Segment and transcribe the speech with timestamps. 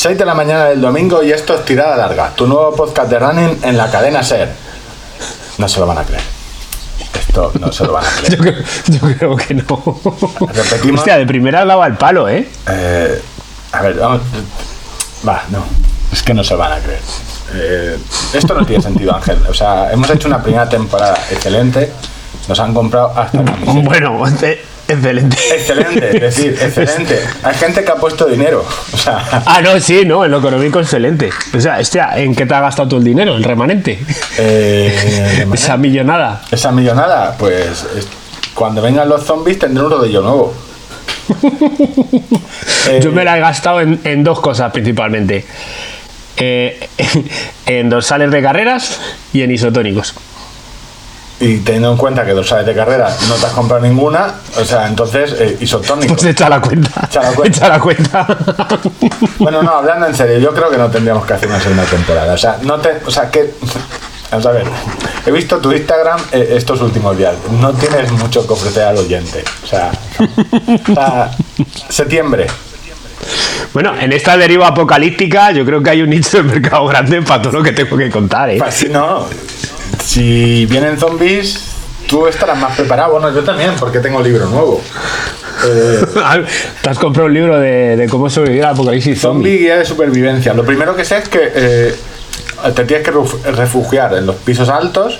[0.00, 3.18] 6 de la mañana del domingo y esto es Tirada Larga, tu nuevo podcast de
[3.18, 4.48] running en la cadena SER.
[5.58, 6.22] No se lo van a creer.
[7.20, 8.64] Esto no se lo van a Yo creer.
[8.86, 9.98] creo, yo creo que no.
[10.54, 11.00] Repetimos.
[11.00, 12.48] Hostia, de primera hablaba al palo, ¿eh?
[12.66, 13.22] Eh,
[13.72, 14.22] a ver, vamos.
[15.28, 15.62] Va, no.
[16.10, 17.00] Es que no se van a creer.
[17.52, 17.98] Eh,
[18.32, 19.38] esto no tiene sentido, Ángel.
[19.50, 21.92] O sea, hemos hecho una primera temporada excelente.
[22.48, 23.84] Nos han comprado hasta camisetas.
[23.84, 24.16] Bueno,
[24.92, 25.36] excelente.
[25.54, 27.20] Excelente, es decir, excelente.
[27.42, 28.64] Hay gente que ha puesto dinero.
[28.92, 31.30] O sea, Ah, no, sí, no, en lo económico excelente.
[31.56, 33.34] O sea, hostia, ¿en qué te ha gastado tú el dinero?
[33.36, 33.98] El remanente.
[34.38, 36.42] eh, Esa millonada.
[36.50, 38.06] esa millonada, pues es-
[38.54, 40.54] cuando vengan los zombies tendré un rodillo nuevo.
[42.88, 45.44] Eh, Yo me la he gastado en, en dos cosas principalmente.
[46.36, 46.88] Eh,
[47.66, 49.00] en dorsales de carreras
[49.32, 50.14] y en isotónicos.
[51.42, 54.86] Y teniendo en cuenta que dorsales de carrera no te has comprado ninguna, o sea,
[54.86, 56.12] entonces eh, isotónico.
[56.12, 56.90] Pues echa la cuenta.
[57.06, 57.56] Echa la cuenta.
[57.56, 58.38] Echa la cuenta.
[59.38, 62.34] Bueno, no, hablando en serio, yo creo que no tendríamos que hacer una segunda temporada.
[62.34, 63.54] O sea, no te, o sea, que
[64.30, 64.66] vamos a ver.
[65.24, 67.34] He visto tu Instagram eh, estos últimos días.
[67.58, 69.42] No tienes mucho que ofrecer al oyente.
[69.64, 71.30] O sea, o sea,
[71.88, 72.48] septiembre.
[73.72, 77.40] Bueno, en esta deriva apocalíptica yo creo que hay un nicho de mercado grande para
[77.40, 78.58] todo lo que tengo que contar, ¿eh?
[78.58, 79.26] Pues no,
[80.04, 81.58] si vienen zombies,
[82.08, 83.12] tú estarás más preparado.
[83.12, 84.80] Bueno, yo también, porque tengo libro nuevo.
[85.66, 86.00] Eh,
[86.82, 89.50] Te has comprado un libro de, de cómo sobrevivir al apocalipsis zombie.
[89.50, 90.54] Zombie guía de supervivencia.
[90.54, 91.94] Lo primero que sé es que eh,
[92.74, 95.18] te tienes que ref- refugiar en los pisos altos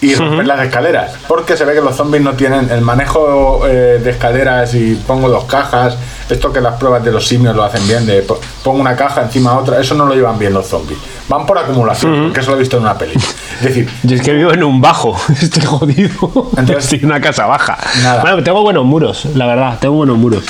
[0.00, 1.12] y romper las escaleras.
[1.26, 5.28] Porque se ve que los zombies no tienen el manejo eh, de escaleras y pongo
[5.28, 5.96] dos cajas.
[6.28, 9.22] Esto que las pruebas de los simios lo hacen bien, de po- pongo una caja
[9.22, 9.80] encima de otra.
[9.80, 10.98] Eso no lo llevan bien los zombies.
[11.28, 13.14] Van por acumulación, porque eso lo he visto en una peli.
[13.14, 16.10] Es decir, Yo es que vivo en un bajo, estoy jodido.
[16.56, 17.78] Entonces- estoy en una casa baja.
[18.02, 18.22] Nada.
[18.22, 20.42] Bueno, tengo buenos muros, la verdad, tengo buenos muros.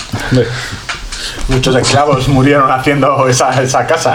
[1.48, 4.12] Muchos esclavos murieron haciendo esa, esa casa.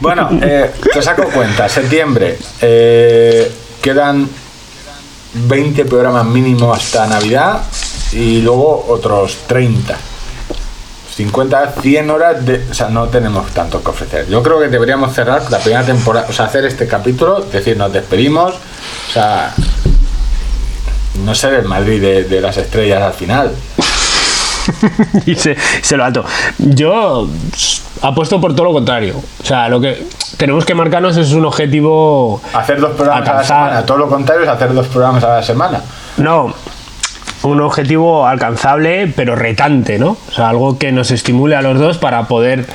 [0.00, 1.68] Bueno, eh, te saco cuenta.
[1.68, 2.38] Septiembre.
[2.60, 3.50] eh,
[3.80, 4.28] quedan
[5.34, 7.60] 20 programas mínimo hasta Navidad
[8.12, 9.96] y luego otros 30.
[11.14, 12.66] 50, 100 horas de...
[12.70, 14.28] O sea, no tenemos tanto que ofrecer.
[14.28, 17.92] Yo creo que deberíamos cerrar la primera temporada, o sea, hacer este capítulo, decir, nos
[17.92, 19.52] despedimos, o sea,
[21.24, 23.52] no ser el Madrid de, de las estrellas al final.
[25.26, 26.24] y se, se lo alto.
[26.58, 27.28] Yo
[28.00, 29.16] apuesto por todo lo contrario.
[29.42, 30.06] O sea, lo que
[30.36, 32.40] tenemos que marcarnos es un objetivo.
[32.52, 35.42] Hacer dos programas a la semana, todo lo contrario es hacer dos programas a la
[35.42, 35.80] semana.
[36.16, 36.54] No,
[37.42, 40.10] un objetivo alcanzable, pero retante, ¿no?
[40.28, 42.66] O sea, algo que nos estimule a los dos para poder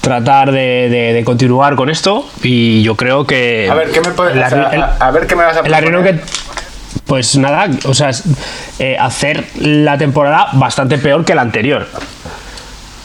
[0.00, 2.28] tratar de, de- de continuar con esto.
[2.42, 3.68] Y yo creo que.
[3.70, 5.56] A ver, ¿qué me puedes, la o sea, reunión- a, a ver qué me vas
[5.56, 6.20] a la reunión que.
[7.06, 8.10] Pues nada, o sea,
[8.78, 11.86] eh, hacer la temporada bastante peor que la anterior.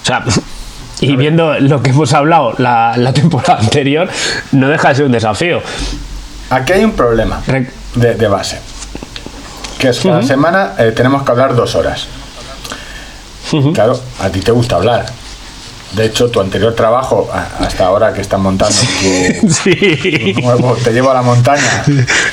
[0.02, 0.24] O sea,
[1.02, 4.08] y viendo lo que hemos hablado la, la temporada anterior,
[4.54, 5.62] no deja de ser un desafío.
[6.50, 7.42] Aquí hay un problema
[7.96, 8.60] de base.
[9.80, 12.08] Que es cada semana eh, tenemos que hablar dos horas.
[13.74, 15.06] Claro, a ti te gusta hablar.
[15.94, 17.28] De hecho, tu anterior trabajo,
[17.60, 20.34] hasta ahora que estás montando tu, Sí.
[20.36, 21.84] tu nuevo, te llevo a la montaña.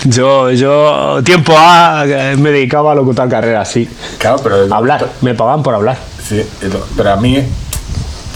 [0.05, 3.89] Yo, yo, tiempo A, eh, me dedicaba a locutar carreras, sí.
[4.19, 5.97] Claro, pero Hablar, me pagaban por hablar.
[6.23, 6.45] Sí,
[6.97, 7.43] pero a mí,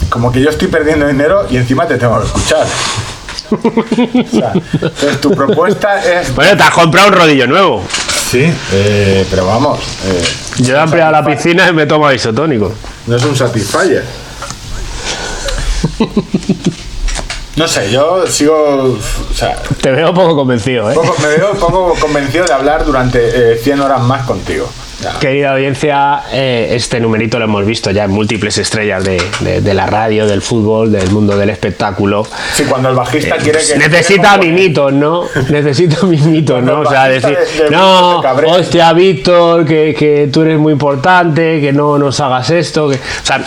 [0.09, 2.65] como que yo estoy perdiendo dinero y encima te tengo que escuchar.
[3.51, 6.33] O sea, entonces tu propuesta es.
[6.33, 7.83] Bueno, te has comprado un rodillo nuevo.
[8.31, 9.79] Sí, eh, pero vamos.
[10.05, 10.23] eh,
[10.59, 12.71] Yo he ampliado la piscina y me tomo isotónico.
[13.07, 14.05] no es un Satisfyer.
[17.57, 18.97] No sé, yo sigo.
[19.29, 20.95] O sea, Te veo poco convencido, ¿eh?
[20.95, 24.69] poco- me veo poco convencido de hablar durante eh, 100 horas más contigo.
[25.19, 29.73] Querida audiencia, eh, este numerito lo hemos visto ya en múltiples estrellas de, de- de
[29.73, 32.25] la radio, del fútbol, del mundo del espectáculo.
[32.53, 33.77] Sí, cuando el bajista quiere que.
[33.77, 35.23] Necesita quiere componer- mimitos, ¿no?
[35.49, 36.81] Necesita mimitos, ¿no?
[36.81, 38.53] O sea, decir, de- de- no, de Cabrera".
[38.53, 42.89] hostia, Víctor, que, que tú eres muy importante, que no nos hagas esto.
[42.89, 42.95] Que...
[42.95, 43.43] O sea,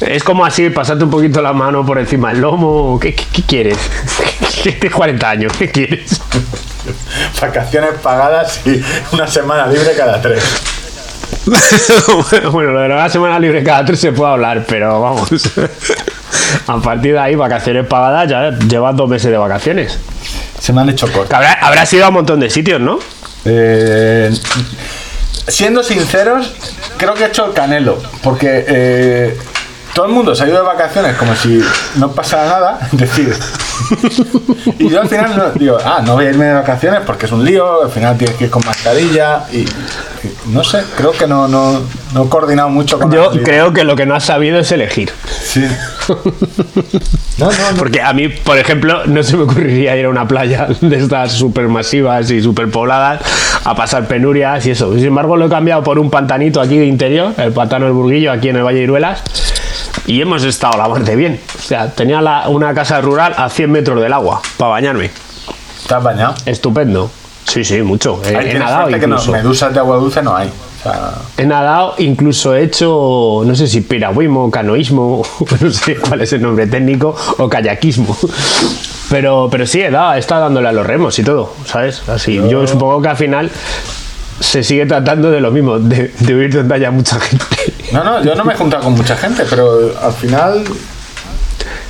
[0.00, 2.98] es como así, pasarte un poquito la mano por encima del lomo.
[3.00, 3.78] ¿Qué, qué, qué quieres?
[4.62, 6.20] Tienes 40 años, ¿qué quieres?
[7.40, 8.80] Vacaciones pagadas y
[9.14, 10.42] una semana libre cada tres.
[12.52, 15.30] bueno, lo de la semana libre cada tres se puede hablar, pero vamos.
[16.66, 19.98] A partir de ahí, vacaciones pagadas, ya llevas dos meses de vacaciones.
[20.58, 21.36] Se me han hecho cortas.
[21.36, 22.98] Habrá, habrás ido a un montón de sitios, ¿no?
[23.44, 24.30] Eh,
[25.48, 26.52] siendo sinceros,
[26.96, 29.38] creo que he hecho el canelo, porque eh,
[29.94, 31.60] todo el mundo se ha ido de vacaciones como si
[31.96, 33.34] no pasara nada, decir,
[34.78, 37.32] y yo al final no, digo, ah, no voy a irme de vacaciones porque es
[37.32, 39.68] un lío, al final tienes que ir con mascarilla y, y
[40.46, 41.80] no sé, creo que no, no,
[42.14, 45.10] no he coordinado mucho con Yo creo que lo que no has sabido es elegir.
[45.42, 45.64] Sí.
[47.38, 47.78] No, no, no.
[47.78, 51.32] Porque a mí, por ejemplo, no se me ocurriría ir a una playa de estas
[51.32, 53.22] súper masivas y súper pobladas
[53.64, 54.92] a pasar penurias y eso.
[54.94, 58.30] Sin embargo, lo he cambiado por un pantanito aquí de interior, el pantano del Burguillo,
[58.30, 59.22] aquí en el Valle de Iruelas.
[60.06, 61.40] Y hemos estado la muerte bien.
[61.58, 65.10] O sea, tenía la- una casa rural a 100 metros del agua para bañarme.
[65.86, 66.34] ¿Te has bañado?
[66.46, 67.10] Estupendo.
[67.46, 68.20] Sí, sí, mucho.
[68.24, 69.32] He, he nadado suerte que no, incluso.
[69.32, 70.48] medusas de agua dulce no hay.
[70.48, 75.22] O sea, He nadado, incluso he hecho, no sé si piragüismo, canoísmo,
[75.60, 78.16] no sé cuál es el nombre técnico, o kayakismo.
[79.10, 82.08] Pero, pero sí, he, dado, he estado dándole a los remos y todo, ¿sabes?
[82.08, 83.50] Así, yo supongo que al final
[84.38, 87.44] se sigue tratando de lo mismo, de, de huir donde haya mucha gente.
[87.92, 90.64] No, no, yo no me he juntado con mucha gente, pero al final,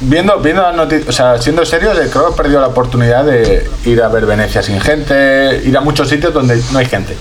[0.01, 3.69] viendo, viendo las noticias, o sea, siendo serios, creo que he perdido la oportunidad de
[3.85, 7.17] ir a ver Venecia sin gente, ir a muchos sitios donde no hay gente.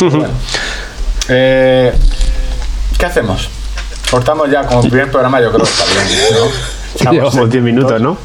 [0.00, 0.28] Bueno,
[1.28, 1.92] eh,
[2.98, 3.48] ¿Qué hacemos?
[4.10, 6.46] Cortamos ya como primer programa, yo creo que está bien, ¿no?
[6.94, 8.18] Estamos Llevamos en 10 minutos, ¿no?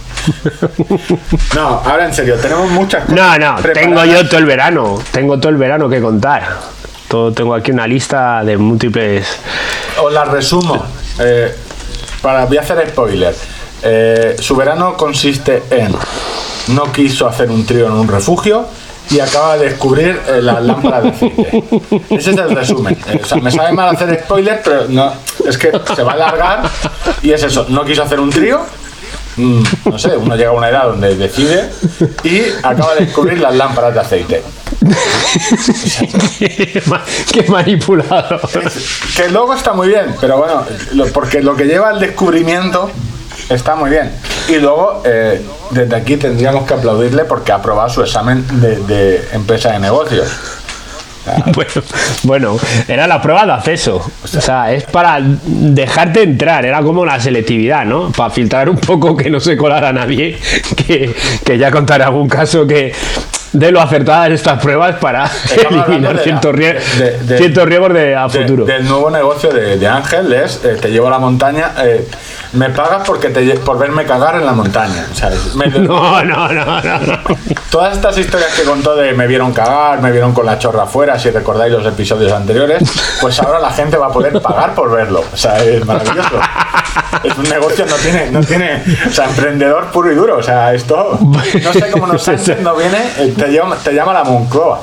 [1.54, 3.16] No, ahora en serio, tenemos muchas cosas.
[3.16, 6.75] No, no, tengo yo todo el verano, tengo todo el verano que contar.
[7.08, 9.28] Todo, tengo aquí una lista de múltiples...
[10.04, 10.84] Os la resumo.
[11.20, 11.56] Eh,
[12.22, 13.36] para, voy a hacer spoiler.
[13.84, 15.96] Eh, su verano consiste en
[16.70, 18.66] no quiso hacer un trío en un refugio
[19.12, 21.64] y acaba de descubrir eh, las lámparas de aceite.
[22.10, 22.98] Ese es el resumen.
[23.08, 25.14] Eh, o sea, me sabe mal hacer spoiler, pero no,
[25.46, 26.64] es que se va a alargar
[27.22, 27.68] y es eso.
[27.70, 28.62] No quiso hacer un trío.
[29.38, 31.70] Mm, no sé, uno llega a una edad donde decide
[32.24, 34.44] y acaba de descubrir las lámparas de aceite.
[37.32, 38.40] Qué manipulado.
[39.16, 40.66] Que luego está muy bien, pero bueno,
[41.14, 42.90] porque lo que lleva al descubrimiento
[43.50, 44.12] está muy bien.
[44.48, 45.42] Y luego, eh,
[45.72, 50.28] desde aquí tendríamos que aplaudirle porque ha aprobado su examen de, de empresa de negocios.
[51.54, 51.72] Bueno,
[52.24, 52.58] bueno,
[52.88, 53.98] era la prueba de acceso.
[54.24, 56.66] O sea, es para dejarte entrar.
[56.66, 58.12] Era como la selectividad, ¿no?
[58.12, 60.38] Para filtrar un poco que no se colara nadie.
[60.76, 61.14] Que,
[61.44, 62.94] que ya contaré algún caso que
[63.54, 65.30] de lo acertadas estas pruebas para
[65.70, 66.78] eliminar ciertos, rie-
[67.66, 68.66] riesgos de, a futuro.
[68.66, 72.06] del nuevo negocio de, de Ángel es eh, te llevo a la montaña, eh,
[72.56, 75.06] me pagas porque te, por verme cagar en la montaña.
[75.56, 77.20] Me- No, no, no, no, no.
[77.70, 81.20] Todas estas historias que contó de me vieron cagar, me vieron con la chorra afuera,
[81.20, 82.82] si recordáis los episodios anteriores,
[83.22, 85.24] pues ahora la gente va a poder pagar por verlo.
[85.34, 86.40] O sea, es maravilloso.
[87.24, 90.38] Es un negocio, no tiene, no tiene, o sea, emprendedor puro y duro.
[90.38, 94.14] O sea, esto, no sé cómo nos Sánchez no viene, eh, te llama, te llama
[94.14, 94.80] la Moncloa.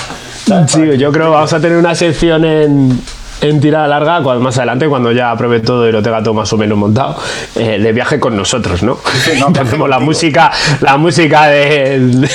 [0.67, 3.01] Sí, yo creo que vamos a tener una sección en,
[3.41, 6.53] en tirada larga cuando, más adelante, cuando ya apruebe todo y lo tenga todo más
[6.53, 7.17] o menos montado,
[7.55, 8.99] eh, de viaje con nosotros, ¿no?
[9.25, 10.51] sí, no, la música,
[10.81, 12.29] la música de.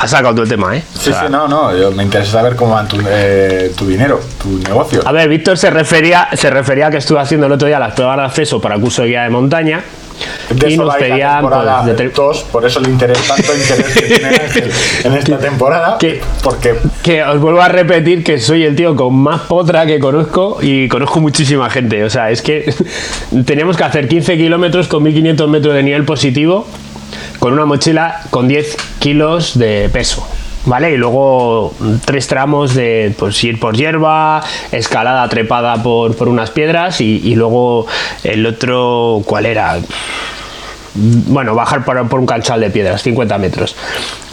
[0.00, 0.84] Ha sacado todo el tema, ¿eh?
[0.94, 3.84] O Sí, sea, sí, no, no, yo- me interesa saber cómo va tu, eh, tu
[3.84, 5.00] dinero, tu negocio.
[5.04, 7.94] A ver, Víctor se refería, se refería a que estuve haciendo el otro día las
[7.94, 9.82] pruebas de acceso para curso de guía de montaña.
[10.50, 14.70] De y nos pedían pues, dos, por eso el interés, tanto interés que tiene Ángel
[15.04, 19.14] en esta temporada, que- porque Que os vuelvo a repetir que soy el tío con
[19.14, 22.04] más potra que conozco y conozco muchísima gente.
[22.04, 22.72] O sea, es que
[23.46, 26.66] teníamos que hacer 15 kilómetros con 1500 metros de nivel positivo
[27.38, 30.26] con una mochila con 10 kilos de peso.
[30.68, 30.92] ¿Vale?
[30.92, 31.72] Y luego
[32.04, 37.36] tres tramos de pues, ir por hierba, escalada trepada por, por unas piedras y, y
[37.36, 37.86] luego
[38.22, 39.78] el otro, ¿cuál era?
[40.94, 43.76] bueno, bajar por, por un canchal de piedras, 50 metros.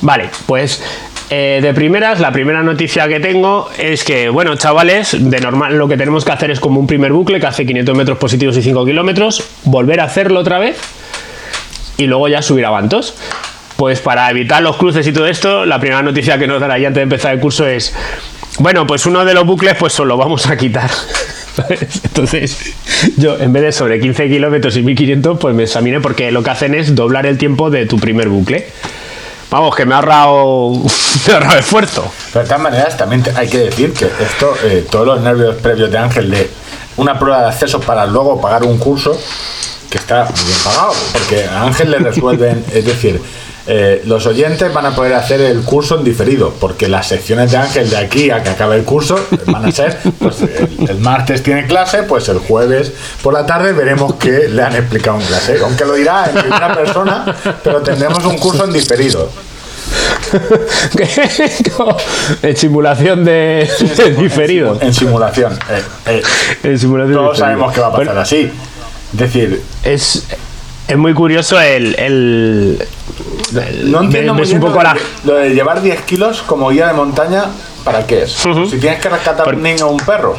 [0.01, 0.81] Vale, pues
[1.29, 5.87] eh, de primeras, la primera noticia que tengo es que, bueno, chavales, de normal lo
[5.87, 8.61] que tenemos que hacer es como un primer bucle que hace 500 metros positivos y
[8.61, 10.77] 5 kilómetros, volver a hacerlo otra vez
[11.97, 13.15] y luego ya subir a Bantos.
[13.77, 16.87] Pues para evitar los cruces y todo esto, la primera noticia que nos dará ya
[16.87, 17.93] antes de empezar el curso es,
[18.59, 20.89] bueno, pues uno de los bucles pues solo vamos a quitar.
[22.03, 22.73] Entonces,
[23.17, 26.49] yo en vez de sobre 15 kilómetros y 1500, pues me examiné porque lo que
[26.49, 28.67] hacen es doblar el tiempo de tu primer bucle.
[29.51, 30.81] Vamos, que me ha ahorrado,
[31.57, 32.11] esfuerzo.
[32.33, 35.91] Pero de todas maneras, también hay que decir que esto, eh, todos los nervios previos
[35.91, 36.49] de Ángel de
[36.97, 39.17] una prueba de acceso para luego pagar un curso,
[39.89, 43.21] que está muy bien pagado, porque a Ángel le resuelven, es decir,
[43.67, 47.57] eh, los oyentes van a poder hacer el curso en diferido, porque las secciones de
[47.57, 50.37] Ángel de aquí a que acabe el curso van a ser, pues
[50.87, 52.93] el, martes tiene clase, pues el jueves
[53.23, 56.75] por la tarde veremos que le han explicado en clase, aunque lo dirá en primera
[56.75, 59.29] persona, pero tendremos un curso en diferido.
[62.41, 63.69] en simulación de,
[64.19, 64.77] diferido.
[64.81, 65.53] En, simulación.
[65.53, 66.23] Eh, eh,
[66.63, 67.17] en simulación.
[67.17, 68.51] Todos sabemos que va a pasar así.
[69.13, 70.25] Es decir, es,
[70.87, 71.95] es muy curioso el.
[71.97, 72.87] el,
[73.85, 74.61] no entiendo muy bien
[75.23, 77.45] lo, de, llevar 10 kilos como guía de montaña,
[77.83, 78.31] ¿para qué es?
[78.31, 80.35] Si tienes que rescatar un niño o un perro.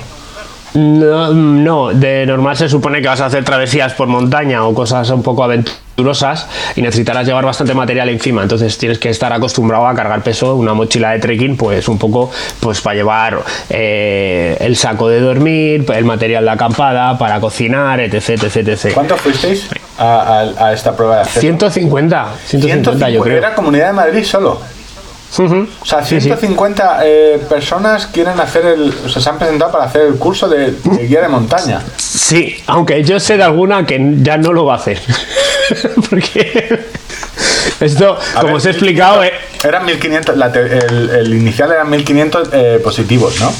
[0.74, 5.08] No, no, de normal se supone que vas a hacer travesías por montaña o cosas
[5.08, 8.42] un poco aventurosas y necesitarás llevar bastante material encima.
[8.42, 12.30] Entonces tienes que estar acostumbrado a cargar peso, una mochila de trekking, pues un poco
[12.60, 18.42] pues para llevar eh, el saco de dormir, el material de acampada, para cocinar, etc.
[18.42, 18.92] etc, etc.
[18.92, 21.40] ¿Cuántos fuisteis a, esta prueba de acceso?
[21.40, 23.38] 150, 150, yo creo.
[23.38, 24.60] ¿Era Comunidad de Madrid solo?
[25.38, 28.94] O sea, 150 eh, personas quieren hacer el.
[29.04, 30.74] O sea, se han presentado para hacer el curso de,
[31.06, 31.82] guía de montaña.
[31.96, 35.00] Sí, aunque yo sé de alguna que ya no lo va a hacer.
[36.10, 36.86] Porque.
[37.80, 39.22] Esto, como os he explicado.
[39.24, 40.36] Eh, eran 1500.
[40.54, 43.52] el, el, inicial eran 1500 eh, positivos, ¿no?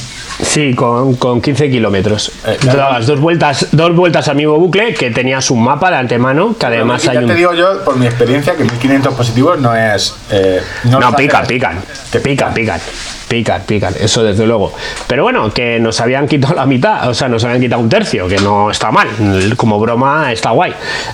[0.42, 2.30] Sí, con, con 15 kilómetros.
[2.46, 2.58] Eh,
[3.06, 7.06] dos vueltas, dos vueltas al mismo bucle que tenías un mapa de antemano, que además
[7.08, 10.14] hay ya te digo yo, por mi experiencia, que 1500 positivos no es...
[10.30, 12.80] Eh, no, pican, pican, te pican, pican.
[13.28, 14.72] Pican, pican, eso desde luego.
[15.08, 18.28] Pero bueno, que nos habían quitado la mitad, o sea, nos habían quitado un tercio,
[18.28, 19.08] que no está mal,
[19.56, 20.72] como broma está guay.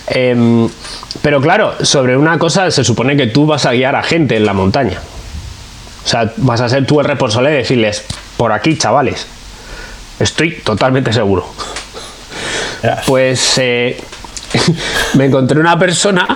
[0.08, 0.68] Em,
[1.22, 4.44] pero claro, sobre una cosa se supone que tú vas a guiar a gente en
[4.44, 4.98] la montaña.
[6.04, 8.04] O sea, vas a ser tú el responsable de decirles,
[8.42, 9.24] por aquí, chavales.
[10.18, 11.46] Estoy totalmente seguro.
[13.06, 14.02] Pues eh,
[15.14, 16.26] me encontré una persona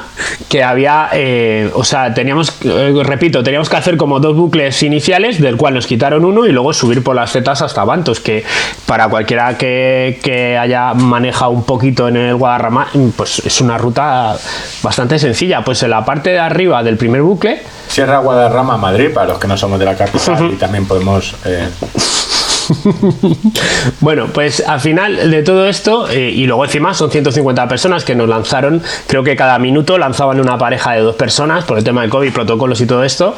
[0.48, 5.40] que había, eh, o sea, teníamos, eh, repito, teníamos que hacer como dos bucles iniciales,
[5.40, 8.44] del cual nos quitaron uno y luego subir por las setas hasta Bantos, que
[8.86, 14.36] para cualquiera que, que haya manejado un poquito en el Guadarrama, pues es una ruta
[14.82, 15.62] bastante sencilla.
[15.64, 17.62] Pues en la parte de arriba del primer bucle...
[17.88, 21.34] Sierra Guadarrama, Madrid, para los que no somos de la capital y también podemos...
[21.44, 21.68] Eh,
[24.00, 28.14] bueno, pues al final de todo esto, eh, y luego encima son 150 personas que
[28.14, 32.02] nos lanzaron, creo que cada minuto lanzaban una pareja de dos personas por el tema
[32.02, 33.34] de COVID, protocolos y todo esto.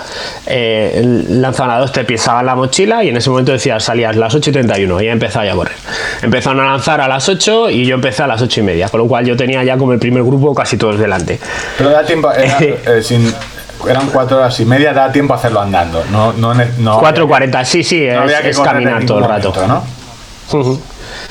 [0.47, 4.35] Eh, lanzaban a dos, te pisaban la mochila y en ese momento decías, salías las
[4.35, 5.76] 8 y 31 y ya empezaba ya a correr.
[6.23, 9.00] Empezaron a lanzar a las 8 y yo empecé a las 8 y media, con
[9.00, 11.38] lo cual yo tenía ya como el primer grupo casi todos delante.
[11.76, 13.32] Pero da tiempo, eh, sin,
[13.87, 16.04] eran cuatro horas y media, da tiempo a hacerlo andando.
[16.11, 19.52] No, no, no 4.40, sí, sí, es, caminar todo el rato.
[19.66, 19.82] ¿no?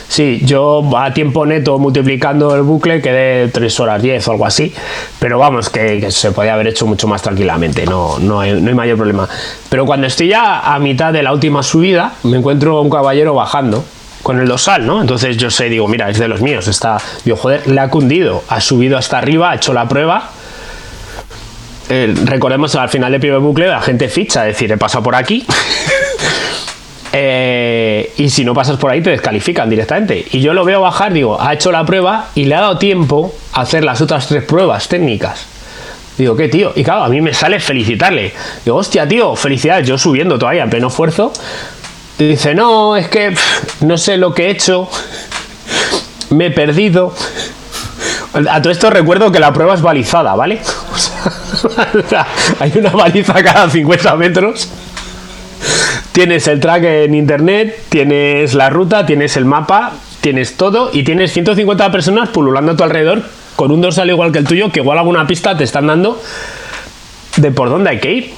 [0.07, 4.73] Sí, yo a tiempo neto multiplicando el bucle quedé 3 horas 10 o algo así,
[5.19, 8.75] pero vamos, que, se podía haber hecho mucho más tranquilamente, no, no, hay, no hay
[8.75, 9.27] mayor problema.
[9.69, 13.33] Pero cuando estoy ya a mitad de la última subida, me encuentro a un caballero
[13.33, 13.83] bajando
[14.23, 15.01] con el dosal, ¿no?
[15.01, 18.43] Entonces yo sé, digo, mira, es de los míos, está, digo, joder, le ha cundido,
[18.47, 20.31] ha subido hasta arriba, ha hecho la prueba
[21.89, 25.15] eh, recordemos al final del primer bucle la gente ficha, es decir, he pasado por
[25.15, 25.45] aquí.
[27.19, 30.27] Eh, y si no pasas por ahí te descalifican directamente.
[30.33, 33.33] Y yo lo veo bajar, digo, ha hecho la prueba y le ha dado tiempo
[33.53, 35.47] a hacer las otras tres pruebas técnicas.
[36.17, 36.73] Digo, ¿qué tío?
[36.75, 38.33] Y claro, a mí me sale felicitarle.
[38.65, 41.31] Digo, hostia, tío, felicidades, yo subiendo todavía en pleno esfuerzo.
[42.19, 43.33] Y dice, no, es que
[43.81, 44.89] no sé lo que he hecho,
[46.31, 47.15] me he perdido.
[48.49, 50.59] A todo esto recuerdo que la prueba es balizada, ¿vale?
[52.59, 54.69] hay una baliza cada 50 metros.
[56.11, 61.31] Tienes el track en internet, tienes la ruta, tienes el mapa, tienes todo y tienes
[61.33, 63.23] 150 personas pululando a tu alrededor
[63.55, 66.21] con un dorsal igual que el tuyo, que igual alguna pista te están dando
[67.37, 68.33] de por dónde hay que ir.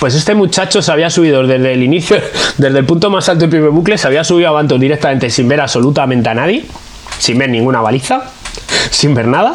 [0.00, 2.20] Pues este muchacho se había subido desde el inicio,
[2.58, 5.48] desde el punto más alto del primer bucle, se había subido a Bantos directamente sin
[5.48, 6.66] ver absolutamente a nadie,
[7.18, 8.30] sin ver ninguna baliza
[8.90, 9.52] sin ver nada.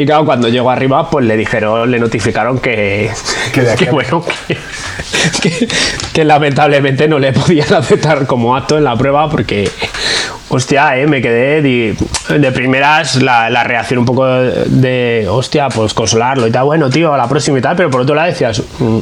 [0.00, 3.10] Y claro, cuando llegó arriba, pues le dijeron, le notificaron que,
[3.78, 4.24] que, bueno,
[6.12, 9.68] que, lamentablemente no le podían aceptar como acto en la prueba porque,
[10.50, 16.46] hostia, eh, me quedé de, primeras la, la, reacción un poco de, hostia, pues consolarlo
[16.46, 18.98] y tal, bueno, tío, a la próxima y tal, pero por otro lado decías, mm,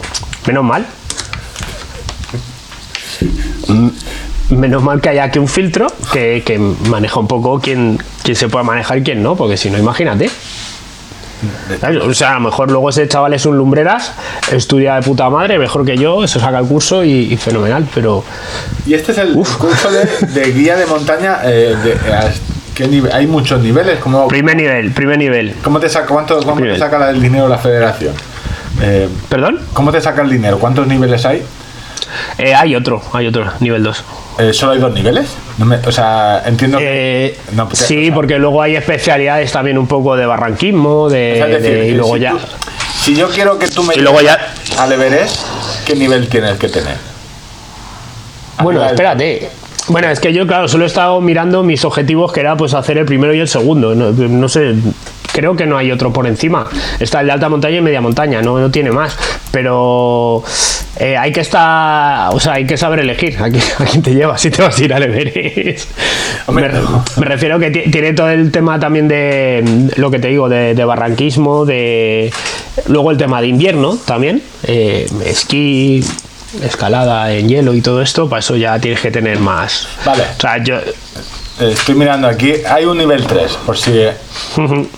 [0.46, 0.86] menos mal
[4.48, 8.64] menos mal que haya aquí un filtro que, maneja un poco quién, quién se puede
[8.64, 10.30] manejar y quién no, porque si no, imagínate.
[12.02, 14.12] O sea, a lo mejor luego ese chaval es un lumbreras,
[14.50, 18.24] estudia de puta madre, mejor que yo, se saca el curso y, fenomenal, pero.
[18.86, 21.40] Y este es el curso de, guía de montaña.
[21.44, 21.74] Eh,
[22.74, 23.98] ¿Qué Hay muchos niveles.
[24.00, 25.54] ¿Cómo, Primer nivel, primer nivel.
[25.62, 28.14] cómo te saca, cuánto, cómo te saca el dinero la federación?
[28.82, 29.60] Eh, ¿Perdón?
[29.72, 30.58] ¿Cómo te saca el dinero?
[30.58, 31.42] ¿Cuántos niveles hay?
[32.38, 34.04] Eh, hay otro, hay otro, nivel 2.
[34.38, 35.34] Eh, ¿Solo hay dos niveles?
[35.58, 37.26] No me- o sea, entiendo que...
[37.26, 41.08] Eh, No, porque- sí, o sea- porque luego hay especialidades también un poco de barranquismo,
[41.08, 42.30] de, o sea, es decir, de- y luego si ya.
[42.32, 42.38] tú-
[43.02, 44.38] si yo quiero que tú me Y luego ya-
[44.78, 45.40] al Everest,
[45.86, 46.96] ¿qué nivel tienes que tener?
[48.62, 49.50] Bueno, espérate.
[49.88, 52.98] Bueno, es que yo, claro, solo he estado mirando mis objetivos, que era pues hacer
[52.98, 53.94] el primero y el segundo.
[53.94, 54.74] No, no sé,
[55.36, 56.66] creo que no hay otro por encima.
[56.98, 59.16] Está el de alta montaña y media montaña, no, no tiene más.
[59.52, 60.42] Pero
[60.98, 64.14] eh, hay que estar, o sea, hay que saber elegir a quién, a quién te
[64.14, 65.90] llevas si te vas a ir al Everest.
[66.46, 66.80] Hombre, me,
[67.20, 69.62] me refiero que ti- tiene todo el tema también de
[69.96, 72.32] lo que te digo, de, de barranquismo, de
[72.88, 76.04] luego el tema de invierno también, eh, esquí,
[76.62, 79.88] escalada en hielo y todo esto, para eso ya tienes que tener más.
[80.04, 80.22] Vale.
[80.36, 80.76] O sea, yo.
[81.60, 84.04] Eh, Estoy mirando aquí, hay un nivel 3, por si...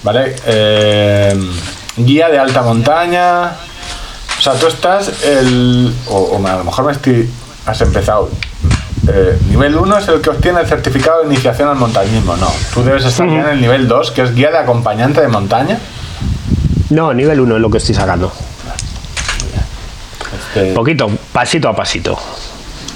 [0.02, 0.34] ¿Vale?
[0.46, 1.34] Eh,
[1.96, 3.52] guía de alta montaña.
[4.38, 5.94] O sea, tú estás el...
[6.08, 7.28] O, o a lo mejor me estoy...
[7.66, 8.30] Has empezado.
[9.08, 12.36] Eh, nivel 1 es el que obtiene el certificado de iniciación al montañismo.
[12.36, 15.28] No, tú debes estar ya en el nivel 2, que es guía de acompañante de
[15.28, 15.78] montaña.
[16.90, 18.32] No, nivel 1 es lo que estoy sacando.
[20.54, 22.18] Este, Poquito, pasito a pasito.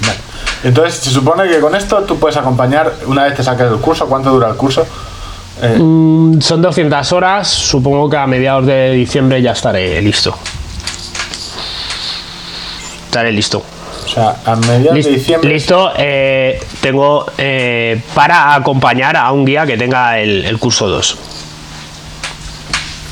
[0.01, 0.19] vale.
[0.63, 4.07] Entonces, se supone que con esto tú puedes acompañar, una vez te saques el curso,
[4.07, 4.85] ¿cuánto dura el curso?
[5.61, 10.35] Eh, Mm, son 200 horas, supongo que a mediados de diciembre ya estaré listo.
[13.05, 13.61] Estaré listo.
[14.05, 15.49] o sea, a mediados de diciembre...
[15.49, 21.17] Listo, eh, tengo eh, para acompañar a un guía que tenga el, el curso 2.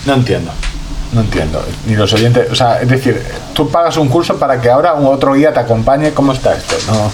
[0.05, 0.51] No entiendo.
[1.13, 1.63] No entiendo.
[1.85, 2.49] Ni los oyentes.
[2.51, 3.21] O sea, es decir,
[3.53, 6.11] tú pagas un curso para que ahora un otro guía te acompañe.
[6.13, 6.75] ¿Cómo está esto?
[6.87, 7.11] No.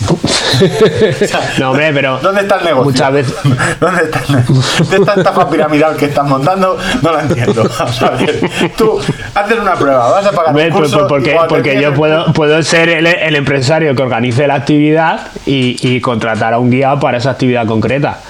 [1.58, 2.84] No, hombre, pero ¿Dónde está el negocio?
[2.84, 3.34] muchas veces-
[3.80, 4.84] ¿Dónde está el negocio?
[4.84, 6.78] ¿Dónde está esta estafa piramidal que estás montando?
[7.02, 7.62] No la entiendo.
[7.78, 8.40] A ver.
[8.76, 8.98] Tú
[9.34, 11.06] haces una prueba, vas a pagar Ve, un pues, curso.
[11.08, 16.00] pues, porque yo puedo, puedo ser el, el empresario que organice la actividad y, y
[16.00, 18.20] contratar a un guía para esa actividad concreta.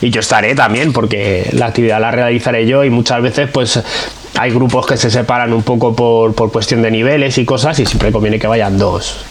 [0.00, 3.82] Y yo estaré también, porque la actividad la realizaré yo y muchas veces pues
[4.38, 7.86] hay grupos que se separan un poco por, por cuestión de niveles y cosas y
[7.86, 9.24] siempre conviene que vayan dos,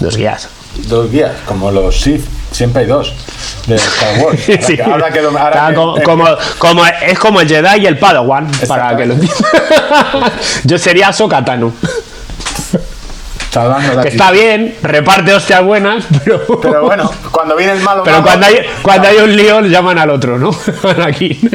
[0.00, 0.48] dos guías.
[0.86, 2.24] Dos guías, como los Sith.
[2.50, 3.12] Siempre hay dos.
[3.66, 4.40] De Star Wars.
[4.48, 4.76] Ahora Sí.
[4.76, 6.26] que- ahora que lo- ahora que- como, eh, como-
[6.58, 9.42] como- es como el Jedi y el Padawan, para que lo entiendan.
[10.64, 11.72] Yo sería Sokatanu.
[14.02, 16.46] Que está bien, reparte hostias buenas, pero.
[16.60, 18.02] Pero bueno, cuando viene el malo.
[18.04, 20.50] Pero malo- cuando hay, cuando hay un lío, llaman al otro, ¿no?
[20.84, 21.50] Anakin.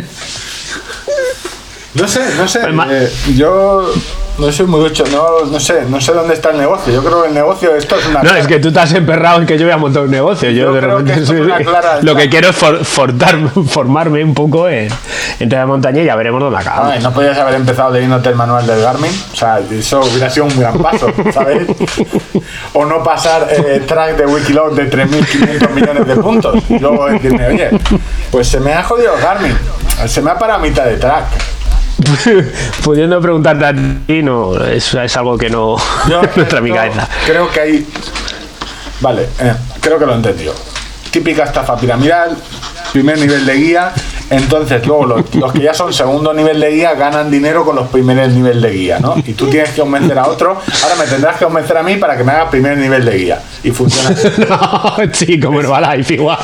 [1.94, 2.60] No sé, no sé.
[2.90, 3.94] Eh, yo
[4.38, 6.92] no soy muy ducho, no, no sé, no sé dónde está el negocio.
[6.92, 8.24] Yo creo que el negocio esto es una.
[8.24, 10.50] No, es que tú te has emperrado en que yo voy a montar un negocio.
[10.50, 14.34] Yo, Yo de que repente soy- clara- lo que quiero es for- fortar- formarme un
[14.34, 14.90] poco en,
[15.40, 16.92] en de montaña y ya veremos dónde acaba.
[16.94, 19.12] Ay, no podías haber empezado leyéndote el manual del Garmin.
[19.34, 21.68] O sea, eso hubiera sido un gran paso, ¿sabes?
[22.74, 26.56] o no pasar eh, track de Wikiloc de 3.500 millones de puntos.
[26.70, 27.70] Y luego decirme, oye,
[28.32, 29.56] pues se me ha jodido el Garmin.
[30.08, 31.26] Se me ha parado a mitad de track.
[32.84, 35.78] Pudiendo preguntarte a ti, no, es, es algo que no,
[36.10, 37.10] Yo no entra en mi esto cabeza.
[37.26, 37.88] Creo que hay.
[39.02, 40.54] Vale, eh, creo que lo he entendido.
[41.12, 42.36] Típica estafa piramidal,
[42.92, 43.94] primer nivel de guía.
[44.34, 47.88] Entonces, luego los, los que ya son segundo nivel de guía ganan dinero con los
[47.90, 49.16] primeros nivel de guía, ¿no?
[49.26, 50.60] Y tú tienes que convencer a otro.
[50.84, 53.40] Ahora me tendrás que convencer a mí para que me haga primer nivel de guía.
[53.64, 54.28] Y funciona así.
[54.50, 56.40] No, sí, como Herbalife igual.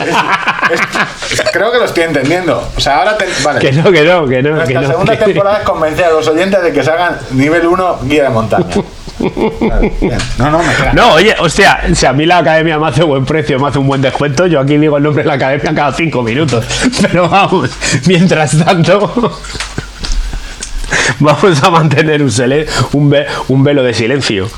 [0.71, 2.62] Es- creo que lo estoy entendiendo.
[2.75, 3.60] O sea, ahora te, vale.
[3.60, 4.49] Que no, que no, que no.
[4.65, 7.17] Que Nuestra no, segunda que- temporada es convencer a los oyentes de que se hagan
[7.32, 8.65] nivel 1 guía de montaña.
[10.38, 10.93] No, no, me.
[10.93, 13.88] No, oye, hostia, si a mí la academia me hace buen precio, me hace un
[13.88, 16.63] buen descuento, yo aquí digo el nombre de la academia cada cinco minutos.
[17.02, 17.69] Pero vamos,
[18.06, 19.39] mientras tanto,
[21.20, 24.50] vamos a mantener un, sele- un, ve- un velo de silencio.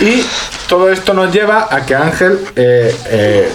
[0.00, 0.24] Y
[0.68, 3.48] todo esto nos lleva a que Ángel, eh, eh,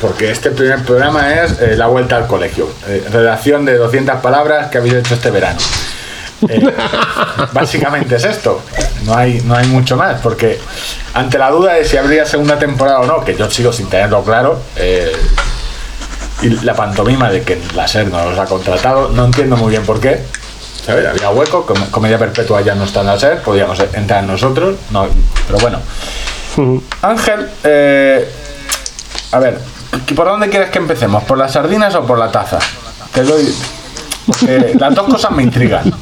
[0.00, 2.68] porque este primer programa es eh, la vuelta al colegio,
[3.10, 5.58] redacción de 200 palabras que habéis hecho este verano.
[7.52, 8.62] Básicamente es esto,
[9.04, 10.58] no hay, no hay mucho más, porque
[11.14, 14.22] ante la duda de si habría segunda temporada o no, que yo sigo sin tenerlo
[14.22, 14.60] claro,
[16.44, 19.84] y la pantomima de que la SER no los ha contratado, no entiendo muy bien
[19.84, 20.22] por qué.
[20.84, 21.06] ¿sabes?
[21.06, 25.06] Había hueco, com- Comedia Perpetua ya no está en la SER, podíamos entrar nosotros, no,
[25.46, 25.78] pero bueno.
[27.02, 28.28] Ángel, eh,
[29.32, 29.58] a ver,
[30.14, 31.24] ¿por dónde quieres que empecemos?
[31.24, 32.58] ¿Por las sardinas o por la taza?
[33.12, 33.52] Te doy.
[34.26, 35.92] Porque las dos cosas me intrigan.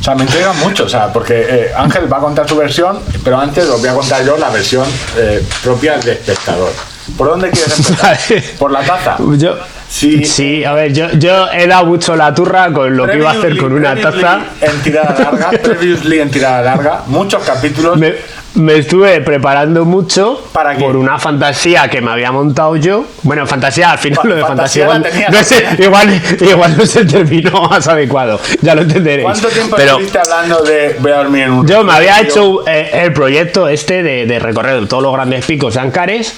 [0.00, 2.98] O sea, me intrigan mucho, o sea, porque eh, Ángel va a contar su versión,
[3.24, 6.72] pero antes os voy a contar yo la versión eh, propia de espectador.
[7.16, 8.18] ¿Por dónde quieres empezar?
[8.58, 9.16] ¿Por la taza?
[9.36, 9.56] Yo,
[9.90, 13.30] Sí, Sí, a ver, yo, yo he dado mucho la turra con lo que iba
[13.30, 14.40] a hacer con una previously taza.
[14.60, 17.96] En tirada larga, previously en tirada larga, muchos capítulos.
[17.96, 18.14] Me,
[18.56, 23.06] me estuve preparando mucho ¿Para por una fantasía que me había montado yo.
[23.22, 26.84] Bueno, fantasía, al final Fa- lo de fantasía fantasía, igual, no sé, igual, igual no
[26.86, 28.38] se terminó más adecuado.
[28.60, 29.24] Ya lo entenderéis.
[29.24, 32.68] ¿Cuánto tiempo Pero estuviste hablando de voy a dormir en un yo me había hecho
[32.68, 36.34] eh, el proyecto este de, de recorrer todos los grandes picos de Ancares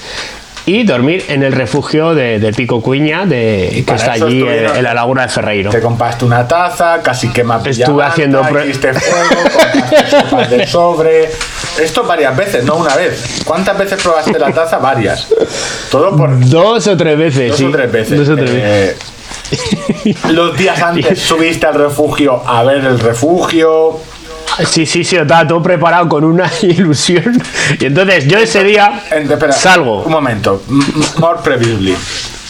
[0.65, 4.75] y dormir en el refugio de- del Pico Cuña, de, que está allí en, estuvieron-
[4.77, 5.69] en la laguna de Ferreiro.
[5.71, 9.49] Te compraste una taza, casi quema Estuve haciendo hiciste fuego,
[10.09, 11.29] sopas de sobre.
[11.81, 13.41] Esto varias veces, no una vez.
[13.45, 14.77] ¿Cuántas veces probaste la taza?
[14.77, 15.27] Varias.
[15.89, 17.65] Todo por Dos o tres veces, dos sí.
[17.65, 18.17] o tres veces.
[18.19, 18.97] Dos o tres veces.
[20.05, 23.99] Eh, los días antes subiste al refugio a ver el refugio.
[24.69, 27.41] Sí, sí, sí, estaba todo preparado con una ilusión.
[27.79, 30.03] Y entonces yo ese día espera, salgo.
[30.03, 30.61] Un momento.
[31.17, 31.95] More previously.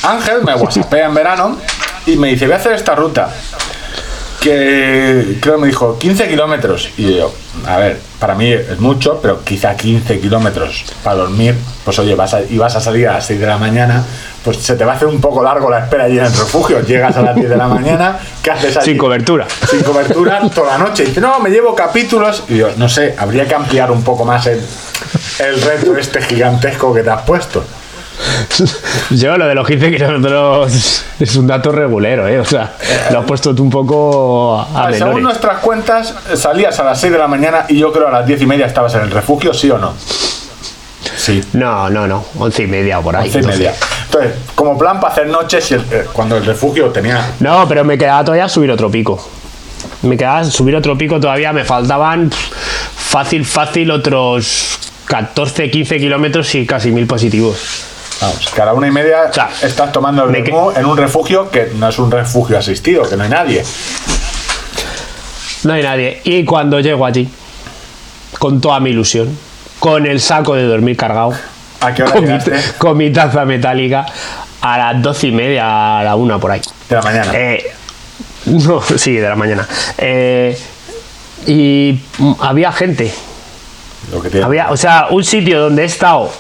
[0.04, 1.58] Ángel me whatsappea en verano
[2.06, 3.34] y me dice, voy a hacer esta ruta.
[4.40, 6.90] Que creo que me dijo 15 kilómetros.
[6.98, 7.34] Y yo,
[7.68, 11.56] a ver, para mí es mucho, pero quizá 15 kilómetros para dormir.
[11.84, 14.06] Pues oye, vas a, y vas a salir a las 6 de la mañana,
[14.44, 16.82] pues se te va a hacer un poco largo la espera allí en el refugio.
[16.82, 18.92] Llegas a las 10 de la mañana, ¿qué haces allí?
[18.92, 19.48] Sin cobertura.
[19.68, 21.02] sin cobertura toda la noche.
[21.02, 22.44] Y dice, no, me llevo capítulos.
[22.48, 24.62] Y yo, no sé, habría que ampliar un poco más el,
[25.40, 27.64] el reto este gigantesco que te has puesto.
[29.12, 32.40] Yo lo de los 15 kilómetros es un dato regulero, ¿eh?
[32.40, 32.74] O sea,
[33.12, 35.24] lo has puesto tú un poco a Ah, según menores.
[35.24, 38.42] nuestras cuentas, salías a las 6 de la mañana y yo creo a las 10
[38.42, 39.94] y media estabas en el refugio, ¿sí o no?
[41.18, 43.28] Sí, No, no, no, once y media por ahí.
[43.28, 43.58] 11 y 12.
[43.58, 43.74] media.
[44.06, 48.24] Entonces, como plan para hacer noches, eh, cuando el refugio tenía No, pero me quedaba
[48.24, 49.24] todavía subir otro pico.
[50.04, 52.32] Me quedaba subir otro pico todavía, me faltaban
[52.96, 57.58] fácil, fácil otros 14, 15 kilómetros y casi mil positivos.
[58.22, 60.96] Vamos, que a la una y media O sea, estás tomando el que- en un
[60.98, 63.64] refugio que no es un refugio asistido, que no hay nadie.
[65.64, 66.22] No hay nadie.
[66.24, 67.28] Y cuando llego allí,
[68.40, 69.38] con toda mi ilusión,
[69.80, 71.34] con el saco de dormir cargado,
[71.82, 72.38] ¿A qué hora con mi,
[72.78, 74.06] con mi taza metálica,
[74.62, 76.62] a las doce y media, a la una por ahí.
[76.90, 77.32] De la mañana.
[77.34, 77.72] Eh,
[78.46, 79.68] no, sí, de la mañana.
[79.98, 80.58] Eh,
[81.48, 82.00] y
[82.40, 83.12] había gente.
[84.12, 84.44] Lo que.
[84.44, 86.32] Había, o sea, un sitio donde he estado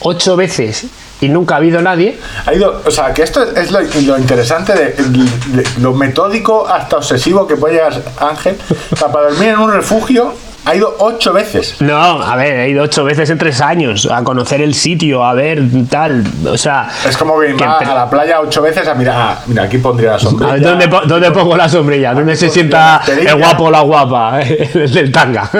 [0.00, 0.86] ocho veces
[1.20, 2.18] y nunca ha habido nadie.
[2.46, 6.96] Ha ido, o sea, que esto es lo, lo interesante de, de lo metódico hasta
[6.96, 8.56] obsesivo que puede llegar Ángel.
[8.92, 10.32] O sea, para dormir en un refugio
[10.66, 11.76] ha ido ocho veces.
[11.80, 15.32] No, a ver, he ido ocho veces en tres años a conocer el sitio, a
[15.32, 16.22] ver tal.
[16.46, 19.62] O sea, Es como que va a la playa ocho veces a mirar, ah, mira,
[19.62, 20.52] aquí pondría la sombrilla.
[20.52, 22.12] ver, ¿dónde, po- dónde pongo la sombrilla?
[22.12, 24.40] ¿Dónde se pondría sienta el guapo o la guapa?
[24.74, 25.50] El del tanga.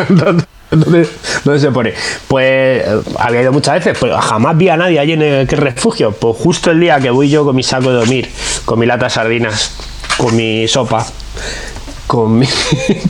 [0.71, 1.09] ¿Dónde,
[1.45, 1.95] dónde- se pone?
[2.29, 2.45] Pues
[2.87, 6.13] eh, había ido muchas veces, pero jamás vi a nadie allí en el refugio.
[6.13, 8.31] Pues justo el día que voy yo con mi saco de dormir,
[8.65, 9.73] con mi lata de sardinas,
[10.17, 11.05] con mi sopa,
[12.07, 12.49] con, mi-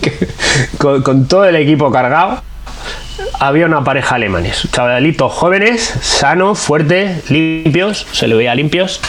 [0.79, 2.42] con, con todo el equipo cargado,
[3.38, 9.01] había una pareja alemanes, chavalitos jóvenes, sanos, fuertes, limpios, se le veía limpios.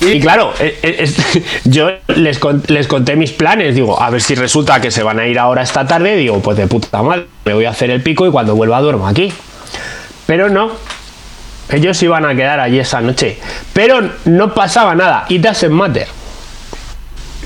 [0.00, 1.16] Y claro, eh, eh, es-
[1.64, 5.26] yo les, les conté mis planes, digo, a ver si resulta que se van a
[5.26, 8.26] ir ahora esta tarde, digo, pues de puta madre, me voy a hacer el pico
[8.26, 9.32] y cuando vuelva duermo aquí.
[10.26, 10.70] Pero no,
[11.70, 13.38] ellos iban a quedar allí esa noche.
[13.72, 16.06] Pero no pasaba nada, it doesn't matter.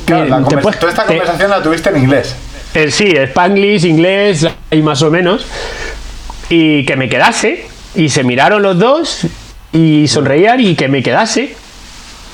[0.04, 2.36] Claro, la te conversa- puedes- toda esta te- conversación la tuviste en inglés.
[2.74, 5.46] Eh, sí, Spanglish, inglés y más o menos.
[6.48, 7.66] Y que me quedase.
[7.94, 9.20] Y se miraron los dos
[9.72, 11.54] y sonreían y que me quedase.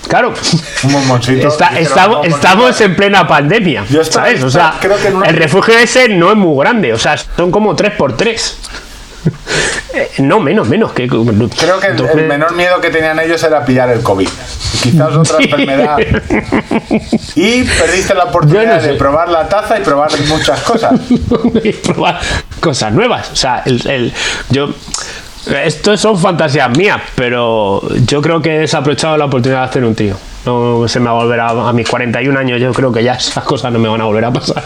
[0.09, 0.33] Claro.
[0.85, 1.49] Un bomboncito.
[1.49, 3.85] Está- estamos, en plena pandemia.
[3.90, 4.42] Yo estaba- ¿Sabes?
[4.42, 6.92] O sea, creo que el refugio ese no es muy grande.
[6.92, 8.59] O sea, son como 3 por 3
[10.18, 10.92] No, menos, menos.
[10.92, 11.35] Que, Creo
[11.81, 14.29] que el, menor miedo que tenían ellos era pillar el COVID.
[14.83, 15.44] Quizás otra Sí.
[15.44, 15.97] enfermedad.
[17.35, 18.87] Y perdiste la oportunidad Yo no sé.
[18.88, 20.92] de probar la taza y probar muchas cosas.
[21.11, 22.18] y probar
[22.61, 23.31] cosas nuevas.
[23.33, 24.12] O sea, el, el-
[24.51, 24.68] yo.
[25.64, 29.94] Esto son fantasías mías, pero yo creo que he desaprovechado la oportunidad de hacer un
[29.94, 30.16] trío.
[30.44, 33.14] No se me va a volver a, a mis 41 años, yo creo que ya
[33.14, 34.64] esas cosas no me van a volver a pasar.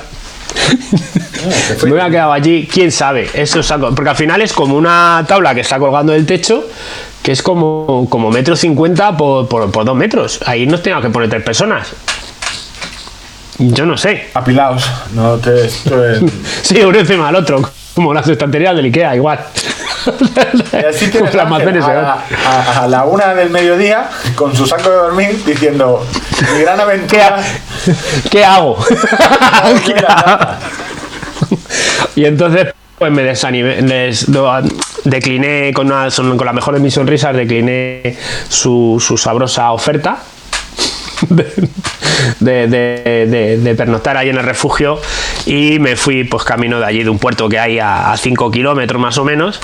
[1.85, 3.29] me voy a quedar allí, quién sabe.
[3.35, 6.65] Eso saco, porque al final es como una tabla que está colgando del techo,
[7.23, 10.41] que es como, como metro cincuenta por, por, por dos metros.
[10.47, 11.93] Ahí no tengo que poner tres personas.
[13.59, 14.31] Yo no sé.
[14.35, 14.89] Apilaos.
[15.15, 15.69] No te.
[16.63, 17.63] Sí, uno encima del otro,
[17.95, 19.41] como las estanterías del Ikea, igual.
[20.73, 24.97] Y así tienes a, la, a- a la una del mediodía con su saco de
[24.97, 26.05] dormir diciendo
[26.55, 27.37] mi gran ¿Qué, aventura.
[28.31, 28.79] ¿Qué hago?
[29.87, 30.39] ¿Qué hago?
[32.17, 34.27] y entonces, pues me desanimé, les-
[35.05, 38.17] decliné con, una, con la mejor de mis sonrisas, decliné
[38.49, 40.19] su, su sabrosa oferta
[41.29, 45.01] de, de- de- pernoctar ahí en el refugio
[45.47, 49.01] y me fui pues camino de allí, de un puerto que hay a 5 kilómetros
[49.01, 49.61] más o menos.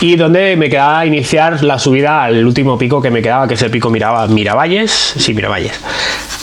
[0.00, 3.62] Y donde me quedaba iniciar la subida al último pico que me quedaba, que es
[3.62, 4.90] el pico Miraba, Miravalles.
[4.90, 5.72] Sí, Miravalles.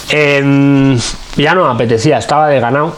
[0.09, 0.97] Em,
[1.35, 2.95] ya no apetecía, estaba de ganado.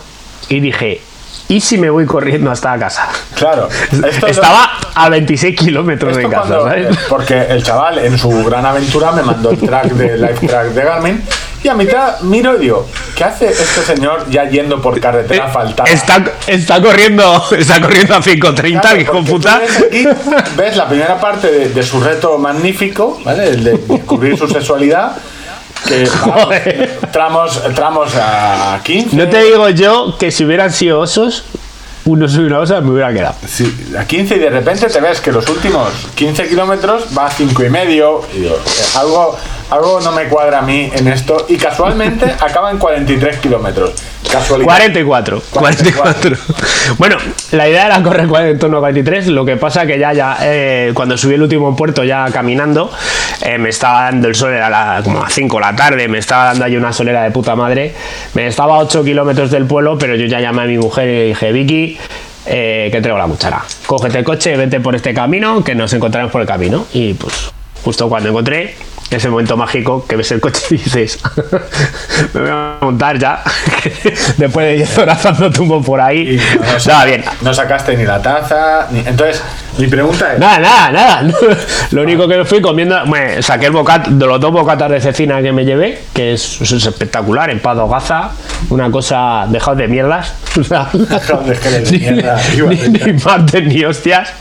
[0.49, 1.01] Y dije,
[1.47, 3.07] ¿y si me voy corriendo hasta casa?
[3.35, 3.67] Claro.
[3.91, 6.91] Esto es- Estaba a 26 kilómetros de casa, cuando- ¿sabes?
[6.95, 10.67] eh, porque el chaval en su gran aventura me mandó el track de Life Track
[10.69, 11.23] de Garmin
[11.63, 15.47] y a mitad miro y digo, ¿qué hace este señor ya yendo por carretera?
[15.87, 19.59] Eh, Está, está corriendo, está corriendo a 5.30, Claro, hijo porque tú puta.
[19.89, 20.07] Ves,
[20.57, 23.47] ves la primera parte de, de su reto magnífico, ¿vale?
[23.47, 25.13] El de descubrir su sexualidad.
[25.87, 26.07] Que
[27.11, 29.15] tramos, tramos a 15.
[29.15, 31.43] No te digo yo que si hubieran sido osos,
[32.05, 33.35] unos y una osa me hubiera quedado.
[33.47, 37.31] Sí, a 15 y de repente te ves que los últimos 15 kilómetros va a
[37.31, 38.21] 5 y medio.
[38.33, 38.45] Y
[38.97, 39.37] algo,
[39.69, 41.45] algo no me cuadra a mí en esto.
[41.47, 43.93] Y casualmente acaba en 43 kilómetros.
[44.33, 44.65] Casualidad.
[44.65, 46.37] 44, 44.
[46.97, 47.17] Bueno,
[47.51, 50.91] la idea era correr en torno a 43, lo que pasa que ya, ya eh,
[50.93, 52.91] cuando subí el último puerto ya caminando,
[53.41, 56.17] eh, me estaba dando el sol, era la- como a 5 de la tarde, me
[56.17, 57.93] estaba dando ahí una solera de puta madre,
[58.33, 61.11] me estaba a 8 kilómetros del pueblo, pero yo ya llamé a mi mujer y
[61.13, 61.97] le dije, Vicky,
[62.45, 66.31] eh, que traigo la cuchara, cógete el coche, vete por este camino, que nos encontraremos
[66.31, 66.85] por el camino.
[66.93, 67.51] Y pues
[67.83, 68.75] justo cuando encontré
[69.09, 71.19] ese momento mágico que ves el coche y dices,
[72.33, 73.43] me voy a montar ya,
[74.37, 76.39] después de 10 horas dando tumbo por ahí.
[76.55, 77.23] no, Nada, bien.
[77.41, 78.87] no sacaste ni la taza.
[78.91, 78.99] Ni...
[78.99, 79.41] Entonces,
[79.77, 81.33] mi pregunta es: Nada, nada, nada.
[81.91, 85.01] Lo único que me fui comiendo, bueno, saqué el bocata, de los dos bocatas de
[85.01, 88.31] cecina que me llevé, que es, es espectacular, en Pado Gaza,
[88.69, 90.33] una cosa de mierdas.
[90.55, 94.33] Dejaos de de ni, mierda, ni, ni martes ni hostias.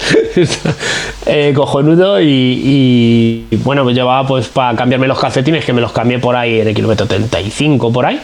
[1.27, 5.93] Eh, cojonudo y, y, bueno, me llevaba pues para cambiarme los calcetines, que me los
[5.93, 8.21] cambié por ahí en el kilómetro 35 por ahí.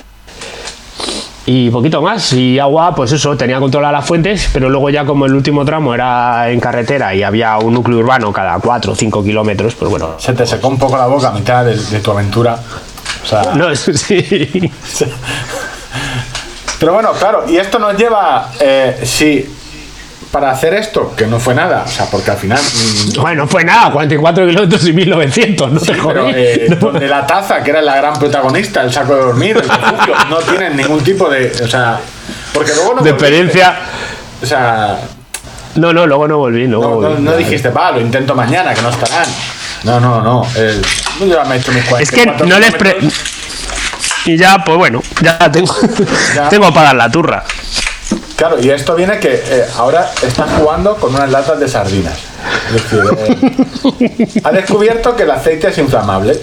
[1.51, 2.31] Y poquito más.
[2.35, 5.95] Y agua, pues eso, tenía controladas las fuentes, pero luego ya como el último tramo
[5.95, 10.17] era en carretera y había un núcleo urbano cada 4 o 5 kilómetros, pues bueno.
[10.19, 12.61] se te secó un poco la boca a mitad de, de tu aventura.
[13.23, 14.71] O sea, No, eso sí.
[16.79, 19.49] Pero bueno, claro, y esto nos lleva, eh, si
[20.31, 23.49] para hacer esto, que no fue nada, o sea, porque al final, mm, Bueno, no
[23.49, 27.81] fue nada, 44 kilómetros y 1900, no te pero eh, donde la taza, que era
[27.81, 31.69] la gran protagonista, el saco de dormir, el refugio, no tienen ningún tipo de, o
[31.69, 31.99] sea,
[32.53, 33.27] porque luego no de volviste.
[33.27, 33.77] experiencia.
[34.43, 34.99] o sea,
[35.77, 39.27] No, no, luego no volví, no, no, dijiste, va, lo intento mañana, que no estarán.
[39.85, 40.81] No, no, no, eh,
[41.21, 42.97] yo ya me he hecho mis Es que 44 no les pre...
[44.27, 45.75] Y ya, pues bueno, ya tengo,
[46.35, 46.49] Ya.
[46.51, 47.45] tengo para dar la turra.
[48.39, 52.17] Claro, y esto viene que eh, ahora está jugando con unas latas de sardinas.
[52.69, 53.01] Es decir,
[54.31, 56.39] eh, ha descubierto que el aceite es inflamable.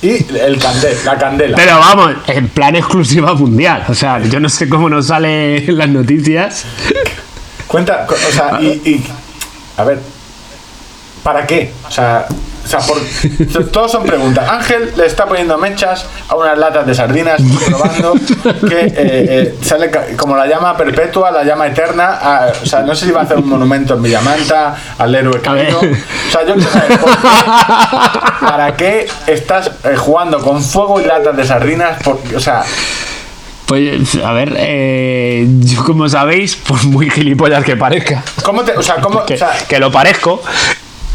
[0.00, 1.56] Y el cande- la candela.
[1.56, 3.84] Pero vamos, en plan exclusiva mundial.
[3.88, 6.64] O sea, yo no sé cómo nos sale en las noticias.
[7.66, 9.04] Cuenta, o sea, y, y-
[9.78, 9.98] A ver.
[11.24, 11.72] ¿Para qué?
[11.88, 12.26] O sea,
[12.66, 14.48] o sea, por, todos son preguntas.
[14.50, 18.14] Ángel le está poniendo mechas a unas latas de sardinas, probando
[18.68, 22.18] que eh, eh, sale como la llama perpetua, la llama eterna.
[22.20, 25.40] a- o sea, no sé si va a hacer un monumento en Villamanta al héroe
[25.40, 25.78] caído.
[25.78, 27.26] O sea, yo quiero saber por qué,
[28.40, 32.02] ¿para qué estás eh, jugando con fuego y latas de sardinas?
[32.02, 32.64] Por- o sea,
[33.66, 38.72] Pues, a ver, eh, yo como sabéis, por muy gilipollas que parezca, ¿cómo te.?
[38.76, 39.24] O sea, ¿cómo.?
[39.26, 40.40] que, o sea, que lo parezco,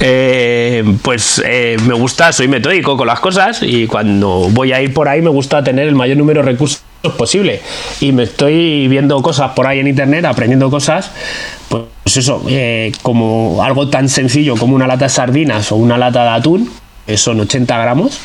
[0.03, 4.95] eh, pues eh, me gusta, soy metódico con las cosas y cuando voy a ir
[4.95, 6.81] por ahí me gusta tener el mayor número de recursos
[7.17, 7.61] posible.
[7.99, 11.11] Y me estoy viendo cosas por ahí en internet, aprendiendo cosas,
[11.69, 16.23] pues eso, eh, como algo tan sencillo como una lata de sardinas o una lata
[16.23, 16.71] de atún,
[17.05, 18.19] que son 80 gramos.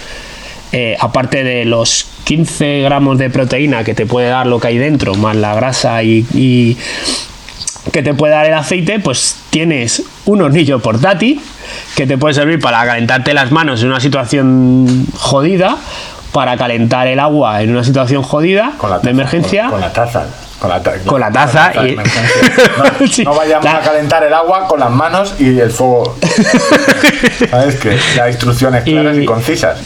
[0.98, 5.14] aparte de los 15 gramos de proteína que te puede dar lo que hay dentro,
[5.14, 6.76] más la grasa y
[7.92, 11.40] que te puede dar el aceite, pues tienes un hornillo portátil
[11.94, 15.76] que te puede servir para calentarte las manos en una situación jodida,
[16.32, 19.62] para calentar el agua en una situación jodida con la de taza, emergencia.
[19.62, 20.26] Con, con la taza.
[20.58, 21.96] Con la, ta- Con la taza y-.
[23.00, 26.16] No, Sí, no vayamos la- a calentar el agua con las manos y el fuego.
[27.50, 27.76] ¿Sabes?
[27.76, 29.78] Que da instrucciones claras y, Y- concisas.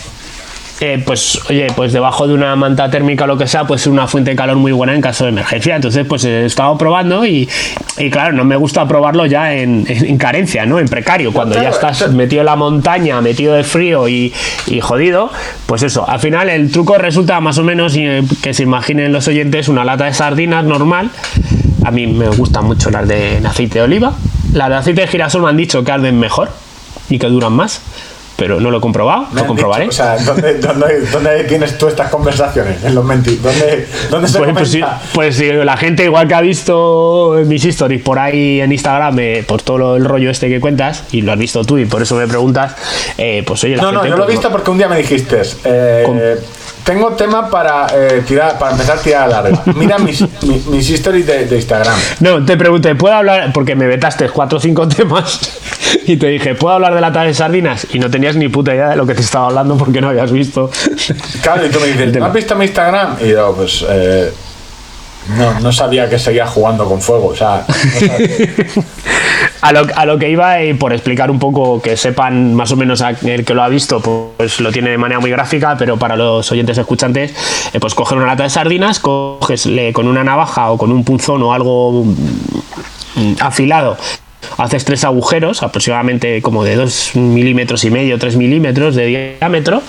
[0.80, 3.86] Eh, pues oye, pues debajo de una manta térmica o lo que sea, pues es
[3.86, 5.76] una fuente de calor muy buena en caso de emergencia.
[5.76, 7.48] Entonces, pues he estado probando y,
[7.98, 10.78] y claro, no me gusta probarlo ya en, en- en carencia, ¿no?
[10.78, 14.32] En precario, cuando ya estás metido en la montaña, metido de frío y,
[14.68, 15.30] y jodido,
[15.66, 19.28] pues eso, al final el truco resulta más o menos eh, que se imaginen los
[19.28, 21.10] oyentes una lata de sardinas normal.
[21.84, 24.12] A mí me gustan mucho las de aceite de oliva.
[24.54, 26.50] Las de aceite de girasol me han dicho que arden mejor
[27.08, 27.80] y que duran más.
[28.40, 29.84] Pero no lo he comprobado, lo comprobaré.
[29.84, 32.82] dicho, o sea, ¿dónde, dónde, dónde tienes tú estas conversaciones?
[32.82, 33.36] En los menti.
[33.36, 35.02] ¿Dónde, dónde se Pues, pues sí, comenta?
[35.12, 39.44] pues sí, la gente igual que ha visto mis stories por ahí en Instagram, eh,
[39.46, 42.00] por todo lo- el rollo este que cuentas, y lo has visto tú y por
[42.00, 42.74] eso me preguntas,
[43.18, 44.88] eh, pues oye, la No, no, gente, yo lo he pues, visto porque un día
[44.88, 46.38] me dijiste, eh,
[46.84, 49.62] tengo tema para eh, tirar, para empezar a tirar larga.
[49.76, 51.94] Mira mis, mi- mis stories de, de Instagram.
[52.20, 53.52] No, te pregunté, ¿puedo hablar?
[53.52, 55.40] Porque me vetaste cuatro o cinco temas
[56.06, 57.86] y te dije, ¿puedo hablar de lata de sardinas?
[57.92, 60.30] Y no tenías ni puta idea de lo que te estaba hablando porque no habías
[60.32, 60.70] visto.
[61.42, 62.26] Claro, y tú me dices, ¿no tema.
[62.26, 63.16] has visto mi Instagram?
[63.20, 64.32] Y yo, pues, eh,
[65.36, 67.28] no, no sabía que seguía jugando con fuego.
[67.28, 67.64] O sea.
[69.62, 72.76] A lo, a lo que iba, y por explicar un poco, que sepan más o
[72.76, 75.98] menos a- el que lo ha visto, pues lo tiene de manera muy gráfica, pero
[75.98, 77.34] para los oyentes escuchantes,
[77.74, 81.42] eh, pues coger una lata de sardinas, coges con una navaja o con un punzón
[81.42, 83.98] o algo mm, afilado,
[84.58, 89.82] haces tres agujeros, aproximadamente como de 2 milímetros y medio, 3 milímetros de diámetro,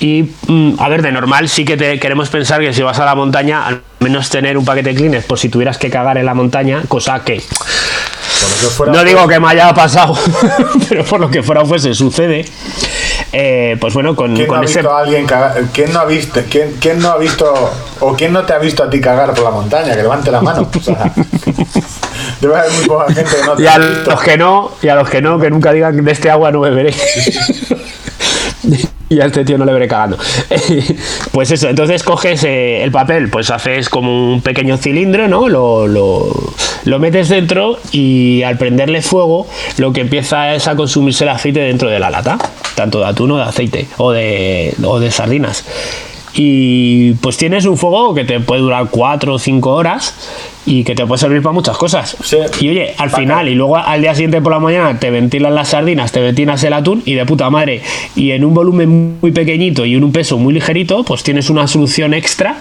[0.00, 3.04] y mm, a ver, de normal sí que te queremos pensar que si vas a
[3.04, 6.26] la montaña, al menos tener un paquete de Kleenex por si tuvieras que cagar en
[6.26, 7.42] la montaña, cosa que
[8.92, 10.16] no digo que me haya pasado,
[10.88, 12.44] pero por lo que fuera fuese, sucede.
[13.36, 15.60] Eh, pues bueno, con, ¿Quién no, ha visto a alguien cagar?
[15.72, 16.40] ¿Quién no ha visto?
[16.48, 17.52] ¿Quién, quién no ha visto
[17.98, 19.96] o quién no te ha visto a ti cagar por la montaña?
[19.96, 20.70] Que levante la mano.
[20.72, 21.12] O sea,
[22.40, 24.10] debe haber muy poca gente que no te Y a ha visto.
[24.12, 26.60] los que no, y a los que no, que nunca digan de este agua no
[26.60, 26.94] beberé.
[29.08, 30.16] y a este tío no le veré cagando.
[31.32, 35.48] pues eso, entonces coges eh, el papel, pues haces como un pequeño cilindro, ¿no?
[35.48, 36.32] Lo, lo,
[36.84, 39.46] lo metes dentro y al prenderle fuego,
[39.78, 42.38] lo que empieza es a consumirse el aceite dentro de la lata,
[42.74, 45.64] tanto de atún o de aceite, o de, o de sardinas.
[46.36, 50.14] Y pues tienes un fuego que te puede durar 4 o 5 horas
[50.66, 52.16] y que te puede servir para muchas cosas.
[52.24, 52.38] Sí.
[52.60, 55.68] Y oye, al final, y luego al día siguiente por la mañana te ventilas las
[55.68, 57.82] sardinas, te ventilas el atún y de puta madre.
[58.16, 61.68] Y en un volumen muy pequeñito y en un peso muy ligerito, pues tienes una
[61.68, 62.58] solución extra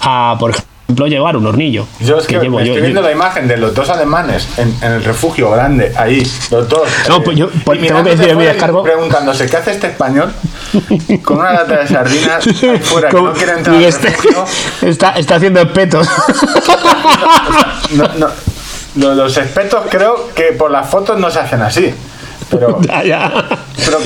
[0.00, 1.86] a, por ejemplo, llevar un hornillo.
[2.00, 4.48] Yo es que llevo me yo- estoy yo- viendo la imagen de los dos alemanes
[4.56, 6.88] en, en el refugio grande, ahí, los dos.
[7.08, 9.72] No, pues yo- pues tengo que decir en mi fuera y descargo- Preguntándose, ¿qué hace
[9.72, 10.32] este español
[11.24, 14.44] con una lata de sardinas ahí fuera que no quiere entrar al este- refugio?
[14.82, 16.08] está, está haciendo espetos.
[17.92, 18.28] No, no,
[18.96, 21.94] lo- los espetos creo que por las fotos no se hacen así.
[22.50, 23.46] Pero, Ya, ya.
[23.84, 23.98] pero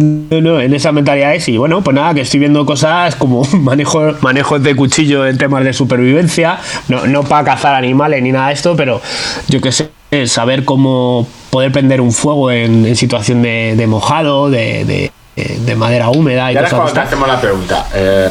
[0.00, 3.44] No, no, en esa mentalidad es y bueno, pues nada, que estoy viendo cosas como
[3.52, 6.58] manejo, manejos de cuchillo en temas de supervivencia,
[6.88, 9.02] no, no para cazar animales ni nada de esto, pero
[9.48, 9.90] yo que sé,
[10.26, 15.74] saber cómo poder prender un fuego en, en situación de, de mojado, de, de- de
[15.76, 17.86] madera húmeda y ahora es cosas te hacemos la pregunta.
[17.94, 18.28] Eh,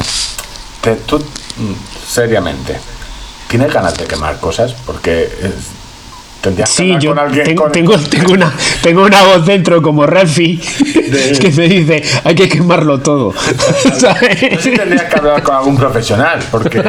[0.80, 1.72] te- tú, mm,
[2.06, 2.76] seriamente,
[3.48, 4.74] ¿tienes ganas de quemar cosas?
[4.86, 5.52] Porque eh,
[6.40, 9.80] tendrías que Sí, yo con alguien tengo, con- tengo, tengo una, tengo una voz dentro
[9.82, 10.60] como Ralphie
[11.10, 13.32] De- que me dice hay que quemarlo todo.
[13.98, 14.42] ¿sabes?
[14.42, 16.82] No sé si tendrías que hablar con algún profesional, porque.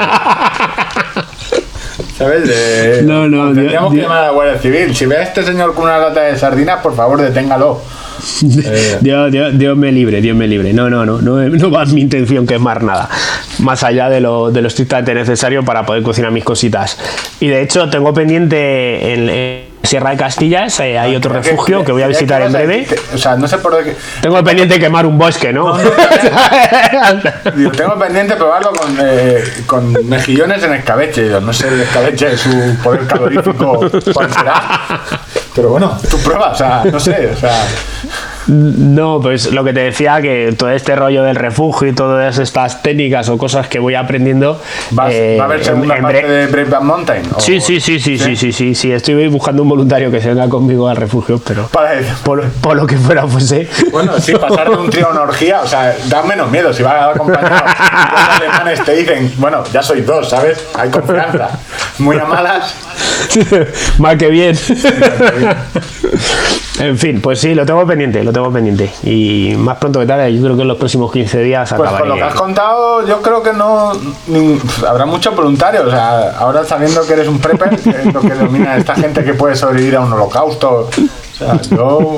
[2.18, 2.48] ¿Sabes?
[2.48, 4.96] De- No, no, Tendríamos Dios- que llamar a la Guardia Civil.
[4.96, 7.82] Si ve a este señor con una lata de sardinas, por favor, deténgalo.
[9.02, 10.74] Dios, Dios- Dios me libre, Dios me libre.
[10.74, 13.10] No, no, no, no, no va mi intención quemar nada.
[13.60, 16.98] Más allá de lo, de lo estrictamente necesario para poder cocinar mis cositas.
[17.40, 21.84] Y de hecho, tengo pendiente en, en Sierra de Castillas, eh, hay otro creo refugio
[21.84, 22.86] que voy a visitar en a breve.
[22.86, 23.96] que- O sea, no sé por qué.
[24.22, 25.76] Tengo pendiente quemar un bosque, ¿no?
[27.56, 31.24] Digo, tengo pendiente probarlo con, eh, con mejillones en escabeche.
[31.24, 34.62] Digo, no sé el escabeche, su poder calorífico, cuál será.
[35.54, 37.54] Pero bueno, tú pruebas, o sea, no sé, o sea.
[38.54, 42.84] No, pues lo que te decía, que todo este rollo del refugio y todas estas
[42.84, 44.60] técnicas o cosas que voy aprendiendo.
[44.92, 47.24] ¿vas- eh, ¿Va a haber en- segunda en parte de Brave Mountain?
[47.34, 48.92] o- Sí, sí, sí, sí, sí, sí, sí, sí.
[48.92, 51.92] Estoy buscando un voluntario que se venga conmigo al refugio, pero Para-
[52.26, 53.70] por, por lo que fuera fuese.
[53.90, 56.74] Bueno, sí, pasar de un trío a una orgía, o sea, da menos miedo.
[56.74, 60.62] Si va acompañado, los alemanes te dicen, bueno, ya sois dos, ¿sabes?
[60.78, 61.50] Hay confianza.
[62.00, 62.76] Muy a malas.
[63.98, 64.58] Más que bien.
[66.80, 68.92] En fin, pues sí, lo tengo pendiente, lo tengo pendiente.
[69.04, 72.08] Y más pronto que tarde, yo creo que en los próximos 15 días Pues con
[72.10, 72.40] lo que has acabaré.
[72.40, 73.92] contado, yo creo que no.
[74.88, 75.86] habrá muchos voluntarios.
[75.86, 79.24] O sea, ahora sabiendo que eres un prepper, que es lo que domina esta gente
[79.24, 80.90] que puede sobrevivir a un holocausto.
[80.90, 82.16] O sea, yo.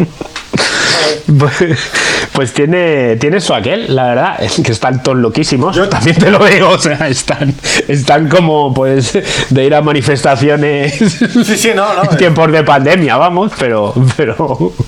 [1.39, 1.53] Pues,
[2.33, 5.75] pues tiene, tiene su aquel, la verdad, es que están todos loquísimos.
[5.75, 7.53] Yo- también te lo digo, o sea, están,
[7.87, 9.17] están como pues
[9.49, 10.93] de ir a manifestaciones
[11.45, 12.11] Sí, sí, no, no.
[12.11, 14.35] en tiempos de pandemia, vamos, pero, pero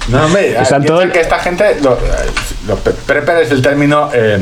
[0.09, 1.97] No, hombre, Están todos- que esta gente, lo-
[2.67, 4.41] los pe- prepper es el término eh,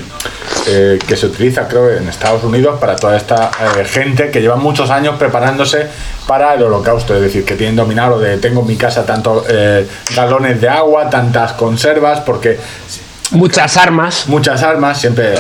[0.68, 4.56] eh, que se utiliza, creo, en Estados Unidos para toda esta eh, gente que lleva
[4.56, 5.88] muchos años preparándose
[6.28, 7.14] para el holocausto.
[7.16, 9.86] Es decir, que tienen dominado de tengo en mi casa tantos eh,
[10.16, 12.60] galones de agua, tantas conservas, porque
[13.34, 15.34] Muchas armas, muchas armas siempre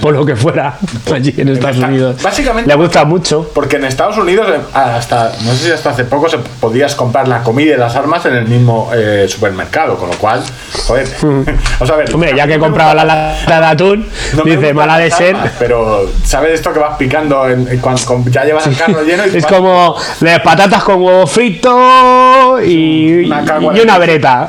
[0.00, 0.76] por lo que fuera,
[1.12, 2.22] allí en Estados Unidos.
[2.22, 3.50] básicamente- Le gusta mucho.
[3.54, 7.28] Porque en Estados Unidos, eh, hasta no sé si hasta hace poco, se podías comprar
[7.28, 10.42] la comida y las armas en el mismo eh, supermercado, con lo cual,
[10.86, 12.14] joder, vamos a ver.
[12.14, 15.34] Hombre, ya que he comprado la lata de atún, no dice, mala de las ser.
[15.36, 19.02] armas, Pero, ¿sabes esto que vas picando en, en cuan- con- ya llevas el carro
[19.02, 23.76] lleno y Es vas- como de patatas con huevo frito y, Una K-47.
[23.76, 24.46] y una vereta.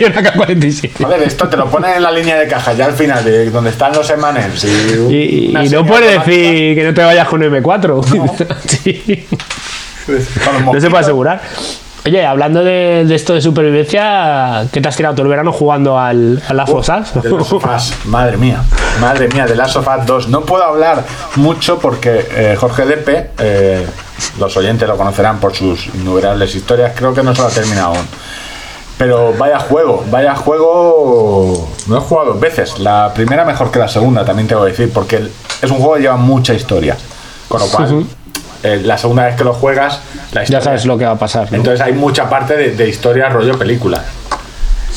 [0.00, 0.90] y una K-47.
[1.02, 3.70] Joder, esto te lo ponen en la línea de caja, ya al final, de donde
[3.70, 4.64] están los emanems.
[4.66, 6.30] Y, Y, una y no señal puede automática.
[6.30, 8.46] decir que no te vayas con M4.
[8.66, 9.26] Sí.
[10.06, 11.40] Con los No se puede asegurar.
[12.04, 15.98] Oye, hablando de, de esto de supervivencia, ¿qué te has tirado todo el verano jugando
[15.98, 17.14] al, al Last of Us?
[18.04, 18.62] Madre mía,
[19.00, 20.28] madre mía, de Last of Us 2.
[20.28, 21.04] No puedo hablar
[21.34, 23.84] mucho porque eh, Jorge Depe, eh,
[24.38, 27.88] los oyentes lo conocerán por sus innumerables historias, creo que no se lo ha terminado
[27.96, 28.06] aún.
[28.98, 31.68] Pero vaya juego, vaya juego.
[31.86, 32.78] No he jugado dos veces.
[32.78, 35.16] La primera mejor que la segunda, también tengo que decir, porque
[35.62, 36.96] es un juego que lleva mucha historia.
[37.48, 38.06] Con lo cual,
[38.62, 40.00] eh, la segunda vez que lo juegas,
[40.32, 40.60] la ya historia.
[40.62, 41.50] sabes lo que va a pasar.
[41.50, 41.56] ¿no?
[41.58, 44.02] Entonces hay mucha parte de, de historia rollo película.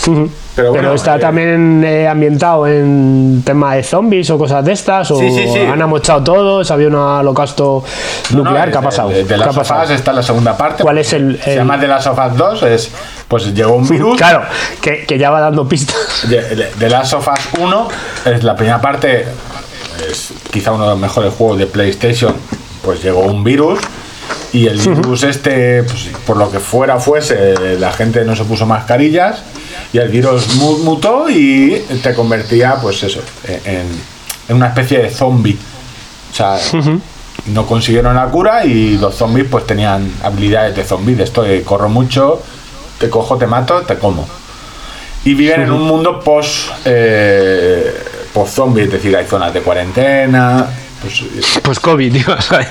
[0.08, 0.30] Ujú.
[0.56, 4.74] Pero, Pero bueno, está eh, también eh, ambientado en tema de zombies o cosas de
[4.74, 5.60] estas, o Sí, sí, sí.
[5.60, 7.84] han amochado todos, había un holocausto
[8.32, 9.10] nuclear, No, ¿qué ha de- pasado?
[9.10, 9.84] De, de ¿Qué Last ha of pasado?
[9.86, 10.84] Us está la segunda parte.
[10.84, 12.64] ¿Cuál es el- Se el- llama The Last of Us 2.
[12.64, 12.92] Es,
[13.28, 14.18] pues llegó un virus.
[14.18, 14.42] Claro,
[14.82, 15.96] que, que ya va dando pistas.
[16.28, 17.88] De, de- The Last of Us 1
[18.26, 19.26] es la primera parte.
[20.10, 22.34] Es quizá uno de los mejores juegos de PlayStation.
[22.84, 23.80] Pues llegó un virus.
[24.52, 28.66] Y el virus este, pues, por lo que fuera fuese, la gente no se puso
[28.66, 29.44] mascarillas.
[29.92, 33.22] Y el virus mu- mutó y te convertía, pues eso,
[33.66, 33.88] en,
[34.48, 35.58] en una especie de zombie.
[36.32, 36.58] O sea,
[37.48, 41.16] no consiguieron la cura y los zombies pues tenían habilidades de zombie.
[41.16, 42.42] De esto de corro mucho,
[43.00, 44.28] te cojo, te mato, te como.
[45.26, 47.94] Y viven en un mundo post, eh,
[48.34, 50.68] post zombie, es decir, hay zonas de cuarentena.
[51.02, 51.24] Pues,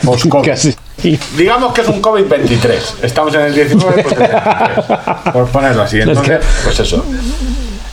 [0.04, 0.54] Pues COVID,
[1.36, 3.02] digamos que es un COVID-23.
[3.02, 6.00] Estamos en el 19, pues el 23, por ponerlo así.
[6.00, 7.04] Entonces, pues eso.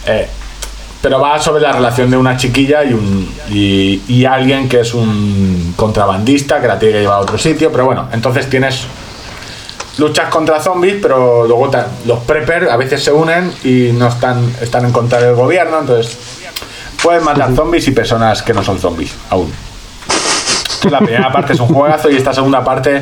[0.08, 0.28] Eh,
[1.02, 4.94] pero va sobre la relación de una chiquilla y, un, y, y alguien que es
[4.94, 7.72] un contrabandista que la tiene que llevar a otro sitio.
[7.72, 8.88] Pero bueno, entonces tienes
[9.98, 11.70] luchas contra zombies, pero luego
[12.06, 15.80] los preppers a veces se unen y no están, están en contra del gobierno.
[15.80, 16.18] Entonces
[17.02, 19.52] pueden matar zombies y personas que no son zombies aún.
[20.90, 23.02] La primera parte es un juegazo y esta segunda parte,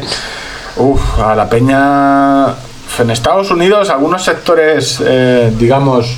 [0.78, 2.48] uff, a la peña.
[3.00, 6.16] En Estados Unidos, algunos sectores, eh, digamos,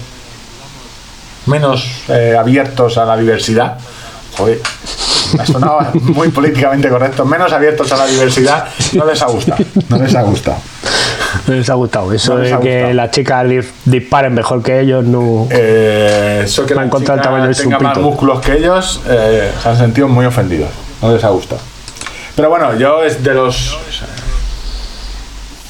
[1.45, 3.77] menos eh, abiertos a la diversidad,
[4.37, 4.59] joder,
[5.37, 9.63] me ha sonado muy políticamente correcto, menos abiertos a la diversidad, no les ha gustado,
[9.89, 10.57] no les ha gustado.
[11.47, 12.13] No les ha gustado.
[12.13, 15.47] Eso No de que las chicas dis- disparen mejor que ellos, no.
[15.51, 19.01] Eh, eso que la contra del chica tamaño de su tenga más músculos que ellos,
[19.07, 20.69] eh, se han sentido muy ofendidos,
[21.07, 21.61] no les ha gustado.
[22.35, 23.77] Pero bueno, yo es de los...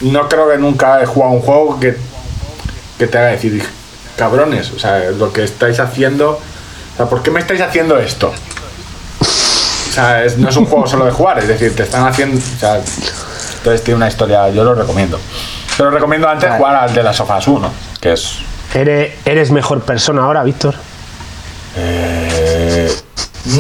[0.01, 1.97] No creo que nunca he jugado un juego que,
[2.97, 3.63] que te haga decir,
[4.17, 6.31] cabrones, o sea, lo que estáis haciendo...
[6.31, 8.31] O sea, ¿por qué me estáis haciendo esto?
[9.21, 12.37] O sea, es- no es un juego solo de jugar, es decir, te están haciendo...
[12.37, 15.19] O sea, entonces tiene una historia, yo lo recomiendo.
[15.77, 16.59] Pero recomiendo antes Vale.
[16.59, 17.71] jugar al de las sofás 1,
[18.01, 18.37] que es
[18.73, 20.75] ¿Eres, eres mejor persona ahora, Víctor?
[21.77, 22.34] Eh,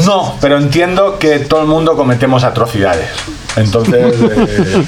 [0.05, 3.07] no, pero entiendo que todo el mundo cometemos atrocidades.
[3.55, 4.85] Entonces, eh,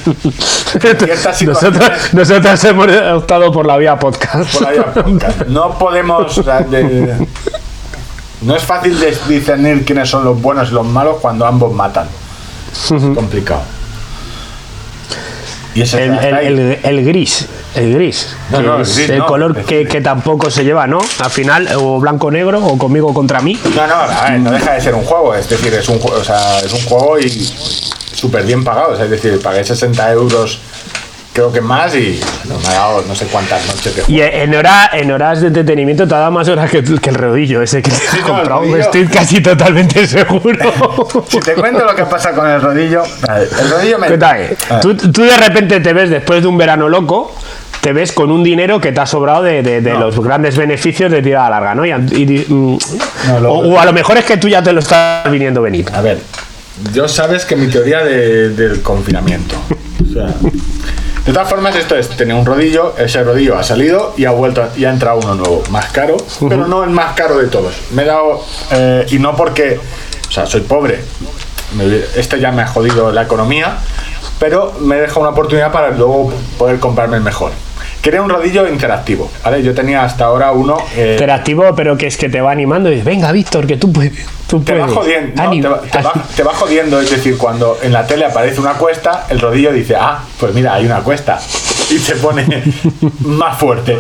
[2.14, 4.52] Nosotros, hemos optado por la vía podcast.
[4.58, 6.38] por no podemos.
[6.38, 7.16] o sea, de-
[8.42, 12.08] no es fácil discernir quiénes son los buenos y los malos cuando ambos matan.
[12.72, 13.62] Es complicado.
[15.74, 16.48] Y ese El, está el- ahí.
[16.48, 17.48] el- el gris,
[17.78, 20.64] el gris, No, que no, el es gris el no, color que, que tampoco se
[20.64, 21.00] lleva, ¿no?
[21.20, 23.60] Al final, o blanco-negro, o conmigo contra mí.
[23.76, 25.36] No, no, a ver, no deja de ser un juego.
[25.36, 27.30] Es decir, es un, juego, o sea, es un juego y
[28.18, 28.94] súper bien pagado.
[28.94, 30.60] o sea, es decir, pagué 60 euros,
[31.34, 34.12] creo que más, y no, me ha dado no sé cuántas noches de juego.
[34.12, 37.16] Y en, hora, en horas de entretenimiento te ha dado más horas que, que el
[37.16, 38.76] rodillo ese que te has no, comprado.
[38.76, 40.58] Estoy casi totalmente seguro.
[41.28, 44.08] Si te cuento lo que pasa con el rodillo, el rodillo me.
[44.08, 44.58] ¿Qué tal?
[44.82, 47.34] Tú de repente te ves después de un verano loco,
[47.82, 50.00] te ves con un dinero que te ha sobrado de, de- de No.
[50.00, 51.86] los grandes beneficios de tirada larga, ¿no?
[51.86, 52.78] Y, y- mm,
[53.28, 55.62] No, lo- o, o a lo mejor es que tú ya te lo estás viniendo
[55.62, 55.86] venir.
[55.94, 56.20] A ver,
[56.94, 59.56] yo sabes que mi teoría de- del confinamiento.
[60.10, 60.28] O sea,
[61.26, 64.64] de todas formas, esto es tener un rodillo, ese rodillo ha salido y ha vuelto
[64.78, 66.16] y ha entrado uno nuevo, más caro,
[66.48, 67.74] pero no el más caro de todos.
[67.92, 69.80] Me he dado, eh, y no porque
[70.30, 71.00] O sea, soy pobre.
[72.16, 73.78] Este ya me ha jodido la economía,
[74.40, 77.52] pero me deja una oportunidad para luego poder comprarme el mejor.
[78.08, 79.62] Quería un rodillo interactivo, ¿vale?
[79.62, 80.78] Yo tenía hasta ahora uno...
[80.96, 83.92] eh, Interactivo, pero que es que te va animando y dices, venga, Víctor, que tú
[83.92, 84.14] puedes.
[84.48, 84.98] Tú te va puedes".
[84.98, 88.24] jodiendo, no, te, va, te va- te va jodiendo, es decir, cuando en la tele
[88.24, 91.38] aparece una cuesta, el rodillo dice, ah, pues mira, hay una cuesta,
[91.90, 92.64] y se pone
[93.26, 93.98] más fuerte.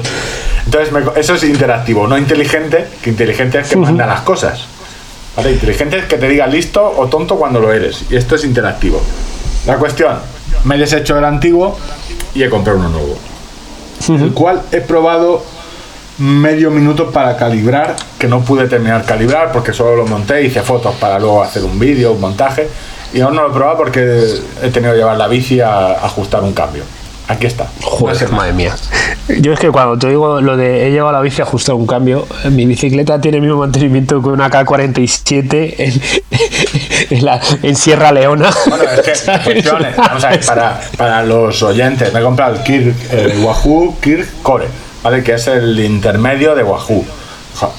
[0.64, 4.68] Entonces, me- eso es interactivo, no inteligente, que inteligente es que manda las cosas.
[5.36, 5.52] ¿Vale?
[5.52, 9.04] Inteligente es que te diga listo o tonto cuando lo eres, y esto es interactivo.
[9.66, 10.16] La cuestión,
[10.64, 11.78] me he deshecho del antiguo
[12.34, 13.20] y he comprado uno nuevo,
[14.10, 15.44] el cual he probado
[16.18, 20.62] medio minuto para calibrar, que no pude terminar de calibrar porque solo lo monté, hice
[20.62, 22.68] fotos para luego hacer un vídeo, un montaje,
[23.14, 24.26] y aún no lo he probado porque
[24.62, 26.84] he tenido que llevar la bici a ajustar un cambio.
[27.30, 27.68] Aquí está.
[27.82, 28.74] Joder, madre mía.
[29.42, 31.86] Yo es que cuando te digo lo de he llevado la bici a ajustar un
[31.86, 36.02] cambio, mi bicicleta tiene el mismo mantenimiento que una K47 en,
[37.18, 38.50] en, la- en Sierra Leona.
[38.70, 39.30] Bueno, es que,
[39.98, 44.28] vamos a ver, para, para los oyentes, me he comprado el Kirk, el Wahoo Kirk
[44.42, 44.68] Core,
[45.04, 45.22] ¿vale?
[45.22, 47.06] Que es el intermedio de Wahoo.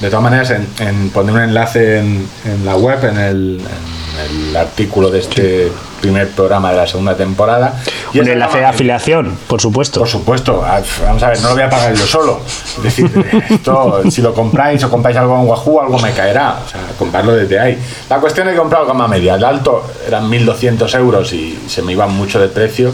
[0.01, 3.98] De todas maneras, en, en- pondré un enlace en, en la web, en el, en
[4.19, 7.81] el artículo de este primer programa de la segunda temporada.
[8.13, 10.01] Y Un enlace de afiliación, por supuesto.
[10.01, 10.65] Por supuesto,
[11.03, 12.41] vamos a ver, no lo voy a pagar yo solo.
[12.77, 13.11] Es decir,
[13.51, 16.59] esto, si lo compráis o compráis algo en Wahoo, algo me caerá.
[16.65, 17.79] O sea, comprarlo desde ahí.
[18.09, 19.35] La cuestión es que he comprado gama media.
[19.35, 22.93] El alto eran 1.200 euros y se me iban mucho de precio.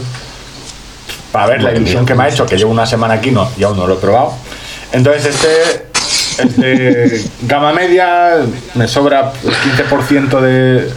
[1.31, 3.63] Para ver la ilusión que me ha hecho, que llevo una semana aquí no, y
[3.63, 4.33] aún no lo he probado.
[4.93, 5.87] Entonces, este,
[6.41, 8.37] este gama media
[8.75, 10.89] me sobra el 15% de,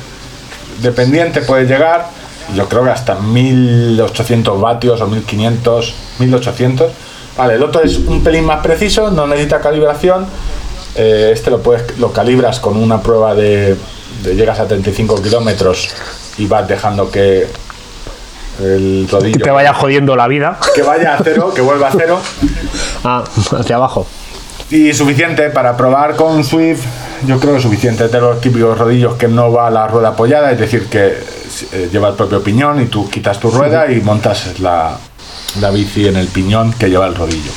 [0.80, 2.06] de pendiente, puede llegar.
[2.54, 6.92] Yo creo que hasta 1800 vatios o 1500, 1800.
[7.36, 10.26] Vale, el otro es un pelín más preciso, no necesita calibración.
[10.94, 13.76] Eh, este lo puedes lo calibras con una prueba de,
[14.22, 15.90] de llegas a 35 kilómetros
[16.38, 17.46] y vas dejando que
[18.60, 20.58] el rodillo Que te vaya jodiendo la vida.
[20.74, 22.18] que vaya a cero, que vuelva a cero.
[23.04, 23.22] Ah,
[23.56, 24.06] hacia abajo.
[24.70, 26.82] Y suficiente para probar con Swift,
[27.26, 28.08] yo creo que suficiente.
[28.08, 31.14] De los típicos rodillos que no va la rueda apoyada, es decir, que
[31.72, 34.96] eh, lleva el propio piñón y tú quitas tu rueda y montas la,
[35.60, 37.50] la bici en el piñón que lleva el rodillo.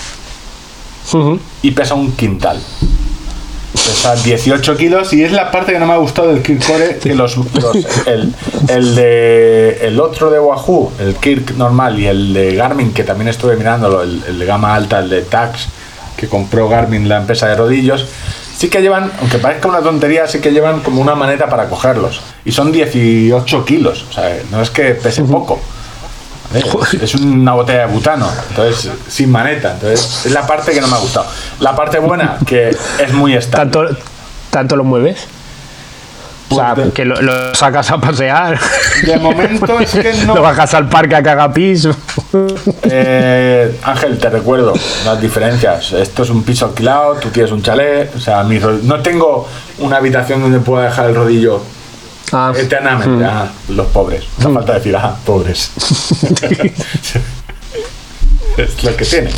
[1.63, 2.59] Y pesa un quintal.
[3.73, 6.97] Pesa 18 kilos y es la parte que no me ha gustado del Kirk Core,
[6.97, 8.33] que los, los- el,
[8.69, 13.27] el de el otro de Wahoo, el Kirk normal y el de Garmin, que también
[13.29, 15.67] estuve mirándolo, el, el de gama alta, el de Tax,
[16.21, 18.05] que compró Garmin, la empresa de rodillos,
[18.55, 22.21] sí que llevan, aunque parezca una tontería, sí que llevan como una maneta para cogerlos.
[22.45, 25.59] Y son 18 kilos, o sea, no es que pese poco.
[26.53, 26.63] ¿vale?
[27.03, 29.71] Es una botella de butano, entonces sin maneta.
[29.73, 31.25] Entonces es la parte que no me ha gustado.
[31.59, 33.87] La parte buena, que es muy estándar.
[33.87, 34.01] ¿Tanto,
[34.51, 35.25] ¿Tanto lo mueves?
[36.51, 38.59] O sea, Pues de- que lo, lo sacas a pasear.
[39.05, 40.35] De momento es que no.
[40.35, 41.87] Lo bajas al parque a cagar pis.
[42.83, 44.73] Eh, Ángel, te recuerdo
[45.05, 45.93] las diferencias.
[45.93, 48.13] Esto es un piso alquilado, tú tienes un chalet.
[48.15, 49.47] O sea, mi no tengo
[49.79, 51.61] una habitación donde pueda dejar el rodillo
[52.33, 53.25] Ah, eternamente.
[53.25, 54.23] Ah, los pobres.
[54.37, 55.71] No hace falta decir, ah, pobres.
[58.57, 59.29] es lo que tiene.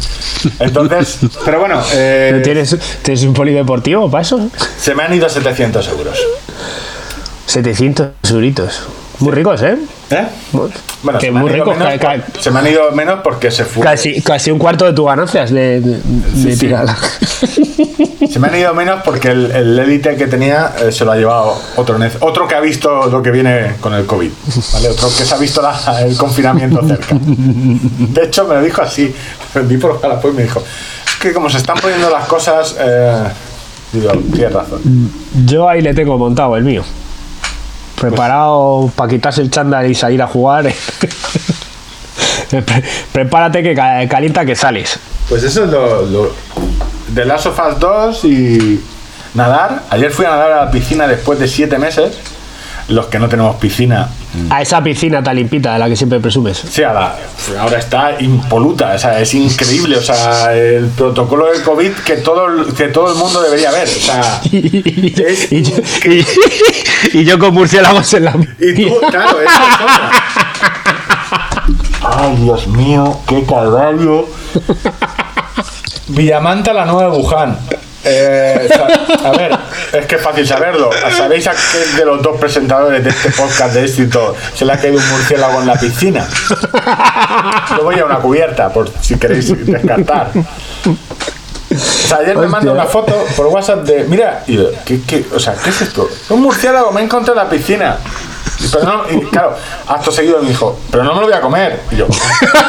[0.60, 4.48] Entonces, pero bueno, eh, ¿Tienes, ¿Tienes un polideportivo para eso?
[4.78, 6.18] se me han ido 700 euros.
[7.46, 8.82] 700 euritos.
[9.20, 9.78] Muy ricos, ¿eh?
[10.10, 10.28] ¿Eh?
[11.04, 11.76] Bueno, que muy ricos.
[12.40, 13.84] se me han ido menos porque se fue.
[13.84, 16.70] casi, casi un cuarto de tus ganancias de, de, de sí.
[18.34, 21.16] Se me han ido menos porque el, el Elite que tenía eh, se lo ha
[21.18, 24.32] llevado otro, otro que ha visto lo que viene con el COVID.
[24.74, 24.90] ¿vale?
[24.90, 27.16] Otro que se ha visto la- el confinamiento cerca.
[27.20, 29.14] De hecho, me lo dijo así.
[29.54, 30.64] Vendí por y me dijo:
[31.06, 32.76] Es que como se están poniendo las cosas.
[32.80, 33.24] Eh,
[33.92, 35.12] digo, tienes razón.
[35.46, 36.84] Yo ahí le tengo montado el mío.
[38.10, 40.66] Preparado para quitarse el chándal y salir a jugar.
[42.50, 45.00] Pre- Prepárate que ca- calienta que sales.
[45.30, 46.06] Pues eso es lo.
[46.06, 46.32] lo
[47.08, 48.82] de Last of Us 2 y
[49.34, 49.84] nadar.
[49.90, 52.14] Ayer fui a nadar a la piscina después de 7 meses.
[52.90, 54.10] Los que no tenemos piscina
[54.50, 56.58] A esa piscina tan limpita de la que siempre presumes.
[56.70, 57.16] Sí, ahora,
[57.58, 62.48] ahora está impoluta, o sea, es increíble, o sea, el protocolo del COVID que todo,
[62.48, 65.76] el- que todo el mundo debería ver, o sea, es y, yo,
[67.14, 70.12] y- yo con murciélagos en la y tú, claro, eso es otra.
[72.18, 74.28] Ay, Dios mío, qué calvario.
[76.08, 77.58] Villamanta, la nueva Wuhan.
[78.06, 78.70] Eh,
[79.24, 79.58] a ver,
[79.94, 80.90] es que es fácil saberlo.
[81.16, 84.78] ¿Sabéis a qué de los dos presentadores de este podcast de éxito se le ha
[84.78, 86.28] caído un murciélago en la piscina?
[87.78, 90.32] Yo voy a una cubierta, por si queréis descartar.
[91.76, 95.26] O sea, ayer me manda una foto por WhatsApp de, mira, y yo, ¿qué, qué,
[95.34, 96.10] o sea, ¿qué es esto?
[96.30, 97.98] Un murciélago, me he encontrado en la piscina.
[98.60, 99.56] Y, Pero no, y claro,
[99.88, 101.82] acto seguido me dijo, pero no me lo voy a comer.
[101.92, 102.08] Y yo,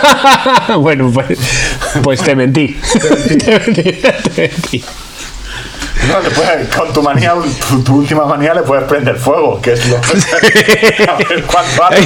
[0.79, 1.39] bueno, pues,
[2.03, 2.69] pues te mentí.
[2.93, 3.93] te mentí.
[4.35, 4.85] te mentí.
[6.09, 7.35] No, le puedes- con tu manía,
[7.69, 9.97] tu, tu última manía le puedes prender fuego, que es lo
[11.13, 12.03] A ver cuánto hace.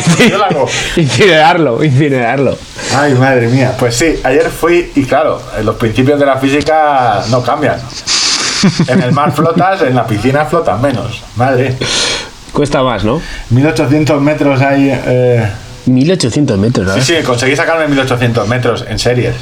[1.00, 2.56] Incinerarlo, incinerarlo.
[2.96, 3.74] Ay, madre mía.
[3.78, 7.80] Pues sí, ayer fui y claro, los principios de la física no cambian.
[8.88, 11.22] En el mar flotas, en la piscina flotas menos.
[11.36, 11.76] Madre.
[12.52, 13.20] Cuesta más, ¿no?
[13.50, 14.90] 1800 metros hay.
[14.92, 15.48] Eh...
[15.86, 17.06] 1800 metros, Sí, ¿sabes?
[17.06, 19.34] sí, conseguí sacarme 1800 metros en series.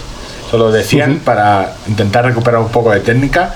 [0.51, 3.55] Solo de 100 para intentar recuperar un poco de técnica.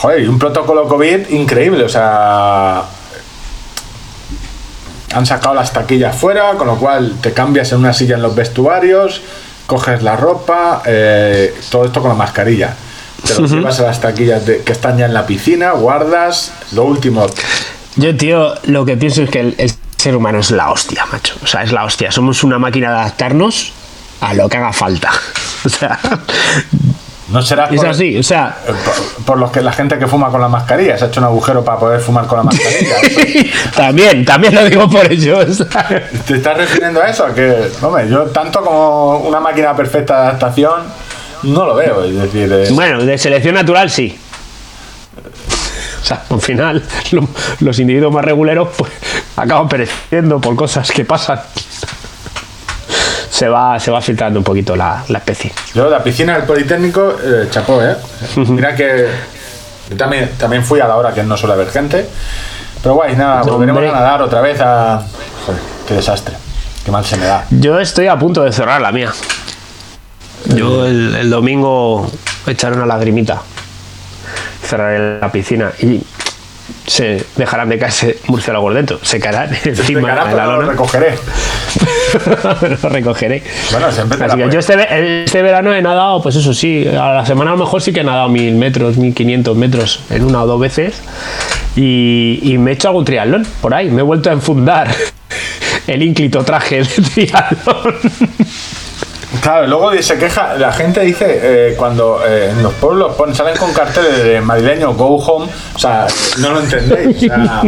[0.00, 2.82] Joder, y un protocolo COVID increíble, o sea.
[5.14, 8.34] Han sacado las taquillas fuera, con lo cual te cambias en una silla en los
[8.34, 9.22] vestuarios,
[9.66, 12.74] coges la ropa, eh, todo esto con la mascarilla.
[13.24, 16.84] Te lo llevas a las taquillas de- que están ya en la piscina, guardas, lo
[16.84, 17.26] último.
[17.96, 21.34] Yo, tío, lo que pienso es que el, el ser humano es la hostia, macho.
[21.42, 22.12] O sea, es la hostia.
[22.12, 23.72] Somos una máquina de adaptarnos
[24.20, 25.10] a lo que haga falta.
[25.64, 25.98] O sea,
[27.28, 28.16] No será es así.
[28.18, 31.08] O sea, Por, por los que la gente que fuma con la mascarilla se ha
[31.08, 32.96] hecho un agujero para poder fumar con la mascarilla.
[33.74, 35.38] También, también lo digo por ello.
[35.40, 36.02] o sea.
[36.26, 37.26] ¿Te estás refiriendo a eso?
[37.34, 40.82] Que, hombre, yo tanto como una máquina perfecta de adaptación
[41.42, 42.04] no lo veo.
[42.04, 44.16] Es decir, eh, Bueno, de selección natural sí.
[46.02, 47.28] O sea, al final, lo-
[47.60, 48.92] los individuos más reguleros pues
[49.36, 51.40] acaban pereciendo por cosas que pasan.
[53.36, 55.52] Se va, se va filtrando un poquito la, la especie.
[55.74, 57.94] yo la piscina del Politécnico, eh, chapó, ¿eh?
[58.36, 59.08] Mira que
[59.90, 62.08] yo también, también fui a la hora que no suele haber gente.
[62.82, 65.02] Pero guay, nada, volveremos a nadar otra vez a...
[65.44, 66.34] Joder, qué desastre.
[66.82, 67.44] Qué mal se me da.
[67.50, 69.12] Yo estoy a punto de cerrar la mía.
[70.46, 72.10] Yo el, el domingo
[72.46, 73.42] echaré una lagrimita.
[74.64, 76.02] Cerraré la piscina y
[76.86, 78.98] se dejarán de caerse murciélagos dentro.
[79.02, 80.72] Se caerán encima de la no lo lona.
[80.72, 81.18] recogeré.
[82.82, 83.42] lo recogeré.
[83.70, 87.26] Bueno, siempre Así que yo este, este verano he nadado, pues eso sí, a la
[87.26, 90.42] semana a lo mejor sí que he nadado mil metros, mil quinientos metros en una
[90.42, 91.02] o dos veces.
[91.76, 93.90] Y, y me he hecho algún triatlón por ahí.
[93.90, 94.88] Me he vuelto a enfundar
[95.86, 97.94] el ínclito traje de triatlón.
[99.42, 103.56] Claro, luego se queja, la gente dice, eh, cuando eh, en los pueblos ponen, salen
[103.56, 106.06] con carteles de madrileño, go home, o sea,
[106.38, 107.16] no lo entendéis.
[107.16, 107.62] o sea,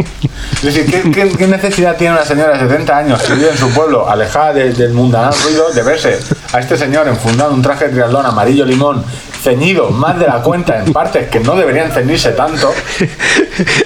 [0.55, 3.57] es decir, ¿qué, qué, qué necesidad tiene una señora de 70 años que vive en
[3.59, 6.19] su pueblo, alejada de- del mundanal ruido, de verse
[6.53, 9.05] a este señor enfundado en un traje de triatlón amarillo limón,
[9.43, 12.73] ceñido más de la cuenta en partes que no deberían ceñirse tanto?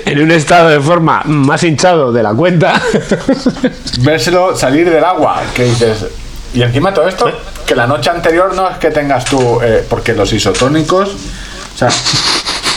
[0.07, 2.81] en un estado de forma más hinchado de la cuenta.
[4.01, 6.07] vérselo salir del agua, que dices.
[6.55, 7.31] Y encima todo esto,
[7.67, 11.09] que la noche anterior no es que tengas tú, eh, porque los isotónicos,
[11.75, 11.89] o sea,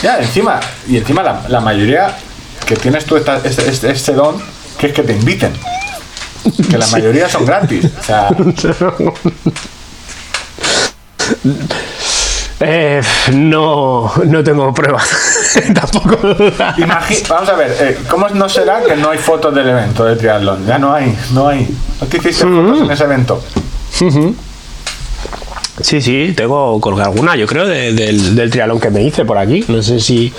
[0.02, 2.16] ya encima, y encima la, la mayoría
[2.66, 4.36] que tienes tú esta- este, este- este don,
[4.78, 5.52] que es que te inviten.
[6.70, 7.84] Que la mayoría son gratis.
[8.00, 8.28] O sea,
[12.58, 13.02] Eh,
[13.34, 15.06] no, no tengo pruebas.
[15.74, 16.16] Tampoco.
[17.28, 20.64] vamos a ver, eh, ¿cómo no será que no hay fotos del evento de triatlón?
[20.66, 21.68] Ya no hay, no hay.
[22.00, 23.44] ¿No te hiciste fotos en ese evento?
[25.80, 29.36] Sí, sí, tengo colgado alguna, yo creo, de- del, del trialón que me hice por
[29.38, 29.64] aquí.
[29.68, 30.32] No sé si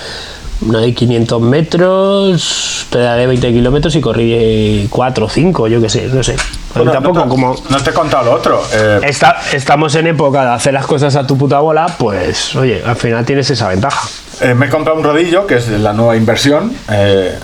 [0.61, 6.07] una de 500 metros, pedalé 20 kilómetros y corrí 4 o 5, yo qué sé,
[6.07, 6.35] no sé.
[6.73, 7.55] Bueno, tampoco no te, como...
[7.69, 8.61] No te he contado lo otro.
[8.73, 12.81] eh, Está, estamos en época de hacer las cosas a tu puta bola, pues oye,
[12.83, 14.07] al final tienes esa ventaja.
[14.41, 16.73] eh, me he comprado un rodillo, que es la nueva inversión.
[16.91, 17.37] eh,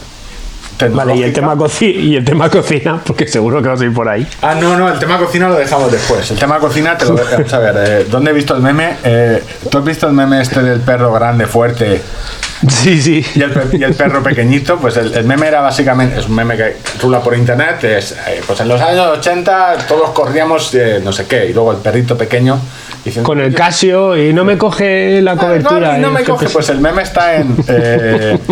[0.91, 3.93] Vale, y el tema, coci y el tema cocina, porque seguro que vas a ir
[3.93, 4.27] por ahí.
[4.41, 6.29] Ah, no, no, el tema cocina lo dejamos después.
[6.31, 7.75] El tema cocina te lo vamos a ver.
[7.77, 8.95] eh, ¿Dónde he visto el meme?
[9.03, 12.01] Eh, ¿Tú has visto el meme este del perro grande, fuerte
[12.67, 13.25] Sí, sí.
[13.35, 14.77] y el, pe- y el perro pequeñito?
[14.77, 17.83] Pues el, el meme era básicamente, es un meme que rula por internet.
[17.83, 21.77] Es, eh, pues en los años 80 todos corríamos no sé qué, y luego el
[21.79, 22.57] perrito pequeño
[23.03, 23.27] diciendo.
[23.27, 25.97] Con el Casio y no me coge la "Ah, cobertura.
[25.97, 26.47] no, no eh, me coge.
[26.49, 27.55] Pues el meme está en.
[27.67, 28.37] eh,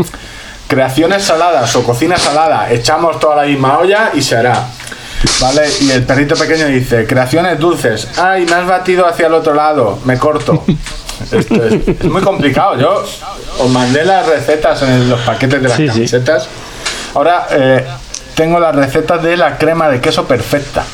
[0.72, 4.68] creaciones saladas o cocina salada, echamos toda la misma olla y se hará.
[5.42, 5.64] ¿Vale?
[5.82, 8.08] Y el perrito pequeño dice, creaciones dulces.
[8.18, 10.64] Ay, me has batido hacia el otro lado, me corto.
[11.32, 12.80] Esto es, es muy complicado.
[12.80, 13.04] Yo
[13.60, 15.94] os mandé las recetas en los paquetes de las Sí, sí.
[15.94, 16.48] camisetas.
[17.14, 17.86] Ahora eh,
[18.34, 20.86] tengo las recetas de la crema de queso perfecta.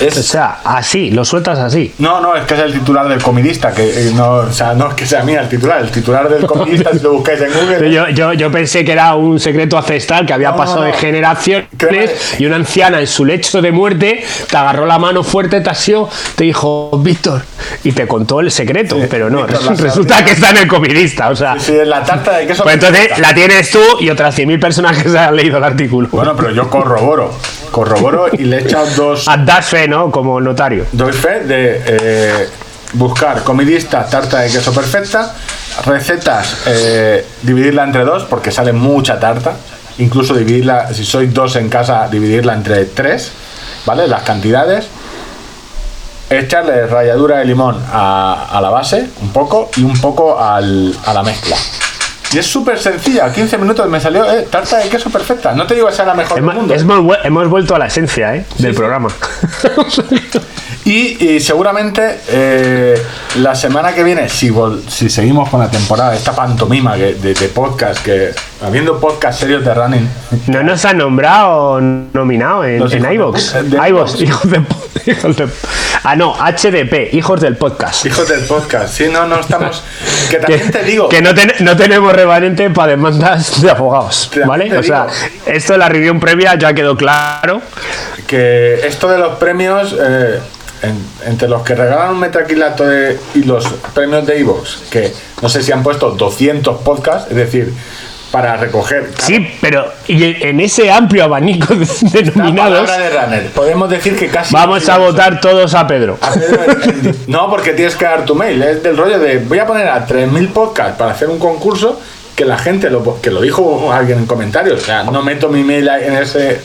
[0.00, 1.94] O Es, sea, así, lo sueltas así.
[1.98, 4.88] no, no, es que es el titular del comidista, que eh, no, o sea, no
[4.88, 7.90] es que sea mía el titular, el titular del comidista, si lo buscáis en Google.
[7.90, 10.92] Yo, yo, yo pensé que era un secreto ancestral que había No, pasado no, de
[10.92, 10.98] no.
[10.98, 12.12] generaciones Créeme.
[12.38, 16.08] y una anciana en su lecho de muerte te agarró la mano fuerte, te asió,
[16.34, 17.42] te dijo, Víctor,
[17.84, 21.30] y te contó el secreto, Sí, pero no, Víctor resulta que está en el comidista,
[21.30, 21.58] o sea.
[21.58, 22.62] Sí, es la tarta de queso.
[22.64, 26.08] Pues entonces la tienes tú y otras 100.000 personas que se han leído el artículo.
[26.10, 27.32] Bueno, pero yo corroboro,
[27.76, 30.10] corroboro y le he echado dos, Ah, Das fe, ¿no?
[30.10, 30.86] Como notario.
[30.92, 32.48] doy fe de eh,
[32.94, 35.34] buscar comidista, tarta de queso perfecta,
[35.84, 39.52] recetas, eh, dividirla entre dos porque sale mucha tarta,
[39.98, 43.30] incluso dividirla, si sois dos en casa, dividirla entre tres,
[43.84, 44.08] ¿vale?
[44.08, 44.86] Las cantidades.
[46.28, 51.12] Echarle ralladura de limón a, a la base, un poco, y un poco al- a
[51.14, 51.56] la mezcla.
[52.32, 55.52] Y es súper sencilla, 15 minutos me salió eh, tarta de queso perfecta.
[55.52, 56.74] No te digo que sea la mejor Es del mundo.
[56.74, 58.44] hemos, hemos vuelto a la esencia ¿eh?
[58.58, 58.78] del sí.
[58.78, 59.08] programa.
[60.86, 62.94] Y, y seguramente eh,
[63.40, 67.34] la semana que viene, si, vol- si seguimos con la temporada, esta pantomima que- de,
[67.34, 68.30] de podcast, que
[68.64, 70.08] habiendo podcast serios de running,
[70.46, 73.54] No nos han nombrado nominado en, en iVoox,
[73.88, 74.20] iVoox.
[74.22, 74.62] hijos de,
[75.10, 75.48] hijos de-
[76.04, 78.06] Ah, no, HDP, hijos del podcast.
[78.06, 79.82] hijos del podcast, si no, no estamos.
[80.30, 84.66] Que también te digo, que no, ten- no tenemos remanente para demandas de abogados, ¿vale?
[84.78, 85.16] O sea, digo.
[85.46, 87.60] esto de la review previa ya quedó claro.
[88.28, 90.38] que esto de los premios, eh,
[90.82, 95.12] en- entre los que regalan un metaquilato de, y los premios de Evox, que
[95.42, 97.72] no sé si han puesto 200 podcasts, es decir,
[98.30, 99.10] para recoger.
[99.18, 103.50] Sí, pero y en ese amplio abanico de, de La nominados, palabra de runner.
[103.52, 104.52] Podemos decir que casi.
[104.52, 106.18] vamos a votar todos a Pedro.
[106.20, 106.60] A Pedro
[107.28, 108.60] No, porque tienes que dar tu mail.
[108.62, 112.00] Es del rollo de voy a poner a 3.000 podcasts para hacer un concurso
[112.36, 114.80] que la gente lo, que lo dijo alguien en comentarios.
[114.82, 116.60] O sea, no meto mi mail ahí en ese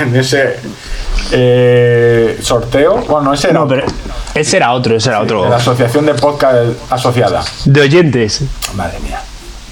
[0.00, 0.56] en ese
[1.32, 2.96] eh, sorteo.
[3.08, 3.86] Bueno, ese era No, pero
[4.34, 5.48] ese era otro, ese era otro.
[5.48, 6.56] la asociación de podcast
[6.90, 7.42] asociada.
[7.64, 8.42] De oyentes.
[8.74, 9.20] Madre mía,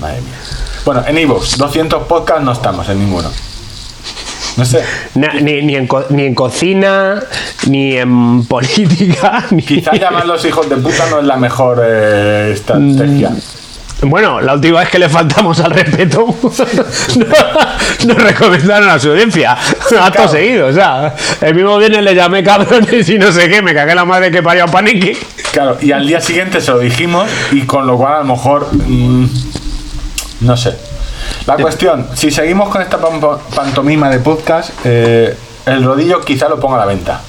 [0.01, 0.35] madre mía.
[0.85, 3.31] Bueno, en Evox, 200 podcasts no estamos en ninguno.
[4.57, 4.83] No sé.
[5.16, 7.20] Na- ni, ni en co- ni en cocina,
[7.66, 9.62] ni en política, ni...
[9.62, 13.33] Quizá llamarlos hijos de puta no es la mejor eh, estrategia.
[14.03, 16.26] Bueno, la última vez que le faltamos al respeto,
[18.07, 19.57] nos recomendaron a su audiencia.
[20.01, 23.74] Acto seguido, o sea, el mismo viernes le llamé cabrones y no sé qué, me
[23.74, 25.16] cagué la madre que parió a panique.
[25.51, 28.68] Claro, y al día siguiente se lo dijimos y con lo cual a lo mejor
[28.74, 29.26] mm,
[30.40, 30.76] no sé.
[31.47, 36.76] La cuestión, si seguimos con esta pantomima de podcast, eh, el rodillo quizá lo ponga
[36.76, 37.20] a la venta.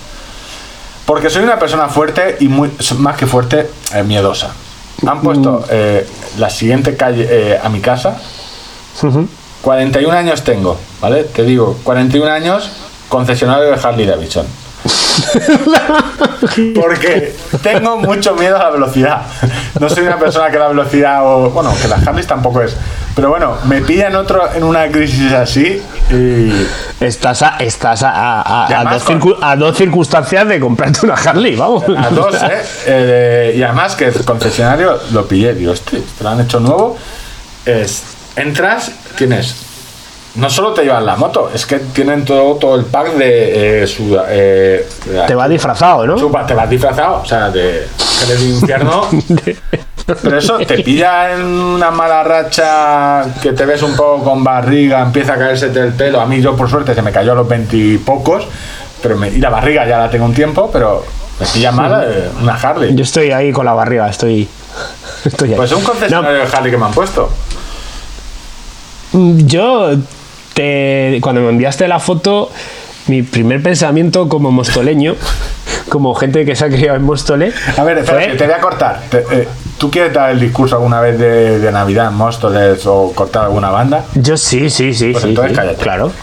[1.05, 4.53] Porque soy una persona fuerte y muy, más que fuerte, eh, miedosa.
[5.05, 8.19] Han puesto eh, la siguiente calle eh, a mi casa.
[9.61, 11.25] 41 años tengo, ¿vale?
[11.25, 12.69] Te digo, 41 años,
[13.09, 14.47] concesionario de Harley Davidson.
[16.75, 19.21] Porque tengo mucho miedo a la velocidad.
[19.79, 21.49] No soy una persona que la velocidad o.
[21.49, 22.75] Bueno, que las Harleys tampoco es.
[23.15, 26.51] Pero bueno, me pillan otro en una crisis así y.
[27.03, 31.83] Estás a, estás a, a- dos, circu- a dos circunstancias de comprarte una Harley, vamos.
[31.97, 32.61] A dos, ¿eh?
[32.87, 36.97] Eh, Y además que el concesionario lo pillé, digo, este, te lo han hecho nuevo.
[37.65, 38.03] Es,
[38.35, 39.66] entras, tienes.
[40.37, 43.87] No solo te llevan la moto, es que tienen todo, todo el pack de eh,
[43.87, 44.17] su.
[44.29, 44.87] eh,
[45.27, 46.15] Te va disfrazado, ¿no?
[46.17, 47.87] Chupa, te vas disfrazado, o sea, de
[48.27, 49.07] del infierno.
[50.21, 55.01] Pero eso te pilla en una mala racha que te ves un poco con barriga,
[55.01, 56.21] empieza a caerse el pelo.
[56.21, 58.45] A mí, yo por suerte se me cayó a los veintipocos,
[59.01, 61.03] pero me, y la barriga ya la tengo un tiempo, pero
[61.41, 62.95] me pilla mala eh, una Harley.
[62.95, 64.47] Yo estoy ahí con la barriga, estoy.
[65.25, 65.55] Estoy ahí.
[65.57, 67.29] Pues es un No, concesionario de Harley que me han puesto.
[69.13, 69.91] Yo,
[70.57, 72.51] te, cuando me enviaste la foto,
[73.07, 75.15] mi primer pensamiento como mostoleño,
[75.89, 78.59] como gente que se ha criado en Móstoles, A ver, espera, fue- te voy a
[78.59, 79.01] cortar.
[79.09, 79.47] Te- eh,
[79.77, 83.69] ¿Tú quieres dar el discurso alguna vez de, de Navidad en Móstoles o cortar alguna
[83.69, 84.05] banda?
[84.15, 85.77] Yo sí, sí, sí, Pues sí, entonces sí, cállate.
[85.83, 86.11] claro.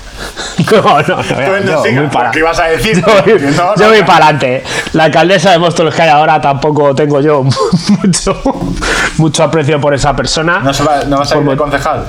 [0.71, 2.97] No, no, no, Entonces no yo sigas, voy para- porque ibas a decir.
[3.01, 4.63] Yo voy, no, yo para adelante.
[4.93, 7.43] La alcaldesa de Móstoles que hay ahora tampoco tengo yo
[8.03, 8.41] mucho,
[9.19, 10.61] mucho aprecio por esa persona.
[10.61, 12.07] ¿No, se va, no vas a ir Por de concejal?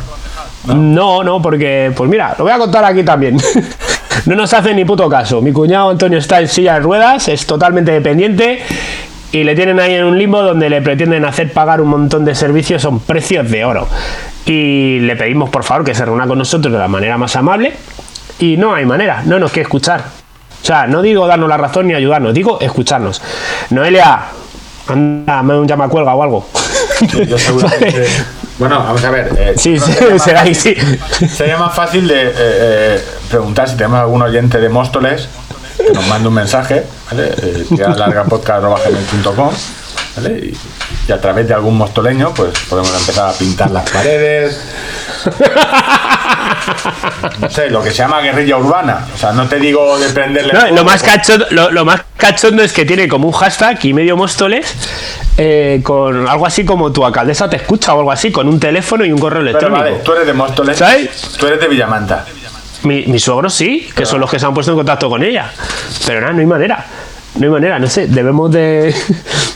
[0.68, 3.38] No, no, porque, pues mira, lo voy a contar aquí también.
[4.26, 5.42] No nos hace ni puto caso.
[5.42, 8.60] Mi cuñado Antonio está en silla de ruedas, es totalmente dependiente
[9.32, 12.34] y le tienen ahí en un limbo donde le pretenden hacer pagar un montón de
[12.34, 13.88] servicios, son precios de oro.
[14.46, 17.74] Y le pedimos por favor que se reúna con nosotros de la manera más amable
[18.40, 20.02] y no hay manera, no nos quiere escuchar.
[20.62, 23.22] O sea, no digo darnos la razón ni ayudarnos, digo escucharnos.
[23.70, 24.22] Noelia,
[24.88, 26.48] anda, me un llama cuelga o algo.
[27.28, 28.08] Yo seguramente.
[28.58, 29.32] Bueno, vamos a ver.
[29.38, 29.78] eh, Sí,
[30.20, 31.28] será ahí, fácil- sí.
[31.36, 35.28] Sería más fácil de eh, eh, preguntar si tenemos algún oyente de Móstoles
[35.78, 37.34] que nos mande un mensaje, ¿vale?
[37.42, 37.66] Eh,
[37.98, 39.50] largapodcast.com,
[40.16, 40.40] ¿vale?
[40.40, 40.58] Y,
[41.08, 44.62] y a través de algún mostoleño, pues podemos empezar a pintar las paredes.
[47.40, 49.06] No sé, lo que se llama guerrilla urbana.
[49.14, 50.54] O sea, no te digo de prenderle.
[50.54, 53.94] No, lo, más cachondo, lo, lo más cachondo es que tiene como un hashtag y
[53.94, 54.76] medio Móstoles
[55.38, 59.06] eh, con algo así como tu alcaldesa te escucha o algo así, con un teléfono
[59.06, 59.84] y un correo Pero electrónico.
[59.84, 60.78] vale, tú eres de Móstoles.
[60.78, 61.36] ¿Sabes?
[61.38, 62.26] Tú eres de Villamanta.
[62.84, 65.52] Mi, mis suegros sí, que son los que se han puesto en contacto con ella.
[66.06, 66.86] Pero nada, no hay manera.
[67.38, 68.94] No hay manera, no sé, debemos de.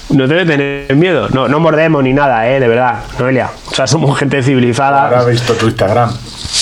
[0.09, 1.30] No debe tener miedo.
[1.30, 3.51] No, no mordemos ni nada, eh, de verdad, Noelia.
[3.71, 5.03] O sea, somos gente civilizada.
[5.03, 6.09] Ahora he visto tu Instagram.
[6.09, 6.15] O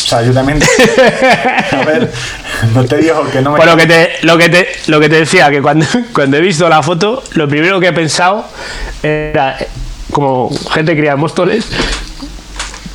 [0.09, 0.59] sea, yo también.
[1.71, 2.11] A ver,
[2.75, 3.57] no te digo que no me.
[3.57, 6.41] Pues lo que te, lo que te, lo que te decía, que cuando, cuando he
[6.41, 8.45] visto la foto, lo primero que he pensado
[9.01, 9.67] era, eh,
[10.11, 11.69] como gente criada en Móstoles,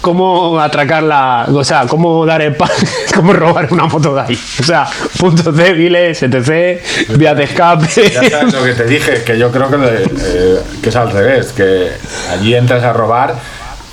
[0.02, 1.46] cómo atracar la.
[1.50, 2.68] O sea, cómo dar el pan,
[3.14, 4.38] cómo robar una foto de ahí.
[4.60, 4.86] O sea,
[5.18, 6.82] puntos débiles, etc.,
[7.16, 7.86] vías de escape.
[8.12, 11.10] Ya sabes lo que te dije, que yo creo que, le- eh, que es al
[11.10, 11.90] revés, que
[12.30, 13.34] allí entras a robar,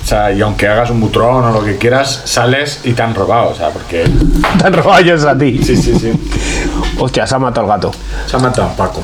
[0.02, 3.14] o sea, y aunque hagas un butrón o lo que quieras, sales y te han
[3.14, 4.04] robado, o sea, porque...
[4.58, 5.62] Te han robado ellos a ti.
[5.64, 6.12] Sí, sí, sí.
[6.98, 7.92] Hostia, se ha matado el gato.
[8.26, 9.02] Se ha matado a Paco.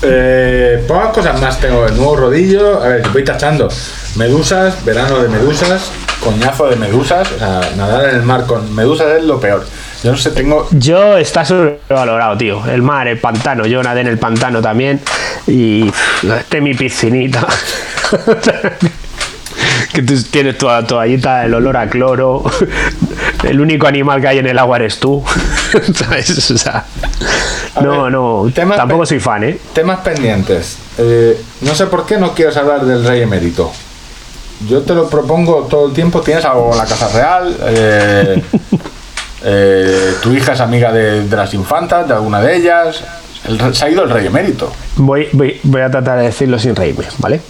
[0.00, 1.84] Eh, pocas cosas más tengo.
[1.86, 2.80] El nuevo rodillo.
[2.82, 3.68] A ver, voy tachando.
[4.14, 5.90] Medusas, verano de medusas,
[6.22, 7.30] coñazo de medusas.
[7.32, 9.64] O sea, nadar en el mar con medusas es lo peor.
[10.02, 10.68] Yo no sé, tengo.
[10.70, 12.64] Yo está sobrevalorado, tío.
[12.66, 13.66] El mar, el pantano.
[13.66, 15.00] Yo nadé en el pantano también.
[15.46, 15.90] Y
[16.38, 17.46] este mi piscinita.
[19.92, 22.44] que tú tienes tu toallita, el olor a cloro.
[23.44, 25.24] El único animal que hay en el agua eres tú.
[25.94, 26.50] ¿Sabes?
[26.50, 26.84] O sea,
[27.80, 28.50] no, ver, no.
[28.52, 29.58] Tampoco soy fan, ¿eh?
[29.72, 30.76] Temas pendientes.
[30.98, 33.72] Eh, no sé por qué no quieres hablar del rey emérito.
[34.66, 36.20] Yo te lo propongo todo el tiempo.
[36.20, 37.56] ¿Tienes algo en la Casa Real?
[37.66, 38.42] Eh,
[39.44, 43.02] eh, ¿Tu hija es amiga de, de las infantas, de alguna de ellas?
[43.44, 44.72] El se ha ido el rey emérito.
[44.96, 47.40] Voy, voy, voy a tratar de decirlo sin reírme, ¿vale?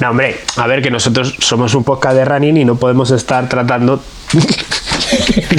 [0.00, 3.48] No, hombre, a ver, que nosotros somos un podcast de running y no podemos estar
[3.48, 4.00] tratando.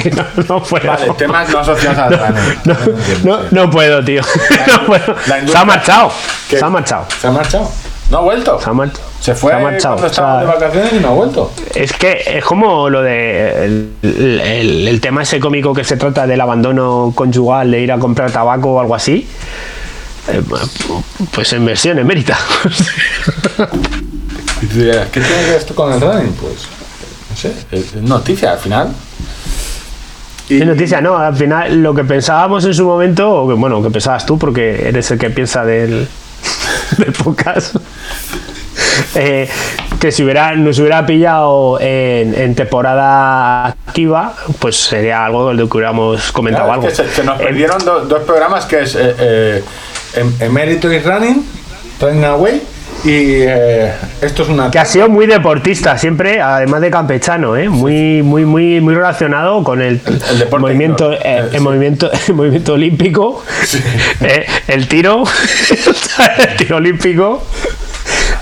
[0.02, 0.86] Que no, no puedo.
[0.86, 3.24] Vale, temas no asociados al running.
[3.24, 4.22] No, No puedo, tío.
[4.66, 5.14] No puedo.
[5.26, 6.12] la Se ha marchado.
[6.50, 6.58] ¿Qué?
[6.58, 7.06] Se ha marchado.
[7.20, 7.70] ¿Se ha marchado?
[8.10, 8.60] ¿No ha vuelto?
[8.60, 9.96] Se ha, mar- Se fue se ha marchado.
[9.96, 11.52] cuando O sea, de vacaciones y no ha vuelto.
[11.74, 16.26] es que es como lo de el, el- el tema ese cómico que se trata
[16.26, 19.26] del abandono conyugal, de ir a comprar tabaco o algo así.
[20.28, 20.42] Eh,
[21.32, 22.38] pues en versión emérita.
[24.60, 26.32] ¿qué tiene que ver esto con el running?
[26.34, 26.66] Pues,
[27.30, 28.88] no sé, es es noticia al final.
[30.48, 33.82] Y, Es noticia, no, al final lo que pensábamos en su momento, o que, bueno,
[33.82, 36.06] que pensabas tú, porque eres el que piensa del,
[36.98, 37.74] del podcast,
[39.14, 39.48] eh,
[40.00, 45.68] que si hubiera, nos hubiera pillado en, en temporada activa, pues sería algo de lo
[45.68, 46.92] que hubiéramos comentado Claro, algo.
[46.92, 49.64] es que se, nos perdieron do- dos programas que es eh, eh,
[50.16, 51.44] em- Emérito y Running,
[52.00, 52.62] Running Away,
[53.04, 54.70] y eh, esto es una...
[54.70, 57.68] que ha sido muy deportista siempre, además de campechano, ¿eh?
[57.68, 61.58] muy, muy, muy, muy relacionado con el, el deporte movimiento, eh, el sí.
[61.60, 63.42] movimiento, el movimiento olímpico,
[64.68, 65.24] el tiro,
[66.38, 67.42] el tiro olímpico,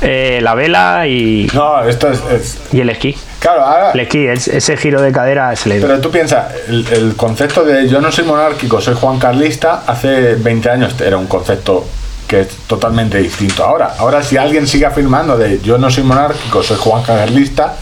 [0.05, 2.20] eh, la vela y, No, esto es...
[2.30, 3.16] es- y el esquí.
[3.40, 3.90] claro, ahora...
[3.92, 7.64] El esquí, es- ese giro de cadera se le Pero tú piensas, el, el concepto
[7.64, 11.84] de yo no soy monárquico, soy Juan Carlista, hace 20 años era un concepto
[12.28, 13.94] que es totalmente distinto ahora.
[13.98, 17.74] Ahora si alguien sigue afirmando de yo no soy monárquico, soy Juan Carlista,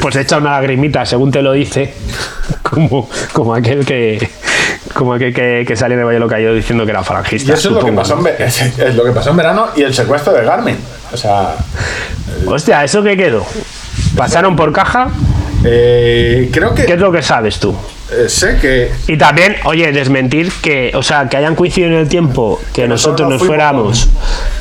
[0.00, 1.94] Pues echa una lagrimita, según te lo dice,
[2.62, 4.28] como, como aquel que
[4.94, 7.52] como aquel que, que salió de Valle Cayó diciendo que era y falangista.
[7.54, 9.92] eso es lo, que pasó en, es, es lo que pasó en verano y el
[9.92, 10.76] secuestro de Garmin.
[11.12, 11.56] O sea,
[12.46, 13.44] Hostia, ¿eso qué quedó?
[14.16, 15.08] ¿Pasaron por caja?
[15.64, 17.74] eh, creo ¿Qué que es lo que sabes tú?
[18.12, 22.08] eh, sé que Y también, oye, desmentir que, o sea, que hayan coincidido en el
[22.08, 24.08] tiempo que nosotros nosotros nos fuéramos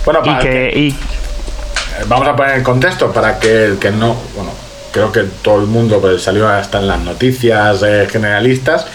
[0.06, 3.92] bueno, y para que y, Eh, Vamos a poner el contexto para que el que
[3.92, 4.52] no, bueno,
[4.92, 8.88] creo que todo el mundo pues, salió hasta en las noticias eh, generalistas.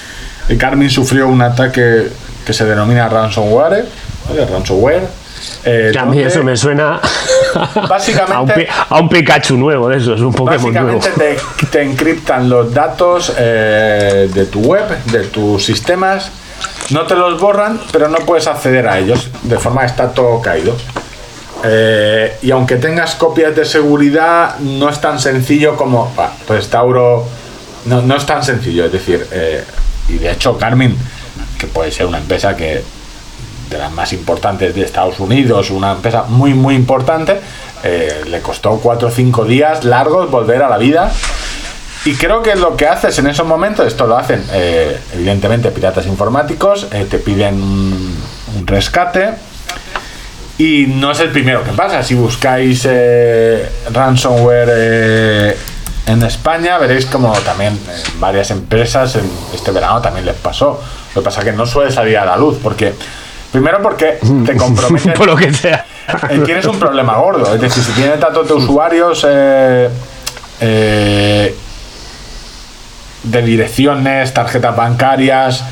[0.57, 2.09] Carmen sufrió un ataque
[2.47, 3.85] que se denomina ransomware,
[4.29, 4.47] ¿vale?
[4.47, 5.03] ransomware.
[5.65, 7.01] eh, que a mí eso me suena
[7.89, 10.99] Básicamente- a, un, a un Pikachu nuevo de esos, un Pokémon nuevo.
[10.99, 16.31] Básicamente te, te encriptan los datos eh, de tu web, de tus sistemas,
[16.91, 20.41] no te los borran, pero no puedes acceder a ellos, de forma que está todo
[20.41, 20.75] caído.
[21.65, 27.27] Eh, y aunque tengas copias de seguridad, no es tan sencillo como, bah, pues Tauro,
[27.87, 29.65] no, no es tan sencillo, es decir, eh,
[30.09, 30.97] y de hecho Carmen,
[31.59, 32.83] que puede ser una empresa que
[33.71, 37.41] de las más importantes de Estados Unidos, una empresa muy muy importante,
[37.85, 41.13] eh, le costó cuatro o cinco días largos volver a la vida
[42.05, 46.07] Y creo que lo que haces en esos momentos, esto lo hacen eh, evidentemente piratas
[46.07, 48.17] informáticos, eh, te piden un,
[48.65, 49.35] rescate
[50.57, 52.03] y no es el primero que pasa.
[52.03, 52.89] Si buscáis
[53.93, 55.57] ransomware
[56.09, 60.81] en España, veréis como también eh, varias empresas en este verano también les pasó.
[61.15, 62.95] Lo que pasa es que no suele salir a la luz porque...
[63.53, 65.13] Primero porque te comprometen...
[65.17, 65.87] Por lo que sea.
[66.29, 67.55] Eh, tienes un problema gordo.
[67.55, 69.89] Es decir, si tienes datos de usuarios eh,
[70.61, 71.57] eh,
[73.23, 75.65] de direcciones, tarjetas bancarias.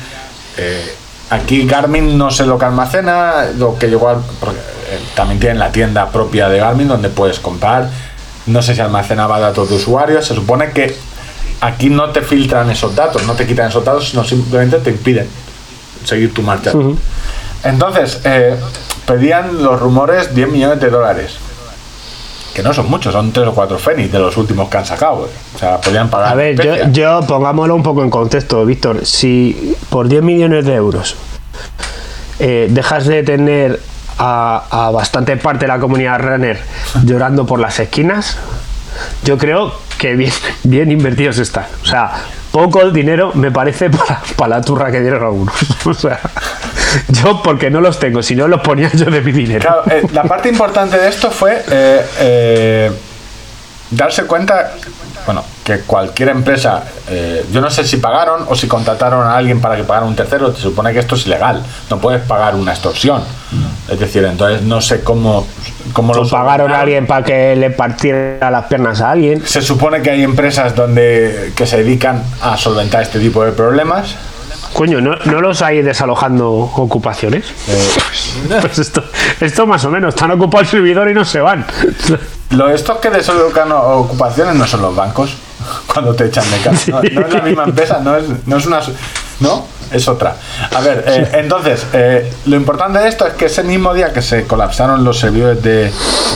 [0.57, 0.95] eh,
[1.29, 5.59] aquí Garmin no sé lo que almacena, lo que llegó al- porque, eh, también tienen
[5.59, 7.89] la tienda propia de Garmin donde puedes comprar.
[8.47, 10.25] No sé si almacenaba datos de usuarios.
[10.25, 10.95] Se supone que
[11.61, 15.27] aquí no te filtran esos datos, no te quitan esos datos, sino simplemente te impiden
[16.03, 16.71] seguir tu marcha.
[17.63, 18.55] Entonces, eh,
[19.05, 21.35] pedían los rumores 10 millones de dólares.
[22.53, 25.25] Que no son muchos, son 3 o 4 Fénix de los últimos que han sacado.
[25.25, 25.29] eh.
[25.55, 26.31] O sea, podían pagar.
[26.31, 29.05] A ver, yo, pongámoslo un poco en contexto, Víctor.
[29.05, 31.15] Si por 10 millones de euros
[32.39, 33.79] eh, dejas de tener
[34.17, 36.59] a, a bastante parte de la comunidad runner
[37.03, 38.37] llorando por las esquinas,
[39.23, 41.65] yo creo que bien, bien invertidos están.
[41.83, 42.11] O sea,
[42.51, 45.55] poco dinero me parece para, la turra que dieron algunos.
[45.85, 46.19] O sea,
[47.09, 49.83] yo porque no los tengo, si no los ponía yo de mi dinero.
[49.89, 52.91] Eh, la parte importante de esto fue eh, eh,
[53.91, 54.73] darse cuenta,
[55.25, 59.59] bueno, que cualquier empresa, eh, yo no sé si pagaron o si contrataron a alguien
[59.59, 62.71] para que pagara un tercero, se supone que esto es ilegal, no puedes pagar una
[62.71, 63.21] extorsión.
[63.89, 65.45] Es decir, entonces no sé cómo,
[65.91, 69.45] cómo lo pagaron a alguien para que le partiera las piernas a alguien.
[69.45, 74.15] Se supone que hay empresas donde que se dedican a solventar este tipo de problemas.
[74.73, 77.45] Coño, ¿no, no los hay desalojando ocupaciones?
[77.67, 77.87] Eh,
[78.61, 79.03] Pues esto,
[79.41, 81.65] esto más o menos, están ocupados el servidor y no se van.
[82.51, 85.35] Lo, estos que desolocan o- ocupaciones no son los bancos
[85.93, 86.91] cuando te echan de casa.
[86.91, 88.81] No, no es la misma empresa, no es, no es una.
[89.39, 90.35] No, es otra.
[90.73, 94.21] A ver, eh, entonces, eh, lo importante de esto es que ese mismo día que
[94.21, 95.91] se colapsaron los servidores de.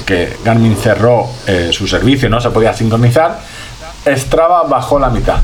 [0.06, 3.40] que Garmin cerró eh, su servicio, no se podía sincronizar,
[4.06, 5.38] Strava bajó la mitad.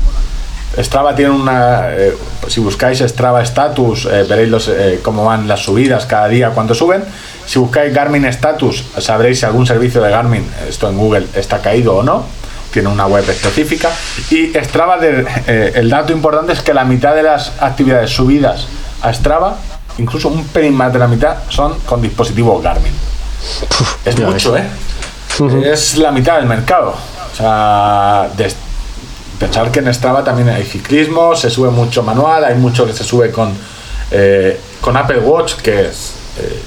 [0.76, 1.90] Strava tiene una.
[1.90, 2.16] eh,
[2.46, 6.74] si buscáis Strava Status, eh, veréis los, eh, cómo van las subidas cada día, cuánto
[6.74, 7.04] suben.
[7.46, 11.96] Si buscáis Garmin Status, sabréis si algún servicio de Garmin, esto en Google, está caído
[11.96, 12.24] o no.
[12.72, 13.90] Tiene una web específica.
[14.30, 18.66] Y Strava, de- eh, el dato importante es que la mitad de las actividades subidas
[19.02, 19.56] a Strava,
[19.98, 22.92] incluso un pelín más de la mitad, son con dispositivos Garmin.
[24.04, 24.64] Es mucho, ves.
[24.64, 25.72] ¿eh?
[25.72, 26.94] Es la mitad del mercado.
[27.32, 28.52] O sea, de-
[29.38, 33.04] pensar que en Strava también hay ciclismo, se sube mucho manual, hay mucho que se
[33.04, 33.52] sube con,
[34.10, 36.62] eh, con Apple Watch, que es eh,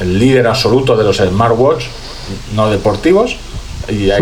[0.00, 1.84] el líder absoluto de los smartwatch
[2.54, 3.36] no deportivos.
[3.88, 4.20] Y hay,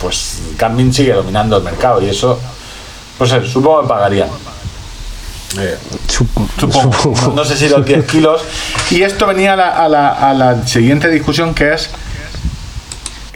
[0.00, 2.38] pues Garmin sigue dominando el mercado y eso,
[3.18, 4.28] pues eh, supongo que pagarían.
[5.58, 5.78] Eh,
[6.08, 7.14] Supongo.
[7.22, 8.42] No, no sé si los 10 kilos.
[8.90, 11.88] Y esto venía a la, a la- a la siguiente discusión que es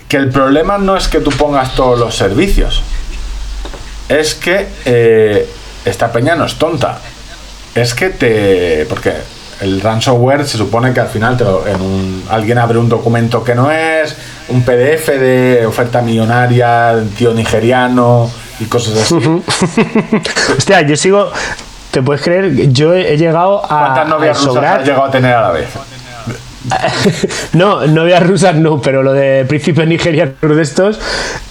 [0.08, 2.82] que el problema no es que tú pongas todos los servicios.
[4.08, 5.48] Es que eh,
[5.84, 6.98] esta peña no es tonta.
[7.74, 8.86] Es que te...
[8.86, 9.12] Porque
[9.60, 13.44] el ransomware se supone que al final te lo- en un, alguien abre un documento
[13.44, 14.16] que no es,
[14.48, 19.14] un PDF de oferta millonaria, tío nigeriano y cosas así.
[20.56, 21.30] Hostia, yo sigo.
[21.90, 22.70] ¿Te puedes creer?
[22.72, 24.80] Yo he llegado a, ¿Cuántas a novias rusas sobrar.
[24.80, 25.68] has llegado a tener a la vez?
[27.54, 31.00] no, novias rusas no, pero lo de príncipes nigerianos de estos,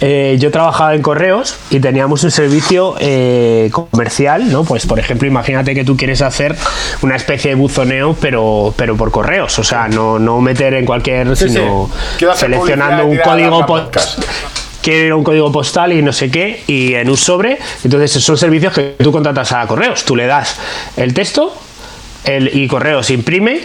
[0.02, 4.64] eh, yo trabajaba en correos y teníamos un servicio eh, comercial, ¿no?
[4.64, 6.56] Pues por ejemplo, imagínate que tú quieres hacer
[7.02, 11.36] una especie de buzoneo, pero, pero por correos, o sea, no, no meter en cualquier,
[11.36, 11.90] Sí, sino
[12.36, 14.20] seleccionando un código podcast.
[14.82, 17.58] quiero un código postal y no sé qué, y en un sobre.
[17.84, 20.06] Entonces, son servicios que tú contratas a correos.
[20.06, 20.56] Tú le das
[20.98, 21.54] el texto
[22.26, 23.62] el, y correos imprime,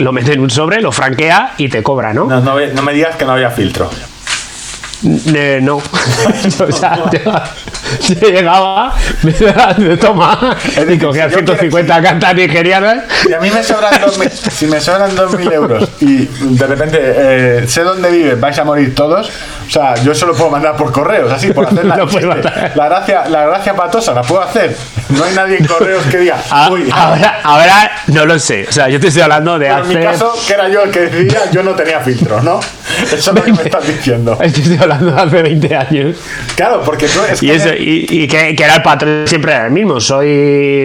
[0.00, 2.24] lo mete en un sobre, lo franquea y te cobra, ¿no?
[2.26, 3.90] No, no, ve- no me digas que no había filtro.
[5.34, 5.76] Eh, no.
[6.68, 7.10] o sea, yo,
[8.20, 13.04] yo llegaba, me de toma Es y decir, cogía si yo 150 cartas nigerianas.
[13.26, 17.64] Si a mí me sobran 2.000 si me sobran 2.000 euros y de repente eh,
[17.66, 19.30] sé dónde vives, vais a morir todos,
[19.66, 21.96] o sea, yo eso lo puedo mandar por correos, así, por hacer la,
[22.88, 24.76] gracia, la gracia patosa, la puedo hacer.
[25.10, 28.66] No hay nadie en correos que diga, Ah, uy, ahora, ahora no lo sé.
[28.68, 29.98] O sea, yo te estoy hablando de pero en hace.
[29.98, 32.60] mi caso, que era yo el que decidía, yo no tenía filtro, ¿no?
[33.04, 34.38] Eso es lo que me estás diciendo.
[34.40, 36.16] Estoy hablando de hace 20 años.
[36.56, 39.66] Claro, porque tú es Y, eso, y, y que, que era el patrón siempre era
[39.66, 40.00] el mismo.
[40.00, 40.26] Soy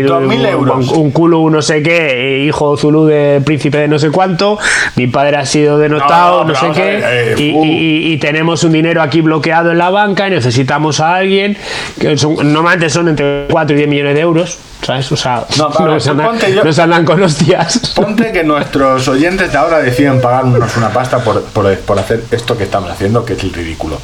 [0.04, 0.89] 2.000 un, euros.
[0.89, 4.58] un culo no sé qué, hijo Zulu de príncipe de no sé cuánto.
[4.96, 6.86] Mi padre ha sido denotado, No, no, pero sé qué.
[6.98, 7.66] ver, eh, y, uh.
[7.66, 11.58] y- y tenemos un dinero aquí bloqueado en la banca y necesitamos a alguien.
[12.00, 14.58] que son- Normalmente son entre 4 y 10 millones de euros.
[14.82, 15.12] ¿Sabes?
[15.12, 17.93] O sea, No, no, se andan, ponte yo- no andan con hostias.
[17.96, 22.58] Ponte que nuestros oyentes de ahora deciden pagarnos una pasta por, por, por hacer esto
[22.58, 24.00] que estamos haciendo, que es el ridículo.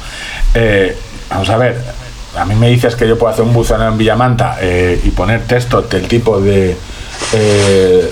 [0.54, 0.96] Eh,
[1.30, 1.76] vamos a ver,
[2.36, 5.42] a mí me dices que yo puedo hacer un buzoneo en Villamanta eh, y poner
[5.42, 6.76] textos del tipo de...
[7.32, 8.10] eh,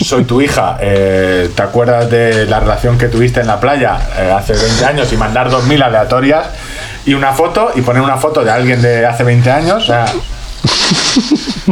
[0.00, 3.98] soy tu hija, eh, ¿te acuerdas de la relación que tuviste en la playa
[4.36, 6.48] hace 20 años y mandar 2.000 aleatorias
[7.06, 9.82] y una foto y poner una foto de alguien de hace 20 años?
[9.84, 10.06] O sea,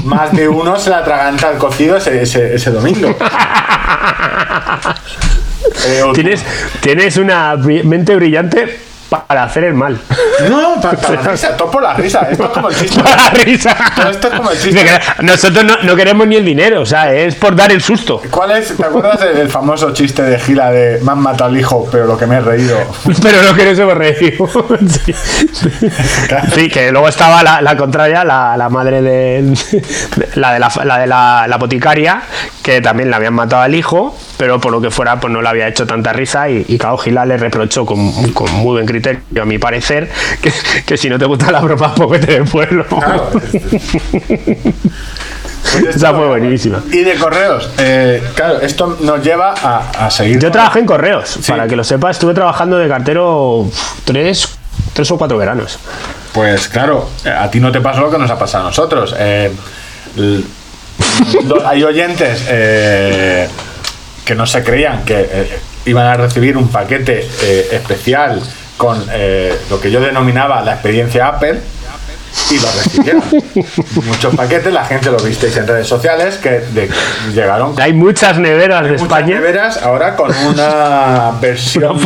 [0.05, 3.15] más de uno se la atraganta al cocido ese, ese, ese domingo.
[6.15, 6.45] Tienes,
[6.81, 10.01] tienes una mente brillante para hacer el mal.
[10.49, 12.29] No, para, para la risa, todo por la risa.
[12.31, 13.03] Esto es como el chiste.
[13.03, 13.77] Para la risa.
[13.97, 14.87] Todo esto es como el chiste.
[15.23, 18.23] Nosotros no, no queremos ni el dinero, o sea, es por dar el susto.
[18.31, 18.77] ¿Cuál es?
[18.77, 22.17] ¿Te acuerdas del, famoso chiste de Gila de me han matado al hijo, pero lo
[22.17, 22.79] que me he reído?
[23.23, 24.49] Pero no que nos hemos reído.
[24.91, 25.15] Sí.
[26.55, 29.55] Sí, que luego estaba la, la contraria, la, la madre de
[30.35, 32.23] la de la, la de la, la boticaria,
[32.63, 35.49] que también le habían matado al hijo, pero por lo que fuera, pues no le
[35.49, 36.49] había hecho tanta risa.
[36.49, 40.09] Y, y claro, Gila le reprochó con, con muy buen criterio, a mi parecer,
[40.43, 40.53] que,
[40.87, 42.87] que si no te gusta la broma, pues vete del pueblo.
[42.87, 43.31] Claro.
[43.33, 43.55] Pues
[45.97, 46.83] Esa fue buenísima.
[46.91, 50.37] Y de correos, eh, claro, esto nos lleva a, a seguir.
[50.39, 53.69] Yo con- trabajé en correos, para que lo sepas, estuve trabajando de cartero
[54.05, 54.49] tres,
[54.95, 55.79] tres o cuatro veranos.
[56.33, 59.15] Pues claro, a ti no te pasó lo que nos ha pasado a nosotros.
[59.19, 59.51] Eh,
[61.67, 63.49] hay oyentes eh,
[64.25, 67.27] que no se creían que iban a recibir un paquete
[67.73, 68.41] especial
[68.81, 71.61] con eh, lo que yo denominaba la experiencia Apple
[72.51, 73.23] y lo recibieron.
[74.07, 76.89] Muchos paquetes, la gente lo visteis en redes sociales que de-
[77.35, 79.35] llegaron Hay muchas neveras de muchas España.
[79.35, 81.99] neveras ahora con una versión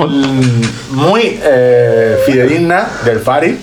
[0.91, 3.57] muy eh, fidedigna del Fari,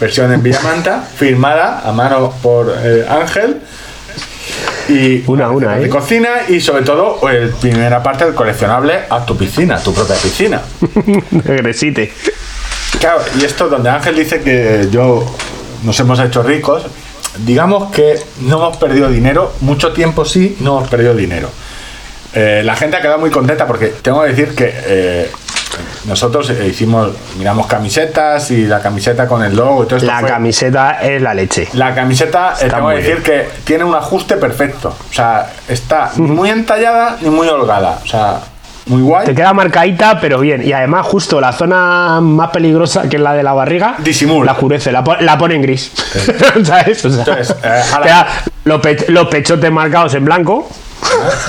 [0.00, 3.60] versión en Villamanta, firmada a mano por eh, Ángel.
[4.88, 5.88] Y Una a una, de ¿eh?
[5.88, 10.62] cocina y sobre todo el primera parte del coleccionable a tu piscina, tu propia piscina.
[11.44, 12.12] Regresite.
[13.00, 15.24] Claro, y esto donde Ángel dice que yo
[15.82, 16.86] nos hemos hecho ricos,
[17.44, 21.50] digamos que no hemos perdido dinero, mucho tiempo sí, no hemos perdido dinero.
[22.32, 25.30] Eh, la gente ha quedado muy contenta porque tengo que decir que eh,
[26.06, 30.06] nosotros eh, hicimos, miramos camisetas y la camiseta con el logo y todo esto.
[30.06, 31.68] La fue- camiseta es la leche.
[31.74, 34.94] la camiseta, eh, tengo que decir que tiene un ajuste perfecto.
[35.10, 38.00] O sea, está ni muy entallada ni muy holgada.
[38.02, 38.40] O sea,
[38.86, 39.26] muy guay.
[39.26, 40.62] Te queda marcadita, pero bien.
[40.66, 44.46] Y además, justo la zona más peligrosa, que es la de la barriga, Disimula.
[44.46, 45.90] la oscurece, la, po- la pone en gris.
[46.64, 47.04] ¿Sabes?
[47.04, 48.26] O sea, Entonces, eh, la-
[48.64, 50.68] los, pech- los pechotes marcados en blanco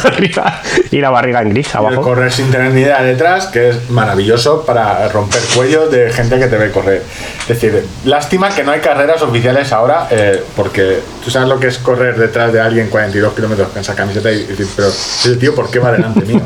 [0.04, 2.02] arriba, y la barriga en gris Y el abajo.
[2.02, 6.48] correr sin tener ni idea detrás, que es maravilloso para romper cuellos de gente que
[6.48, 7.04] te ve correr.
[7.42, 11.68] Es decir, lástima que no hay carreras oficiales ahora, eh, porque tú sabes lo que
[11.68, 15.56] es correr detrás de alguien 42 kilómetros con esa camiseta y decir, pero ese tío,
[15.56, 16.42] ¿por qué va delante mío?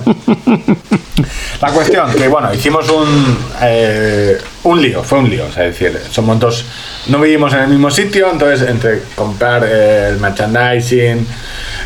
[1.62, 5.80] La cuestión, que bueno, hicimos un, eh, un lío, fue un lío, o sea, es
[5.80, 6.66] decir, somos dos,
[7.08, 11.28] no vivimos en el mismo sitio, entonces entre comprar eh, el merchandising,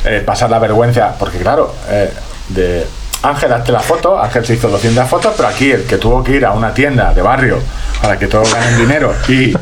[0.06, 2.12] eh, pasar la vergüenza, porque claro, eh,
[2.50, 2.86] de
[3.24, 6.34] Ángel, hazte la foto, Ángel se hizo 200 fotos, pero aquí el que tuvo que
[6.34, 7.60] ir a una tienda de barrio
[8.02, 9.56] para que todos ganen dinero y, y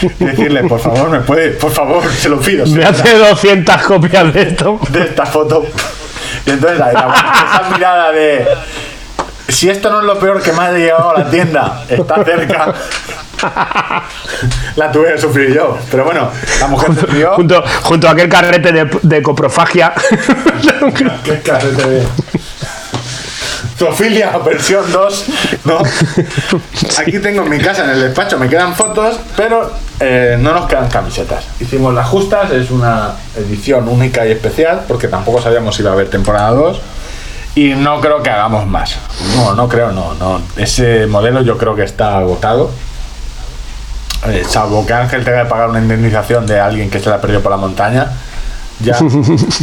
[0.20, 2.64] decirle, por favor, me puede, por favor, se lo pido.
[2.66, 4.78] Me hace 200 copias de esto.
[4.90, 5.66] de esta foto.
[6.46, 7.14] Y entonces la- la-
[7.60, 8.46] esa mirada de
[9.48, 12.72] si esto no es lo peor que me ha llegado a la tienda, está cerca.
[14.76, 15.78] La tuve que sufrir yo.
[15.90, 16.30] Pero bueno,
[16.60, 17.34] la mujer se rió.
[17.34, 19.92] Junto, junto a aquel carrete de, de coprofagia.
[21.24, 22.06] Qué carrete de.
[23.78, 25.24] Zoofilia versión 2,
[25.64, 25.78] ¿no?
[26.98, 29.70] Aquí tengo en mi casa, en el despacho, me quedan fotos, pero
[30.00, 31.46] eh, no nos quedan camisetas.
[31.60, 35.94] Hicimos las justas, es una edición única y especial, porque tampoco sabíamos si iba a
[35.94, 36.80] haber temporada 2.
[37.54, 38.96] Y no creo que hagamos más.
[39.36, 40.40] No, no creo, no, no.
[40.56, 42.70] Ese modelo yo creo que está agotado.
[44.26, 47.42] Eh, salvo que Ángel tenga que pagar una indemnización de alguien que se la perdió
[47.42, 48.08] por la montaña.
[48.80, 48.98] Ya.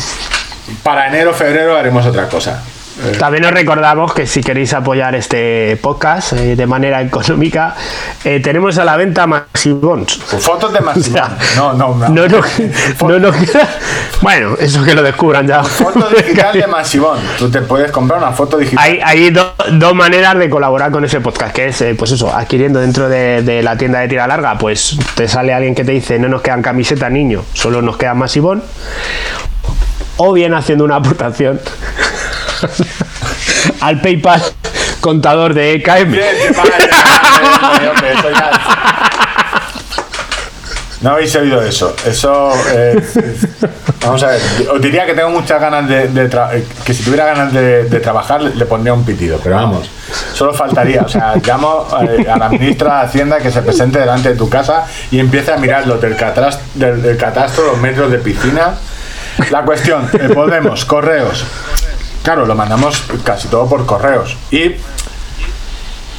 [0.83, 2.61] Para enero, febrero haremos otra cosa.
[3.19, 7.75] También os recordamos que si queréis apoyar este podcast eh, de manera económica,
[8.23, 10.15] eh, tenemos a la venta Maxibons.
[10.17, 11.55] Fotos de Maxibons.
[11.57, 12.09] no, no, no.
[12.09, 12.39] No, no,
[13.09, 13.31] no, no,
[14.21, 15.61] Bueno, eso que lo descubran ya.
[15.61, 17.19] Foto digital de Maxibón.
[17.37, 18.81] Tú te puedes comprar una foto digital.
[18.81, 22.79] Hay, hay dos maneras de colaborar con ese podcast, que es, eh, pues eso, adquiriendo
[22.79, 26.17] dentro de, de, la tienda de tira larga, pues te sale alguien que te dice,
[26.17, 28.63] no nos quedan camisetas, niño, solo nos queda Maxibón.
[30.17, 31.59] O bien haciendo una aportación
[33.81, 34.41] al PayPal
[35.01, 36.15] contador de EKM.
[41.01, 41.95] No habéis oído eso.
[42.07, 42.51] Eso.
[42.73, 42.99] Eh,
[44.01, 44.41] vamos a ver.
[44.73, 46.29] Os diría que tengo muchas ganas de.
[46.83, 49.39] que si tuviera ganas de, trabajar, le pondría un pitido.
[49.43, 49.87] Pero vamos,
[50.33, 51.03] solo faltaría.
[51.03, 54.49] O sea, llamo eh, a la ministra de Hacienda que se presente delante de tu
[54.49, 56.17] casa y empiece a mirar los del,
[56.73, 58.73] del, catastro, los metros de piscina.
[59.51, 61.45] La cuestión, eh, podemos, correos.
[62.25, 64.35] Claro, lo mandamos casi todo por correos.
[64.49, 64.71] Y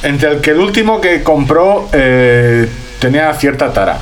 [0.03, 3.99] entre el que el último que compró eh, tenía cierta tara,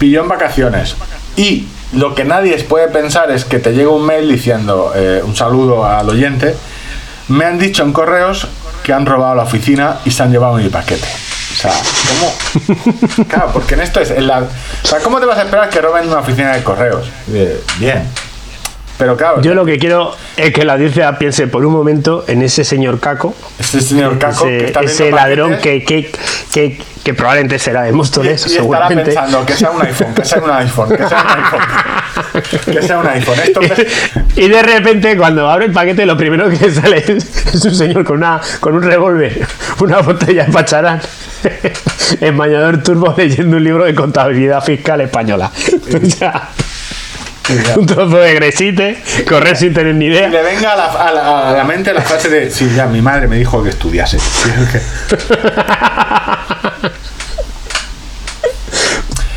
[0.00, 0.96] pilló en vacaciones.
[1.36, 5.36] Y lo que nadie puede pensar es que te llega un mail diciendo eh, un
[5.36, 6.56] saludo al oyente.
[7.28, 8.48] Me han dicho en correos
[8.82, 11.06] que han robado la oficina y se han llevado mi paquete.
[11.06, 11.72] O sea,
[12.08, 13.24] ¿cómo?
[13.28, 14.10] Claro, porque en esto es.
[14.10, 17.08] En la, o sea, ¿cómo te vas a esperar que roben una oficina de correos?
[17.78, 18.10] Bien,
[18.98, 19.40] pero claro.
[19.40, 22.98] Yo lo que quiero es que la audiencia piense por un momento en ese señor
[22.98, 23.34] Caco.
[23.58, 24.46] Ese señor Caco.
[24.46, 26.10] Ese, ladrón que, que,
[26.52, 29.10] que, que, probablemente será de Móstoles, y, y seguramente.
[29.10, 31.60] Estará pensando que sea un iPhone, que sea un iPhone, que sea un iPhone.
[32.72, 33.38] que sea un iPhone.
[33.44, 33.60] Esto
[34.36, 38.18] y, de repente, cuando abre el paquete, lo primero que sale es, un señor con,
[38.18, 39.46] una, con un revólver,
[39.80, 41.00] una botella de pacharán,
[42.20, 45.50] en bañador turbo leyendo un libro de contabilidad fiscal española.
[45.52, 46.50] O sea,
[47.76, 50.28] un trozo de gresite, correr sin tener ni idea.
[50.28, 51.12] Y le venga a
[51.54, 54.18] la, mente la frase de, sí, ya mi madre me dijo que estudiase.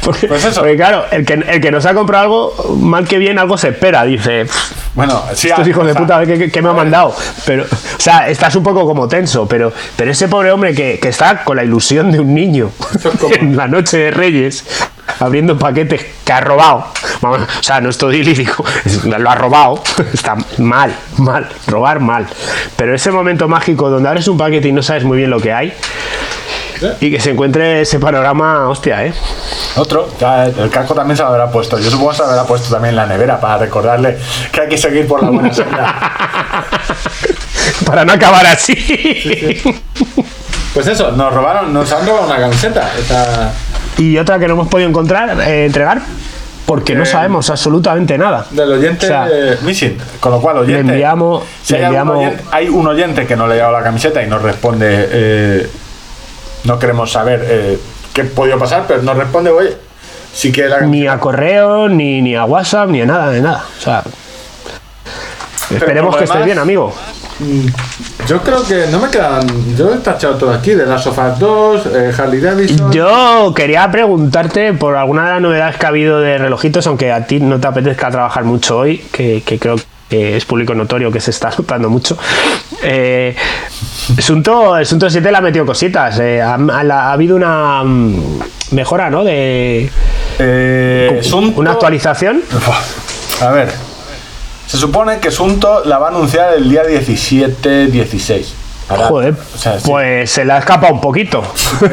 [0.03, 0.61] Porque, pues eso.
[0.61, 3.69] porque claro, el que, el que nos ha comprado algo, mal que bien, algo se
[3.69, 4.03] espera.
[4.03, 4.47] Dice,
[4.95, 7.15] bueno, sí, estos hijos de puta, ¿qué, me ha mandado?
[7.45, 11.09] Pero, o sea, estás un poco como tenso, pero, pero ese pobre hombre que, que
[11.09, 12.71] está con la ilusión de un niño
[13.39, 14.65] en la noche de Reyes,
[15.19, 16.85] abriendo paquetes que ha robado.
[17.21, 18.63] o sea, no estoy lírico,
[19.05, 19.83] lo ha robado.
[20.13, 22.27] Está mal, mal, robar mal.
[22.75, 25.53] Pero ese momento mágico donde abres un paquete y no sabes muy bien lo que
[25.53, 25.73] hay.
[26.99, 29.13] Y que se encuentre ese panorama, hostia, ¿eh?
[29.75, 30.09] Otro,
[30.57, 31.77] el casco también se lo habrá puesto.
[31.79, 34.17] Yo supongo que se lo habrá puesto también en la nevera para recordarle
[34.51, 36.65] que hay que seguir por la buena senda.
[37.85, 38.73] para no acabar así.
[40.73, 42.89] Pues eso, nos robaron, nos han robado una camiseta.
[44.01, 46.01] Y otra que no hemos podido encontrar, eh, entregar,
[46.65, 48.47] porque no eh, sabemos absolutamente nada.
[48.49, 49.07] Del oyente
[49.61, 49.95] missing.
[50.19, 50.83] Con lo cual, oyente.
[50.83, 51.43] Le enviamos.
[52.51, 54.87] hay, un oyente, que no le ha dado la camiseta y nos responde.
[54.89, 55.69] Eh,
[56.63, 57.79] no queremos saber
[58.11, 59.77] qué ha podido pasar, pero nos responde, oye,
[60.67, 63.65] la Ni a correo, ni, ni a WhatsApp, ni a nada, de nada.
[63.77, 64.03] O sea.
[65.69, 66.91] esperemos que esté bien, amigo.
[68.27, 69.47] Yo creo que no me quedan.
[69.75, 72.91] Yo he tachado todo aquí, de las sofás 2, eh, Harley Davidson.
[72.91, 77.25] Yo quería preguntarte por alguna de las novedades que ha habido de relojitos, aunque a
[77.25, 79.75] ti no te apetezca trabajar mucho hoy, que, creo
[80.07, 82.17] que es público notorio que se está notando mucho.
[82.83, 83.35] Eh,
[84.19, 86.19] Sunto, el 7 le ha metido cositas.
[86.19, 88.39] Eh, ha, habido una mm,
[88.71, 89.23] mejora, ¿no?
[89.23, 89.89] De.
[90.39, 91.21] Eh,
[91.55, 92.41] una actualización.
[93.41, 93.69] A ver,
[94.71, 98.45] se supone que Sunto la va a anunciar el día 17-16.
[98.87, 99.35] Joder,
[99.85, 101.43] pues se la escapa un poquito.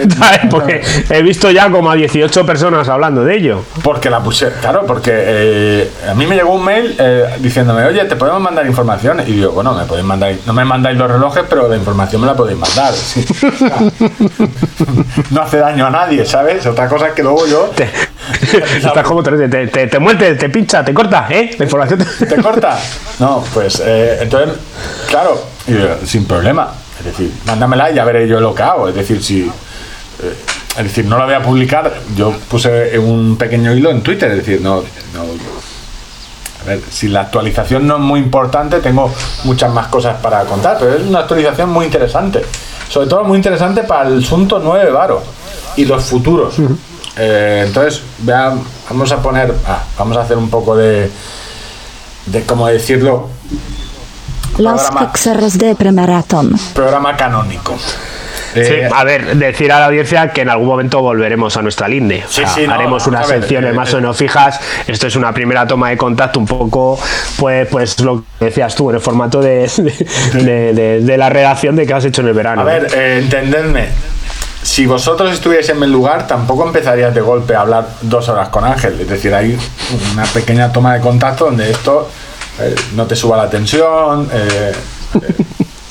[0.50, 0.80] porque
[1.10, 3.64] he visto ya como a 18 personas hablando de ello.
[3.82, 8.04] Porque la puse, claro, porque eh, a mí me llegó un mail eh, diciéndome, oye,
[8.04, 9.22] te podemos mandar información.
[9.26, 12.28] Y digo, bueno, me podéis mandar, no me mandáis los relojes, pero la información me
[12.28, 12.94] la podéis mandar.
[15.30, 16.64] no hace daño a nadie, ¿sabes?
[16.64, 17.72] Otra cosa es que luego yo.
[18.76, 21.50] Estás como te, te, te, te te pincha, te corta, ¿eh?
[21.58, 22.78] La información te, corta.
[23.18, 24.56] No, pues eh, entonces,
[25.08, 25.40] claro,
[26.04, 26.72] sin problema.
[26.98, 28.88] Es decir, mándamela y ya veré yo lo que hago.
[28.88, 29.42] Es decir, si.
[29.42, 29.50] Eh,
[30.78, 31.92] es decir, no la voy a publicar.
[32.16, 34.30] Yo puse un pequeño hilo en Twitter.
[34.30, 34.82] Es decir, no,
[35.14, 35.22] no.
[36.62, 39.12] A ver, si la actualización no es muy importante, tengo
[39.44, 40.76] muchas más cosas para contar.
[40.78, 42.42] Pero es una actualización muy interesante.
[42.88, 45.22] Sobre todo muy interesante para el asunto 9 Varo
[45.76, 46.54] y los futuros.
[47.16, 49.52] Eh, entonces, vean, vamos a poner.
[49.66, 51.10] Ah, vamos a hacer un poco de.
[52.26, 53.28] de cómo decirlo
[54.58, 55.12] los programa,
[55.54, 56.52] de premaraton.
[56.74, 57.76] Programa canónico.
[58.54, 61.86] Sí, Eh, a ver, decir a la audiencia que en algún momento volveremos a nuestra
[61.86, 62.24] linde.
[62.26, 64.58] O Sí, sea, sí, no, haremos unas secciones eh, más o menos fijas.
[64.86, 66.98] Esto es una primera toma de contacto, un poco,
[67.36, 71.28] pues, pues lo que decías tú, en el formato de, de, de- de- de la
[71.28, 72.62] redacción de que has hecho en el verano.
[72.62, 73.88] A ver, eh, entendedme.
[74.68, 78.64] Si vosotros estuvierais en mi lugar, tampoco empezarías de golpe a hablar dos horas con
[78.64, 79.00] Ángel.
[79.00, 79.58] Es decir, hay
[80.12, 82.08] una pequeña toma de contacto donde esto
[82.60, 84.72] eh, no te suba la tensión, eh,
[85.22, 85.34] eh,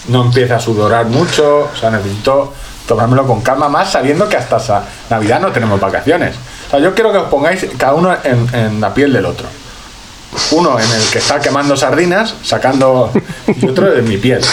[0.10, 1.70] no empieza a sudorar mucho.
[1.74, 2.54] O sea, necesito
[2.88, 6.36] tomármelo con calma, más sabiendo que hasta esa Navidad no tenemos vacaciones.
[6.68, 9.48] O sea, yo quiero que os pongáis cada uno en, en la piel del otro.
[10.52, 13.12] Uno en el que está quemando sardinas, sacando.
[13.48, 14.46] y otro en mi piel.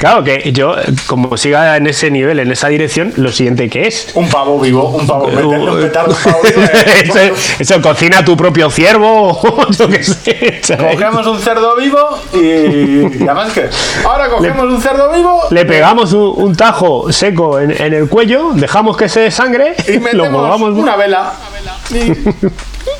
[0.00, 4.08] Claro que yo, como siga en ese nivel, en esa dirección, lo siguiente que es.
[4.14, 5.26] Un pavo vivo, un pavo.
[5.28, 6.62] Meterle un petardo a un pavo vivo.
[6.62, 10.60] eh, eso, eso, cocina tu propio ciervo, o yo qué sé.
[10.62, 10.94] ¿sabes?
[10.94, 11.98] Cogemos un cerdo vivo
[12.32, 13.68] y, y además que
[14.02, 18.52] ahora cogemos un cerdo vivo Le pegamos un, un tajo seco en, en el cuello,
[18.54, 20.70] dejamos que se sangre, y lo metemos colgamos.
[20.78, 21.32] una vela.
[21.90, 22.12] y-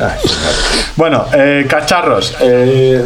[0.01, 0.19] Ay,
[0.97, 2.35] bueno, eh, cacharros.
[2.41, 3.05] eh,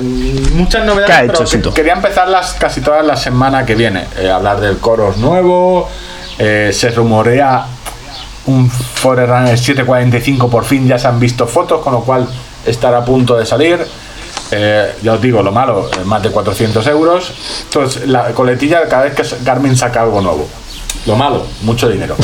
[0.52, 4.06] muchas novedades, ¿Qué ha pero hecho, que- quería empezarlas casi todas la semana que viene.
[4.18, 5.88] Eh, hablar del Coros nuevo.
[6.38, 7.64] eh, se rumorea
[8.46, 12.26] un Forerunner 745 por fin ya se han visto fotos, con lo cual
[12.66, 13.78] estará a punto de salir.
[14.50, 17.32] Eh, ya os digo, lo malo, más de 400 euros.
[17.64, 20.48] Entonces, la coletilla cada vez que Garmin saca algo nuevo.
[21.06, 22.16] Lo malo, mucho dinero.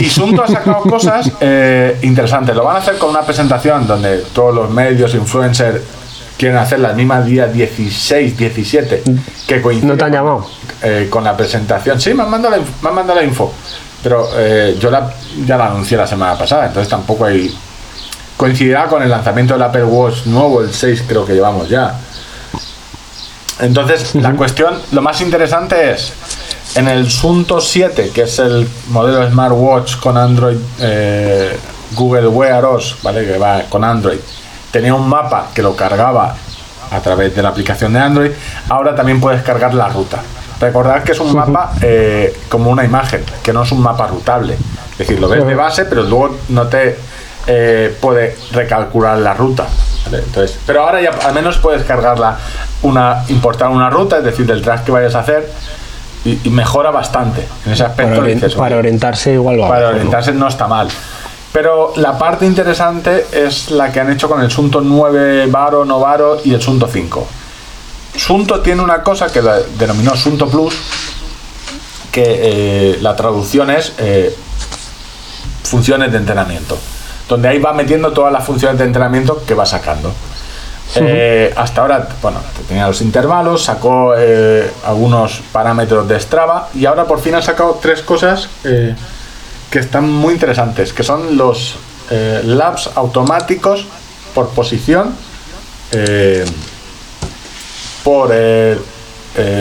[0.00, 2.54] Y Sunto ha sacado cosas eh, interesantes.
[2.54, 5.80] Lo van a hacer con una presentación donde todos los medios, influencers,
[6.36, 9.02] quieren hacer la misma día 16, 17,
[9.46, 10.46] que coincide ¿No te han con- llamado?
[10.82, 12.00] eh, con la presentación.
[12.00, 13.52] Sí, me han mandado la, me han mandado la info.
[14.02, 15.14] Pero eh, yo la,
[15.46, 17.56] ya la anuncié la semana pasada, entonces tampoco hay.
[18.36, 21.94] Coincidirá con el lanzamiento del Apple Watch nuevo, el 6 creo que llevamos ya.
[23.60, 26.12] Entonces, la cuestión, lo más interesante es,
[26.74, 31.56] en el Sunto 7, que es el modelo smartwatch con Android, eh,
[31.92, 33.24] Google Wear OS, ¿vale?
[33.24, 34.18] Que va con Android,
[34.70, 36.34] tenía un mapa que lo cargaba
[36.90, 38.30] a través de la aplicación de Android,
[38.68, 40.22] ahora también puedes cargar la ruta.
[40.60, 44.54] Recordad que es un mapa eh, como una imagen, que no es un mapa rutable.
[44.92, 46.96] Es decir, lo ves de base, pero luego no te
[47.46, 49.66] eh, puede recalcular la ruta.
[50.04, 50.18] ¿vale?
[50.24, 52.38] Entonces, pero ahora ya al menos puedes cargarla,
[52.82, 55.50] una, importar una ruta, es decir, del track que vayas a hacer,
[56.24, 57.46] y, y mejora bastante.
[57.66, 59.68] En ese aspecto Para, ori- dices, para orientarse igual va.
[59.68, 60.88] para orientarse no está mal.
[61.52, 66.00] Pero la parte interesante es la que han hecho con el Sunto 9 Varo, no
[66.00, 67.26] Varo y el Sunto 5.
[68.16, 69.40] Sunto tiene una cosa que
[69.78, 70.74] denominó Sunto Plus,
[72.10, 74.34] que eh, la traducción es eh,
[75.64, 76.78] funciones de entrenamiento,
[77.28, 80.12] donde ahí va metiendo todas las funciones de entrenamiento que va sacando.
[80.96, 82.38] Eh, hasta ahora, bueno,
[82.68, 87.78] tenía los intervalos, sacó eh, algunos parámetros de Strava y ahora por fin ha sacado
[87.82, 88.94] tres cosas eh,
[89.70, 91.76] que están muy interesantes, que son los
[92.44, 93.86] labs automáticos
[94.34, 95.14] por posición,
[98.02, 98.28] por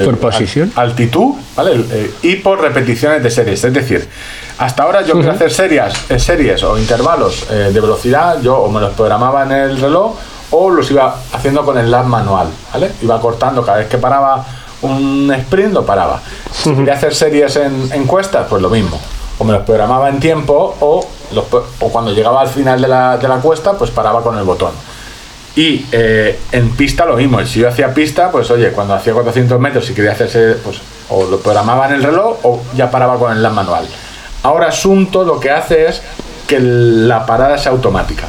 [0.06, 0.72] Por posición.
[0.76, 1.84] al- altitud, ¿vale?
[2.22, 3.64] Y por repeticiones de series.
[3.64, 4.08] Es decir,
[4.60, 8.80] hasta ahora yo quiero hacer series, series o intervalos eh, de velocidad, yo o me
[8.82, 10.16] los programaba en el reloj
[10.56, 12.92] o los iba haciendo con el lab manual, ¿vale?
[13.02, 14.46] Iba cortando cada vez que paraba
[14.84, 16.22] un sprint, lo paraba.
[16.52, 19.00] Si quería hacer series en encuestas, pues lo mismo.
[19.40, 22.88] O me los programaba en tiempo o, los po- o cuando llegaba al final de
[22.88, 24.72] la, de la cuesta, pues paraba con el botón.
[25.56, 27.44] Y eh, en pista lo mismo.
[27.46, 30.78] Si yo hacía pista, pues oye, cuando hacía 400 metros, si quería hacerse, pues
[31.10, 33.88] o lo programaba en el reloj o ya paraba con el lab manual.
[34.44, 36.02] Ahora Asunto lo que hace es
[36.48, 38.26] que la parada sea automática.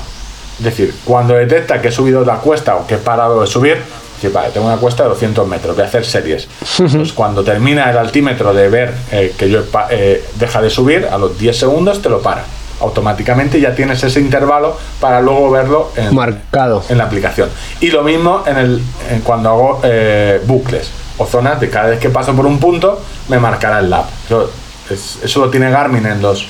[0.59, 3.79] Es decir, cuando detecta que he subido la cuesta o que he parado de subir,
[4.17, 6.47] dice, vale, tengo una cuesta de 200 metros, voy a hacer series.
[6.77, 11.19] Pues cuando termina el altímetro de ver eh, que yo eh, deja de subir, a
[11.19, 12.45] los 10 segundos te lo para.
[12.81, 16.83] Automáticamente ya tienes ese intervalo para luego verlo en, Marcado.
[16.89, 17.49] en la aplicación.
[17.81, 22.01] Y lo mismo en el, en cuando hago eh, bucles o zonas de cada vez
[22.01, 24.05] que paso por un punto, me marcará el lab.
[24.27, 24.51] Eso,
[24.91, 26.47] es- eso lo tiene Garmin en los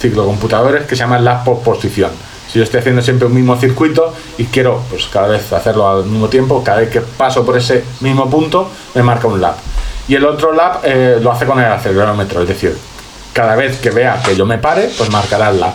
[0.00, 2.10] ciclocomputadores que se llama lab por posición.
[2.50, 6.04] Si yo estoy haciendo siempre un mismo circuito y quiero pues cada vez hacerlo al
[6.04, 9.54] mismo tiempo, cada vez que paso por ese mismo punto, me marca un lab.
[10.08, 12.76] Y el otro lab eh, lo hace con el acelerómetro, es decir,
[13.32, 15.74] cada vez que vea que yo me pare, pues marcará el lab.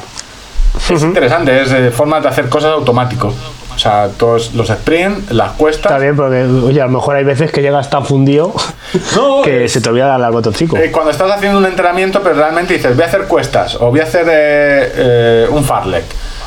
[0.89, 3.34] Es interesante, es eh, forma de hacer cosas automático.
[3.76, 5.91] O sea, todos los sprints, las cuestas.
[5.91, 8.53] Está bien, porque oye, a lo mejor hay veces que llegas tan fundido
[9.15, 10.77] No, que es- se te olvida darle al botoncito.
[10.77, 13.99] eh, cuando estás haciendo un entrenamiento, pero realmente dices, voy a hacer cuestas o voy
[14.02, 16.03] a hacer eh, eh, un farlek.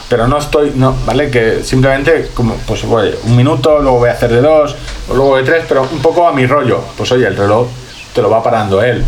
[0.09, 1.31] Pero no estoy, no, ¿vale?
[1.31, 4.77] Que simplemente, como, pues, oye, un minuto, luego voy a hacer de dos,
[5.09, 6.81] o luego de tres, pero un poco a mi rollo.
[6.97, 7.69] Pues oye, el reloj
[8.15, 9.05] te lo va parando él.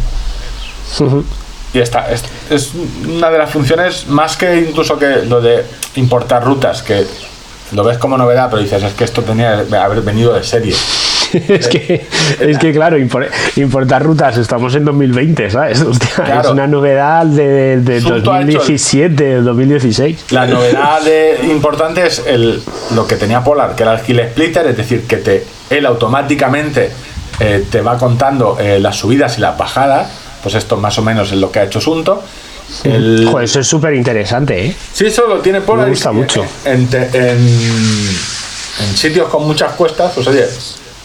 [1.75, 2.71] Y esta es, es
[3.07, 5.65] una de las funciones más que incluso que lo de
[5.97, 7.07] importar rutas, que
[7.73, 10.75] lo ves como novedad, pero dices, es que esto tenía que haber venido de serie.
[11.49, 12.07] es, que,
[12.41, 15.81] es que, claro, impor- importar rutas, estamos en 2020, ¿sabes?
[15.83, 16.41] Hostia, Claro.
[16.41, 20.25] Es una novedad de, de Sunto ha hecho el- 2017, 2016.
[20.31, 22.63] La novedad de- importante es el,
[22.95, 26.91] lo que tenía Polar, que era el Hill Splitter, es decir, que te, él automáticamente
[27.41, 30.09] eh, te va contando eh, las subidas y las bajadas.
[30.43, 32.23] Pues esto más o menos es lo que ha hecho Sunto.
[32.85, 34.77] El, Joder, eso es súper interesante, ¿eh?
[34.93, 35.87] Sí, eso lo tiene Polar.
[35.87, 36.45] Me gusta y- mucho.
[36.65, 40.45] En- en sitios con muchas cuestas, pues oye,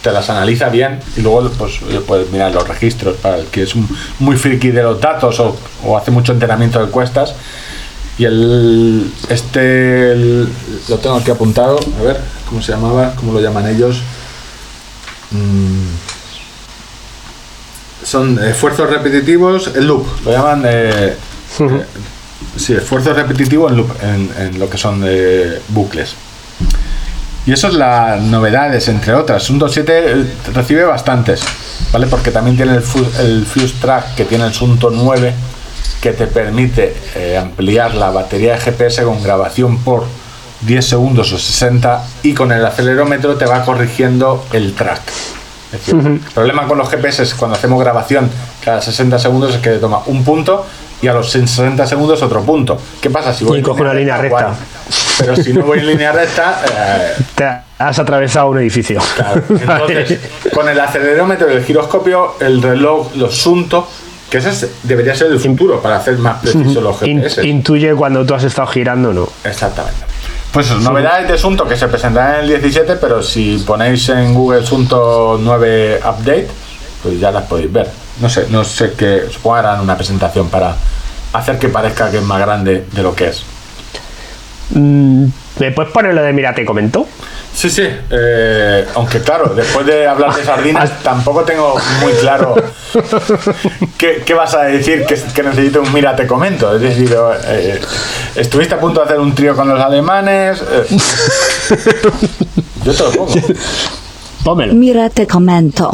[0.02, 3.74] te las analiza bien y luego pues puedes mirar los registros para el que es
[4.20, 5.56] muy friki de los datos o,
[5.86, 7.36] o hace mucho entrenamiento de cuestas.
[8.18, 10.48] Y el este el-
[10.90, 12.20] lo tengo aquí apuntado, a ver,
[12.50, 13.14] ¿cómo se llamaba?
[13.16, 14.02] ¿Cómo lo llaman ellos?
[15.32, 15.88] Mm.
[18.06, 21.16] Son esfuerzos repetitivos, el loop, lo llaman eh,
[21.60, 21.86] eh,
[22.58, 26.16] sí, esfuerzo repetitivo en, loop, en, en lo que son eh, bucles.
[27.46, 29.50] Y eso es las novedades, entre otras.
[29.50, 31.42] Un 2.7 eh, recibe bastantes,
[31.92, 32.08] ¿vale?
[32.08, 32.84] Porque también tiene el,
[33.20, 35.34] el Fuse Track que tiene el Sunto 9
[36.02, 40.06] que te permite eh, ampliar la batería de GPS con grabación por
[40.62, 45.02] 10 segundos o 60 y con el acelerómetro te va corrigiendo el track.
[45.72, 48.30] Es decir, El problema con los GPS es cuando hacemos grabación
[48.64, 50.66] cada 60 segundos es que toma un punto
[51.02, 52.78] y a los 60 segundos otro punto.
[53.00, 54.54] ¿Qué pasa si voy Y coge una línea recta.
[55.22, 57.46] Pero si no voy en línea recta, eh, Te
[57.78, 59.00] has atravesado un edificio.
[59.16, 60.20] Claro, entonces,
[60.54, 63.88] con el acelerómetro y el giroscopio, el reloj, los Sunto,
[64.30, 67.48] que ese es- debería ser el futuro para hacer más precisos los In- GPS.
[67.48, 69.28] intuye cuando tú has estado girando, ¿no?
[69.44, 70.00] Exactamente.
[70.54, 74.34] Pues eso, novedades de Sunto que se presentarán en el 17, pero si ponéis en
[74.34, 76.48] Google Sunto 9 Update,
[77.04, 77.90] pues ya las podéis ver.
[78.20, 80.76] No sé, no sé qué, supongo que harán una presentación para
[81.34, 83.44] hacer que parezca que es más grande de lo que es.
[84.74, 85.26] Mm,
[85.60, 87.08] ¿Me puedes poner lo de mira, te comentó?
[87.54, 92.56] Sí, sí, eh, aunque claro, después de hablar de sardinas, tampoco tengo muy claro
[93.98, 96.74] qué, qué vas a decir que, que necesito un mira, te comento.
[96.74, 97.14] Es decir,
[97.48, 97.82] eh,
[98.36, 100.62] estuviste a punto de hacer un trío con los alemanes.
[100.62, 100.86] eh,
[102.86, 103.34] yo te lo pongo.
[104.46, 104.74] Pómelo.
[104.74, 105.92] Mira, te comento.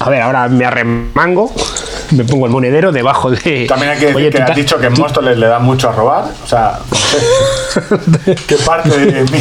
[0.00, 1.50] A ver, ahora me arremango,
[2.12, 3.66] me pongo el monedero debajo de.
[3.68, 5.92] También hay que decir Oye, que has dicho que en Móstoles le da mucho a
[5.92, 6.24] robar.
[6.44, 6.78] O sea.
[8.46, 9.38] ¿Qué parte de mí?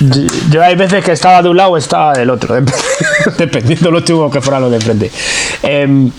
[0.00, 2.74] Yo- Yo hay veces que estaba de un lado o estaba del otro, dep-
[3.38, 5.10] dependiendo lo chungo que fuera lo de enfrente.
[5.62, 6.10] Em,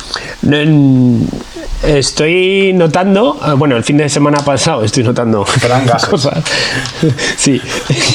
[1.83, 5.45] estoy notando, ah, bueno, el fin de semana pasado estoy notando
[6.09, 6.43] cosas.
[7.37, 7.61] Sí,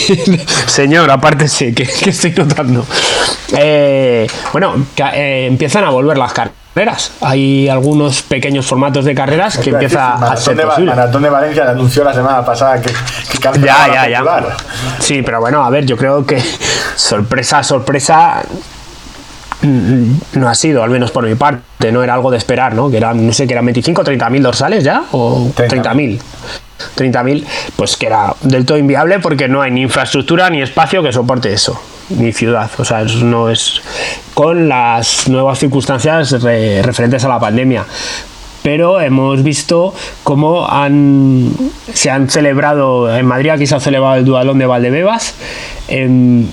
[0.66, 2.85] señor, aparte sí, que, que estoy notando.
[3.56, 4.74] Eh, bueno,
[5.14, 7.12] eh, empiezan a volver las carreras.
[7.20, 10.94] Hay algunos pequeños formatos de carreras que empieza a ser de, Va- posible.
[10.94, 14.24] Maratón de Valencia le anunció la semana pasada que, que Ya, ya, ya.
[14.98, 16.43] Sí, pero bueno, a ver, yo creo que
[16.97, 18.43] sorpresa, sorpresa
[20.34, 22.90] no ha sido, al menos por mi parte, no era algo de esperar, ¿no?
[22.90, 26.20] Que eran, no sé, que eran 25 o 30 mil dorsales ya, o 30 mil.
[26.94, 31.02] 30 mil, pues que era del todo inviable porque no hay ni infraestructura ni espacio
[31.02, 31.80] que soporte eso,
[32.10, 32.70] ni ciudad.
[32.78, 33.80] O sea, eso no es
[34.34, 37.84] con las nuevas circunstancias re- referentes a la pandemia
[38.62, 39.94] pero hemos visto
[40.24, 41.52] cómo han,
[41.94, 45.34] se han celebrado en Madrid, aquí se ha celebrado el Dualón de Valdebebas,
[45.86, 46.51] en,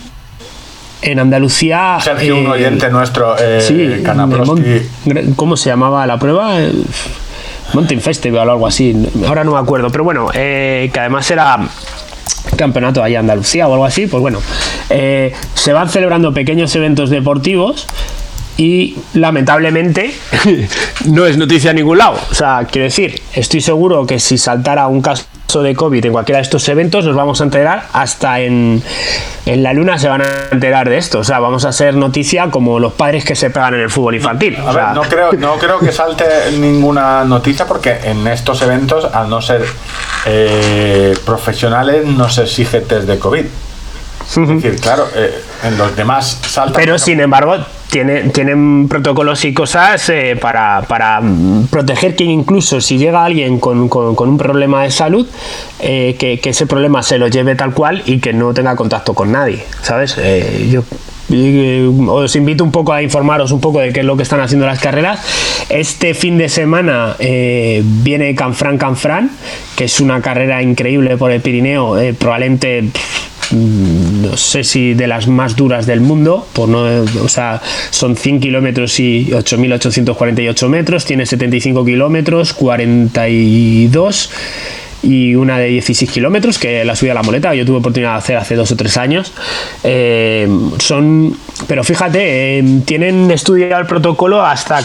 [1.04, 1.98] en Andalucía...
[2.02, 4.04] Sergio, un eh, oyente nuestro, eh, Sí,
[5.36, 6.60] ¿cómo se llamaba la prueba?
[6.62, 6.72] Eh,
[7.74, 8.96] Mountain Festival o algo así,
[9.28, 11.60] ahora no me acuerdo, pero bueno, eh, que además era
[12.56, 14.40] campeonato ahí en Andalucía o algo así, pues bueno,
[14.90, 17.88] eh, se van celebrando pequeños eventos deportivos
[18.58, 20.14] y lamentablemente
[21.06, 22.20] no es noticia en ningún lado.
[22.30, 26.38] O sea, quiero decir, estoy seguro que si saltara un caso de COVID en cualquiera
[26.38, 28.82] de estos eventos, nos vamos a enterar hasta en,
[29.46, 31.20] en la luna se van a enterar de esto.
[31.20, 34.16] O sea, vamos a ser noticia como los padres que se pegan en el fútbol
[34.16, 34.58] infantil.
[34.58, 36.26] A O sea, ver, no creo, no creo que salte
[36.58, 39.64] ninguna noticia porque en estos eventos, al no ser
[40.26, 43.46] eh, profesionales, no se exige test de COVID.
[44.26, 46.80] Es decir, claro, eh, en los demás salta.
[46.80, 47.58] Pero sin embargo,
[47.94, 53.88] tiene, tienen protocolos y cosas eh, para, mm, proteger que incluso si llega alguien con,
[53.88, 55.28] un problema de salud,
[55.80, 59.32] eh, que, ese problema se lo lleve tal cual y que no tenga contacto con
[59.32, 60.18] nadie, ¿sabes?
[60.18, 60.84] Eh, yo
[62.10, 64.66] os invito un poco a informaros un poco de qué es lo que están haciendo
[64.66, 65.20] las carreras.
[65.70, 69.32] Este fin de semana viene Canfrán Canfrán,
[69.76, 72.92] que es una carrera increíble por el Pirineo, probablemente
[74.24, 76.84] no sé si de las más duras del mundo, por no,
[77.22, 84.30] o sea, son 100 kilómetros y 8.848 metros, tiene 75 kilómetros, 42
[85.04, 88.18] y una de 16 kilómetros que la subí a la moleta yo tuve oportunidad de
[88.18, 89.34] hacer hace dos o tres años.
[89.84, 90.48] Eh,
[90.80, 91.38] son
[91.68, 94.80] pero fíjate eh, tienen estudiado el protocolo hasta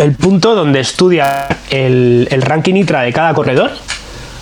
[0.00, 3.70] el punto donde estudia el, el ranking ITRA de cada corredor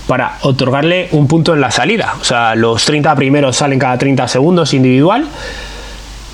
[0.09, 2.17] para otorgarle un punto en la salida.
[2.21, 5.27] O sea, los 30 primeros salen cada 30 segundos individual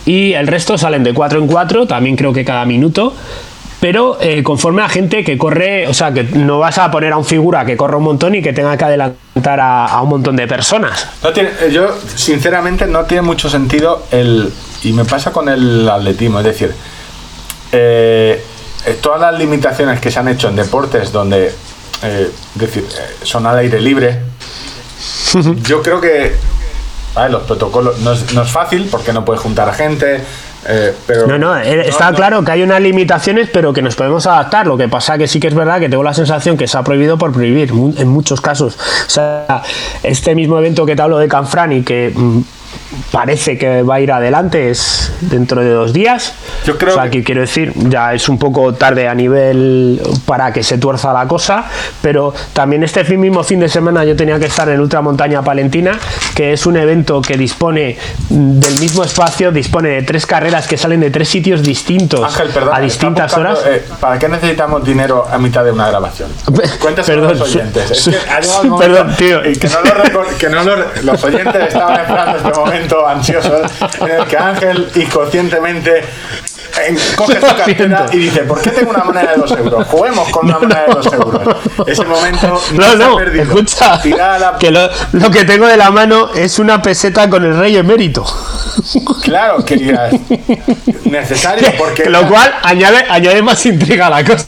[0.07, 3.13] y el resto salen de 4 en 4, también creo que cada minuto.
[3.81, 7.19] Pero eh, conforme a gente que corre, o sea, que no vas a poner a
[7.19, 10.47] un figura que corre un montón y que tenga que adelantar a, un montón de
[10.47, 11.07] personas.
[11.23, 14.51] No tiene, eh, yo, sinceramente, no tiene mucho sentido el.
[14.85, 16.73] Y me pasa con el atletismo, es decir,
[17.73, 18.43] eh,
[19.03, 21.53] todas las limitaciones que se han hecho en deportes donde
[22.03, 24.21] eh, decir, eh, son al aire libre.
[25.63, 26.35] Yo creo que
[27.31, 30.23] los protocolos no es, no es, fácil porque no puedes juntar a gente.
[30.67, 34.67] Eh, pero no, no, está claro que hay unas limitaciones, pero que nos podemos adaptar.
[34.67, 36.83] Lo que pasa que sí que es verdad que tengo la sensación que se ha
[36.83, 38.77] prohibido por prohibir en muchos casos.
[39.07, 39.63] O sea,
[40.03, 42.41] este mismo evento que te hablo de Canfrán y que mm,
[43.11, 46.35] parece que va a ir adelante es dentro de dos días.
[46.65, 50.53] Yo creo o sea, que quiero decir, ya es un poco tarde a nivel para
[50.53, 51.65] que se tuerza la cosa,
[52.03, 55.99] pero también este mismo fin de semana yo tenía que estar en Ultramontaña Palentina,
[56.35, 57.97] que es un evento que dispone
[58.29, 62.41] del mismo espacio, dispone de tres carreras que salen de tres sitios distintos
[62.73, 63.61] a distintas horas.
[63.67, 66.31] Eh, ¿Para qué necesitamos dinero a mitad de una grabación?
[66.81, 68.11] Cuéntaselo a los oyentes.
[68.79, 69.43] perdón, tío.
[69.43, 70.63] que no, lo, que no
[71.03, 73.63] los oyentes estaban esperando este momento ansioso
[74.01, 76.03] en el que Ángel inconscientemente
[77.17, 79.87] coge su cartera y dice, ¿por qué tengo una moneda de 2 euros?
[79.87, 81.57] Juguemos con una moneda de 2 euros.
[81.87, 84.01] Ese momento no, no, escucha,
[84.59, 88.25] que lo, lo, que tengo de la mano es una peseta con el rey emérito.
[89.23, 90.13] Claro, querías.
[91.05, 92.09] Necesario porque...
[92.11, 94.47] Lo cual añade, añade más intriga a la cosa.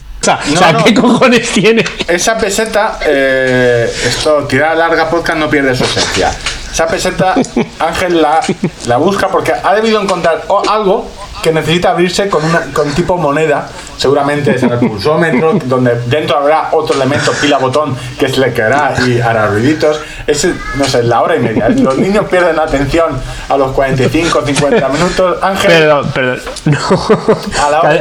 [0.53, 1.85] o sea, ¿qué cojones tiene?
[2.07, 6.31] Esa peseta, eh, esto, tirar larga podcast no pierde su esencia.
[6.77, 7.33] Esa peseta,
[7.79, 8.39] Ángel la,
[8.85, 11.07] la busca porque ha debido encontrar algo
[11.41, 13.67] que necesita abrirse con, una, con tipo moneda,
[13.97, 18.53] seguramente es en el pulsómetro, donde dentro habrá otro elemento, pila botón, que se le
[18.53, 19.99] quedará y hará ruiditos.
[20.25, 21.69] Es, no sé, la hora y media.
[21.69, 23.19] Los niños pierden atención
[23.49, 25.37] a los 45, 50 minutos.
[25.41, 25.71] Ángel.
[25.71, 26.39] Perdón, perdón.
[26.65, 26.77] No.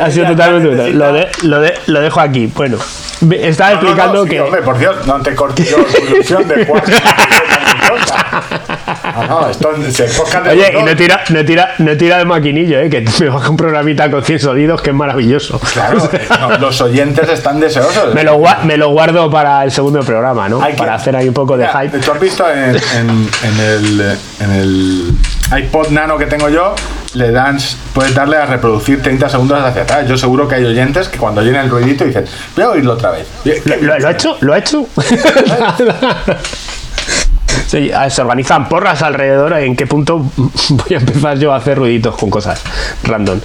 [0.01, 0.93] ha sido totalmente.
[0.93, 2.47] Lo, de, lo, de, lo dejo aquí.
[2.55, 2.79] Bueno,
[3.31, 4.41] estaba explicando que.
[4.41, 6.95] Hombre, por Dios, no te cortes yo tu ilusión de cuatro.
[9.29, 10.05] no, esto se
[10.51, 12.91] Oye, y no tira, no, tira, no tira de maquinillo, ¿eh?
[12.91, 15.61] que me baja un programita con 100 sonidos que es maravilloso.
[15.73, 16.29] Claro, eh,
[16.61, 18.15] los oyentes están deseosos.
[18.15, 20.61] Me lo, me lo, guardo para el segundo programa, ¿no?
[20.77, 21.99] para hacer ahí un poco de hype.
[21.99, 25.19] ¿Tú has visto en, en, el, en el
[25.59, 26.75] iPod Nano que tengo yo?
[27.15, 27.57] le dan,
[27.95, 30.07] puedes darle a reproducir 30 segundos hacia atrás.
[30.07, 33.13] Yo seguro que hay oyentes que cuando oyen el ruidito dicen, voy a oírlo otra
[33.13, 33.27] vez.
[33.65, 34.37] ¿Lo, lo ha hecho?
[34.41, 34.87] ¿Lo ha hecho?
[37.67, 39.55] Se organizan porras alrededor.
[39.55, 42.63] ¿En qué punto voy a empezar yo a hacer ruiditos con cosas
[43.03, 43.41] random?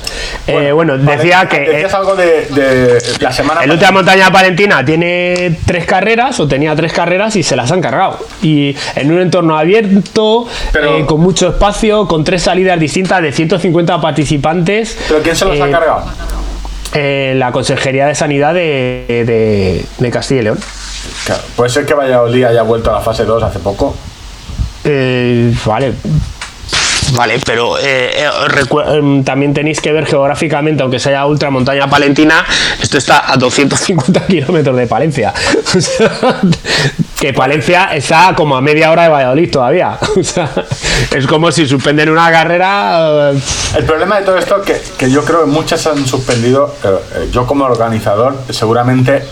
[0.74, 1.60] Bueno, eh, decía que.
[1.60, 3.64] Decías algo de, la semana.
[3.64, 7.82] El última montaña palentina tiene tres carreras, o tenía tres carreras, y se las han
[7.82, 8.20] cargado.
[8.42, 14.02] Y en un entorno abierto, eh, con mucho espacio, con tres salidas distintas de 150
[14.02, 14.98] participantes.
[15.08, 16.06] ¿Pero quién se las ha eh, cargado?
[16.94, 20.60] la Consejería de Sanidad de, de, Castilla y León.
[21.56, 23.96] Puede ser que Valladolid haya vuelto a la fase 2 hace poco.
[24.84, 25.94] Eh, vale.
[27.14, 28.30] Vale, pero eh, eh,
[28.88, 32.46] em, también tenéis que ver geográficamente, aunque sea ultramontaña palentina,
[32.82, 35.34] esto está a 250 kilómetros de Palencia.
[37.20, 39.98] que Palencia está como a media hora de Valladolid todavía.
[41.16, 43.32] es como si suspenden una carrera.
[43.76, 46.76] El problema de todo esto que, que yo creo que muchas han suspendido,
[47.32, 49.24] yo como organizador seguramente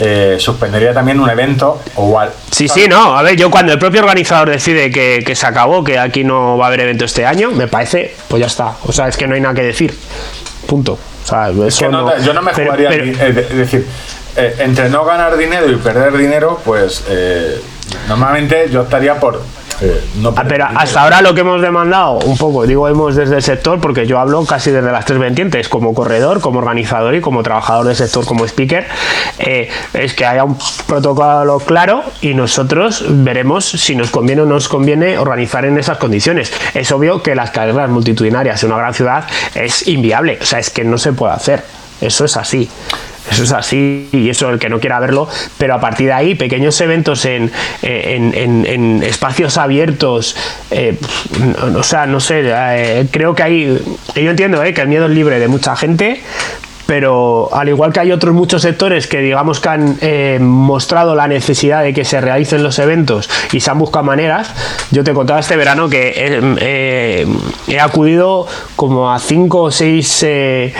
[0.00, 2.32] eh, suspendería también un evento o igual.
[2.50, 3.16] Sí, sí, no.
[3.16, 6.66] A ver, yo cuando el propio organizador decide que, se acabó, que aquí no va
[6.66, 8.76] a haber evento este año, me parece, pues ya está.
[8.84, 9.96] O sea, es que no hay nada que decir.
[10.66, 10.92] Punto.
[10.92, 12.90] O sea, eso no, yo no me jugaría.
[12.90, 13.86] es decir,
[14.36, 17.60] eh, entre no ganar dinero y perder dinero, pues eh,
[18.08, 19.42] normalmente yo estaría por
[20.36, 23.80] Ah, pero hasta ahora lo que hemos demandado, un poco, digo hemos desde el sector,
[23.80, 27.86] porque yo hablo casi desde las tres vertientes, como corredor, como organizador y como trabajador
[27.86, 28.86] del sector, como speaker,
[29.38, 30.56] eh, es que haya un
[30.86, 35.98] protocolo claro y nosotros veremos si nos conviene o no nos conviene organizar en esas
[35.98, 36.52] condiciones.
[36.74, 40.70] Es obvio que las carreras multitudinarias en una gran ciudad es inviable, o sea, es
[40.70, 41.64] que no se puede hacer.
[42.00, 42.68] Eso es así.
[43.30, 45.28] Eso es así y eso el que no quiera verlo,
[45.58, 47.50] pero a partir de ahí, pequeños eventos en,
[47.82, 50.36] en, espacios abiertos,
[50.70, 50.98] eh,
[51.74, 53.82] o sea, no sé, eh, creo que hay,
[54.14, 56.20] yo entiendo que el miedo es libre de mucha gente,
[56.86, 61.28] pero al igual que hay otros muchos sectores que digamos que han eh, mostrado la
[61.28, 64.50] necesidad de que se realicen los eventos y se han buscado maneras,
[64.90, 67.26] yo te contaba este verano que eh,
[67.68, 68.46] he acudido
[68.76, 70.74] como a cinco o seis eh,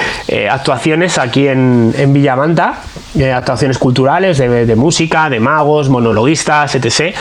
[0.50, 2.80] actuaciones aquí en, en Villamanta,
[3.34, 7.14] actuaciones culturales de, música, de magos, monologuistas, etc.,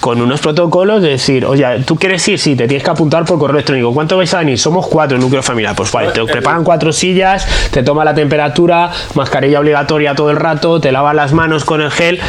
[0.00, 2.38] con unos protocolos de decir, oye, ¿tú quieres ir?
[2.38, 3.92] Sí, te tienes que apuntar por correo electrónico.
[3.92, 4.58] ¿Cuánto vais a venir?
[4.58, 5.74] Somos cuatro en núcleo familiar.
[5.76, 10.80] Pues vale, te preparan cuatro sillas te toma la temperatura, mascarilla obligatoria todo el rato,
[10.80, 12.20] te lavas las manos con el gel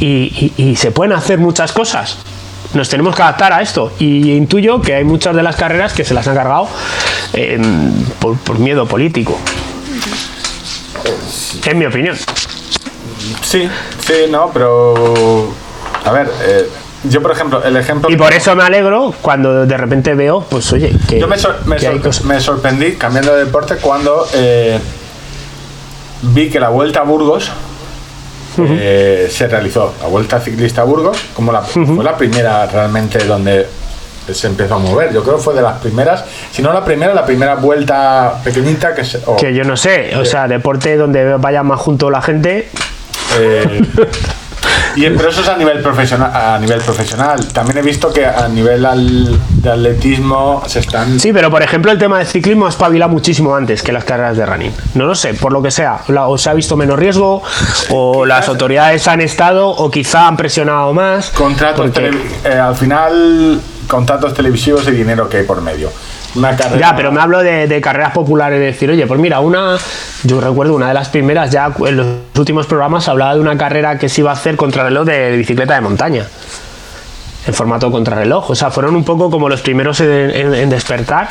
[0.00, 2.18] y, se pueden hacer muchas cosas
[2.74, 3.92] nos tenemos que adaptar a esto.
[3.98, 6.68] Y intuyo que hay muchas de las carreras que se las han cargado
[7.32, 9.38] em, por, miedo político.
[11.64, 12.14] Es mi opinión.
[13.42, 13.68] Sí,
[14.06, 15.48] sí, no, pero.
[16.04, 16.68] A ver, eh,
[17.08, 18.10] yo, por ejemplo, el ejemplo.
[18.10, 21.20] Y por eso me alegro cuando de repente veo, pues oye, que.
[21.20, 21.36] Yo me,
[22.24, 24.78] me, sorprendí cambiando de deporte cuando eh,
[26.22, 27.50] vi que la vuelta a Burgos
[28.58, 29.94] eh, se realizó.
[30.00, 33.66] La vuelta ciclista a Burgos, como la, fue la primera realmente donde
[34.32, 35.12] se empezó a mover.
[35.12, 38.94] Yo creo que fue de las primeras, si no la primera, la primera vuelta pequeñita
[38.94, 39.20] que se.
[39.38, 42.68] que yo no sé, o sea, deporte donde vaya más junto la gente.
[43.38, 43.82] Eh,
[44.98, 46.30] Y, pero eso es a nivel profesional.
[46.34, 47.46] A nivel profesional.
[47.52, 51.20] También he visto que a nivel de atletismo se están.
[51.20, 54.46] Sí, pero por ejemplo el tema del ciclismo espabila muchísimo antes que las carreras de
[54.46, 54.72] running.
[54.94, 56.00] No lo sé, por lo que sea.
[56.08, 57.42] o se ha visto menos riesgo,
[57.90, 61.30] o las autoridades han estado, o quizá han presionado más.
[61.30, 65.90] Contratos eh, al final, contratos televisivos y dinero que hay por medio.
[66.78, 69.76] Ya, pero me hablo de, carreras populares, de decir, oye, pues mira, una.
[70.24, 72.06] Yo recuerdo una de las primeras, ya en los
[72.36, 75.80] últimos programas hablaba de una carrera que se iba a hacer contrarreloj de, bicicleta de
[75.80, 76.26] montaña.
[77.46, 78.50] En formato contrarreloj.
[78.50, 81.28] O sea, fueron un poco como los primeros en, despertar.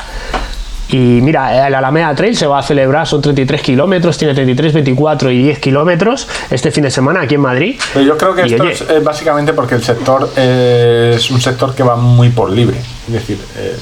[0.90, 5.32] Y mira, el Alameda Trail se va a celebrar, son 33 kilómetros, tiene 33, 24
[5.32, 7.78] y 10 kilómetros este fin de semana aquí en Madrid.
[7.94, 11.98] Pero yo creo que esto es, básicamente porque el sector es un sector que va
[11.98, 12.78] muy por libre.
[13.08, 13.76] Es decir, eh,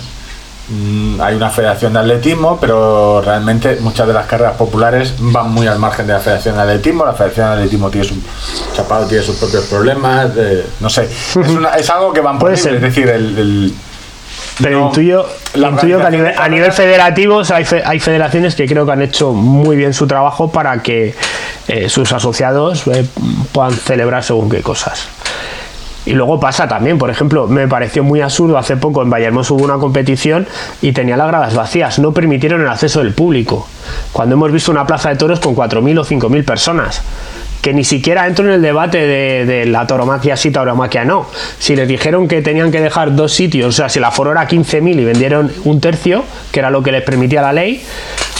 [1.19, 5.79] hay una federación de atletismo, pero realmente muchas de las carreras populares van muy al
[5.79, 7.05] margen de la federación de atletismo.
[7.05, 8.15] La federación de atletismo tiene su
[8.73, 10.29] chapado, tiene sus propios problemas,
[10.79, 11.07] no sé.
[11.77, 13.73] Es, algo que van por es decir, el,
[14.61, 19.33] pero intuyo, intuyo, que a nivel, federativo hay, hay, federaciones que creo que han hecho
[19.33, 21.13] muy bien su trabajo para que
[21.67, 23.05] eh, sus asociados eh,
[23.51, 25.07] puedan celebrar según qué cosas.
[26.05, 29.65] Y luego pasa también, por ejemplo, me pareció muy absurdo hace poco en Vallehermoso hubo
[29.65, 30.47] una competición
[30.81, 33.67] y tenía las gradas vacías, no permitieron el acceso del público.
[34.11, 37.01] Cuando hemos visto una plaza de toros con 4.000 o 5.000 personas,
[37.65, 41.25] que ni siquiera entro en el debate de, la tauromaquia sí, tauromaquia no.
[41.57, 44.47] Si les dijeron que tenían que dejar dos sitios, o sea, si el aforo era
[44.47, 47.83] 15.000 y vendieron un tercio, que era lo que les permitía la ley,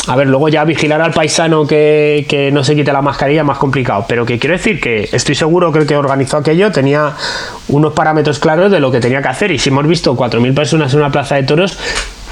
[0.08, 3.58] a ver, luego ya vigilar al paisano que, no se quite la mascarilla es más
[3.58, 4.06] complicado.
[4.08, 7.14] Pero que quiero decir que estoy seguro que el que organizó aquello tenía
[7.70, 9.52] unos parámetros claros de lo que tenía que hacer.
[9.52, 11.78] Y si hemos visto 4.000 personas en una plaza de toros,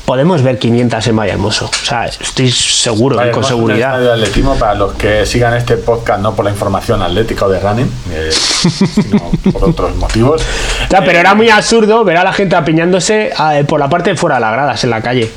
[0.05, 1.65] podemos ver 500 en Valle Hermoso.
[1.65, 3.99] O sea, estoy seguro, con seguridad.
[3.99, 7.59] De atletismo, para los que sigan este podcast, no por la información atlética o de
[7.59, 10.43] running, eh, sino por otros motivos.
[10.89, 14.15] Ya, pero era muy absurdo ver a la gente apiñándose eh, por la parte de
[14.15, 15.31] fuera de las gradas en la calle.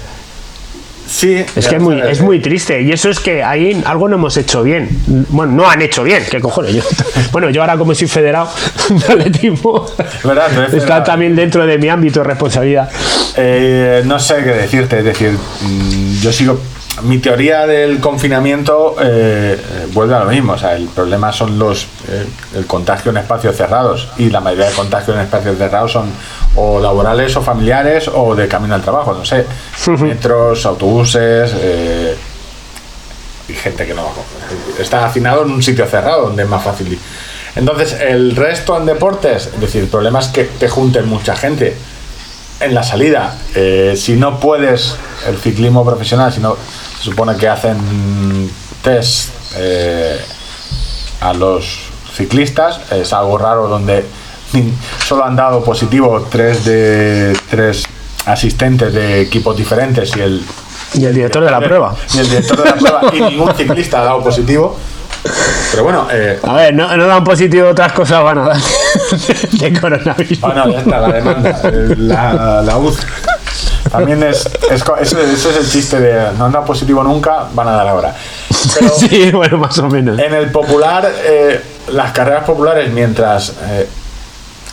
[1.09, 2.83] Sí, es que es muy, es muy triste.
[2.83, 4.89] Y eso es que ahí algo no hemos hecho bien.
[5.28, 6.74] Bueno, no han hecho bien, ¿qué cojones?
[6.74, 6.83] Yo,
[7.33, 8.49] bueno, yo ahora como soy federado
[8.89, 9.87] de atletismo,
[10.73, 12.91] está también dentro de mi ámbito de responsabilidad.
[13.37, 16.61] Eh, no sé qué decirte, es decir, mm, yo sigo
[17.02, 19.59] mi teoría del confinamiento eh,
[19.93, 20.55] vuelve a lo mismo.
[20.55, 24.70] O sea, el problema son los eh, el contagio en espacios cerrados y la mayoría
[24.70, 26.10] de contagios en espacios cerrados son
[26.55, 29.12] o laborales o familiares o de camino al trabajo.
[29.12, 29.44] No sé,
[29.98, 32.16] metros, autobuses eh,
[33.48, 34.09] y gente que no
[34.78, 36.98] está hacinado en un sitio cerrado donde es más fácil.
[37.55, 41.74] Entonces, el resto en deportes, es decir, el problema es que te junten mucha gente
[42.60, 43.36] en la salida.
[43.97, 44.97] si no puedes
[45.27, 46.56] el ciclismo profesional, si no
[47.01, 48.51] supone que hacen
[48.82, 50.20] test eh,
[51.20, 52.81] a los ciclistas.
[52.93, 54.05] Es algo raro donde
[55.06, 57.85] solo han dado positivo tres de tres
[58.27, 60.44] asistentes de equipos diferentes y el
[60.94, 61.94] y el director de la prueba.
[62.14, 64.77] y el director de la prueba y ningún ciclista ha dado positivo.
[65.73, 68.56] Pero bueno eh, a ver no, no dan positivo otras cosas van a dar
[69.52, 70.40] de coronavirus.
[70.40, 71.60] Bueno ya está la demanda
[71.97, 73.05] la, la UZ
[73.91, 77.69] También es, es ese, ese es el chiste de no han dado positivo nunca, van
[77.69, 78.15] a dar ahora.
[78.79, 80.19] Pero sí, bueno, más o menos.
[80.19, 83.89] en el popular, eh, las carreras populares, mientras eh,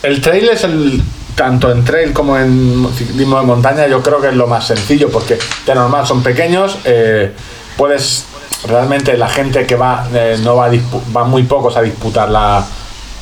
[0.02, 1.02] el trail es el
[1.34, 5.10] tanto en trail como en ciclismo de montaña, yo creo que es lo más sencillo
[5.10, 7.32] porque de normal son pequeños, eh,
[7.76, 8.24] puedes
[8.68, 10.70] realmente la gente que va eh, no va a
[11.08, 12.64] van muy pocos a disputar la,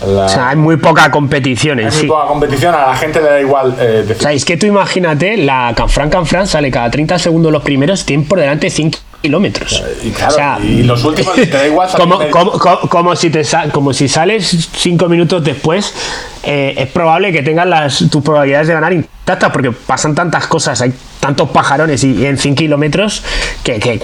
[0.06, 2.06] la- O sea, hay muy poca competición en hay muy sí.
[2.06, 4.66] poca competición, a la gente le da igual eh, decir, O sea, es que tú
[4.66, 9.82] imagínate, la Canfran Canfran sale cada 30 segundos los primeros, tienen por delante 5 kilómetros.
[10.02, 13.30] y claro, O sea, y los últimos te da igual como, como, como- como si
[13.30, 13.42] te
[13.72, 15.94] como si sales 5 minutos después,
[16.42, 20.80] eh, es probable que tengas las, tus probabilidades de ganar intactas porque pasan tantas cosas,
[20.80, 23.22] hay tantos pajarones y, y en 100 kilómetros
[23.62, 24.00] que, que,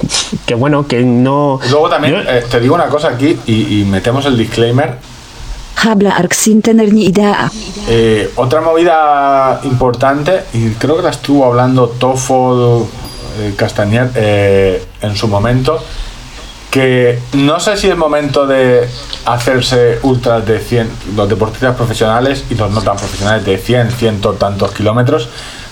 [0.46, 1.58] que bueno, que no...
[1.68, 4.94] Luego también yo- eh, te digo una cosa aquí y, y metemos el disclaimer
[5.84, 7.50] Habla Arxintenerni idea.
[7.88, 12.88] Eh, otra movida importante, y creo que la estuvo hablando Tofo
[13.38, 15.78] eh, Castañer eh, en su momento,
[16.70, 18.88] que no sé si es momento de
[19.24, 24.32] hacerse ultras de 100, los deportistas profesionales y los no tan profesionales de 100, ciento
[24.34, 25.28] tantos kilómetros,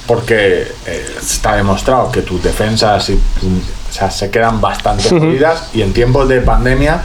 [0.07, 5.83] porque eh, está demostrado que tus defensas y, o sea, se quedan bastante jodidas y
[5.83, 7.03] en tiempos de pandemia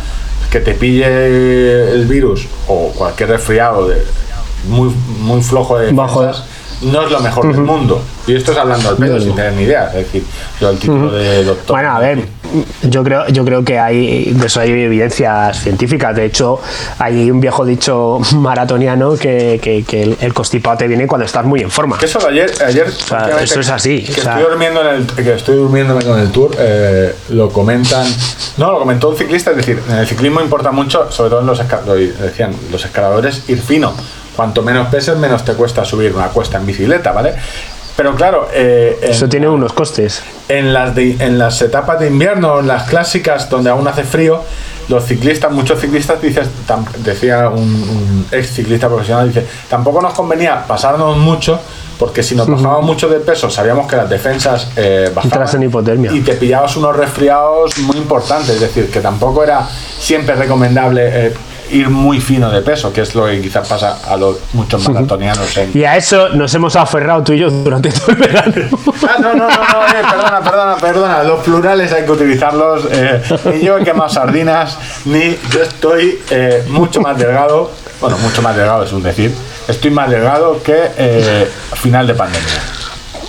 [0.52, 4.04] que te pille el virus o cualquier resfriado de,
[4.68, 6.22] muy, muy flojo de Bajo.
[6.22, 6.46] defensas,
[6.82, 8.04] no es lo mejor del mundo.
[8.28, 9.88] Y esto es hablando al pedo, sin tener ni idea.
[9.88, 10.24] Es decir,
[10.60, 11.78] yo el título de doctor.
[11.78, 12.28] Bueno, a ver,
[12.84, 16.16] yo creo, yo creo que hay, de eso hay evidencias científicas.
[16.16, 16.60] De hecho,
[17.00, 21.46] hay un viejo dicho maratoniano que, que- que el, el constipado te viene cuando estás
[21.46, 21.98] muy en forma.
[22.02, 25.06] Eso ayer, ayer sea, últimamente, eso es así, Que o sea- estoy durmiendo en el,
[25.08, 28.06] que estoy durmiéndome con el tour, eh, lo comentan.
[28.58, 31.48] No, lo comentó un ciclista, es decir, en el ciclismo importa mucho, sobre todo en
[31.48, 33.94] los lo decían los escaladores, ir fino.
[34.36, 37.34] Cuanto menos peses, menos te cuesta subir una cuesta en bicicleta, ¿vale?
[38.02, 40.24] Pero claro, eh, en- Eso tiene unos costes.
[40.50, 44.42] en las, de- en las etapas de invierno, en las clásicas donde aún hace frío,
[44.90, 50.14] los ciclistas, muchos ciclistas, dices, tam- decía un, un ex ciclista profesional, dice, tampoco nos
[50.16, 51.60] convenía pasarnos mucho,
[52.00, 56.12] porque si nos bajábamos mucho de peso, sabíamos que las defensas eh, bajaban en hipotermia.
[56.12, 59.68] y te pillabas unos resfriados muy importantes, es decir, que tampoco era
[60.00, 61.34] siempre recomendable eh,
[61.72, 65.58] ir muy fino de peso, que es lo que quizás pasa a los muchos maratonianos
[65.58, 68.54] en, Y a eso nos hemos aferrado tú y yo durante todo el verano.
[69.08, 71.24] Ah, no, no, no, no, eh, perdona, perdona, perdona.
[71.24, 72.88] Los plurales hay que utilizarlos.
[72.92, 77.72] eh, ni yo he quemado sardinas, ni yo estoy eh, mucho más delgado.
[78.00, 79.34] Bueno, mucho más delgado es un decir.
[79.68, 82.62] Estoy más delgado que eh, final de pandemia.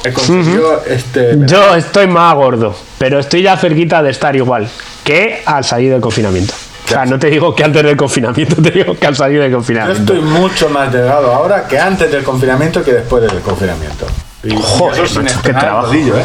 [0.05, 1.37] He conseguido este.
[1.47, 4.69] Yo estoy más gordo, pero estoy ya cerquita de estar igual
[5.05, 6.55] que al salir del confinamiento.
[6.93, 9.57] Sea, no te digo que antes del confinamiento, te digo que al salir del Yo
[9.59, 10.15] confinamiento.
[10.15, 14.07] estoy mucho más delgado ahora que antes del confinamiento que después del confinamiento.
[14.45, 15.87] Y, Joder, eso sin macho, qué trabajo.
[15.89, 16.25] rodillo, ¿eh?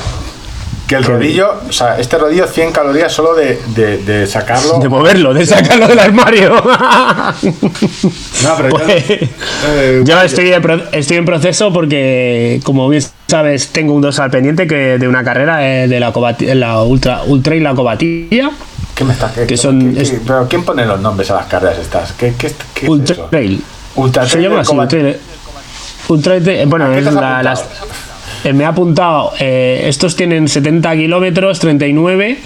[0.87, 4.79] Que el rodillo, o sea, este rodillo 100 calorías solo de, de, de sacarlo.
[4.79, 6.53] De moverlo, de sacarlo del armario.
[8.43, 13.03] No, pero yo- Pues, eh, Yo estoy, de pro- estoy en proceso porque, como bien
[13.27, 17.23] sabes, tengo un dorsal pendiente que de una carrera eh, de la, cobati- la ultra,
[17.25, 18.51] ultra y la cobatilla.
[18.97, 21.45] ¿Qué me estás que son- qué- es- qué- pero quién pone los nombres a las
[21.45, 22.13] carreras estas?
[22.13, 23.25] ¿Qué, qué, qué es Ultra eso?
[23.29, 23.63] Trail.
[23.95, 25.17] Ultra Se Trail llama así, Cobat-
[26.09, 27.65] Ultra, Trail, Bueno, ¿A qué es te has la- las,
[28.43, 32.39] eh, me ha apuntado, eh, estos tienen 70 kilómetros, 39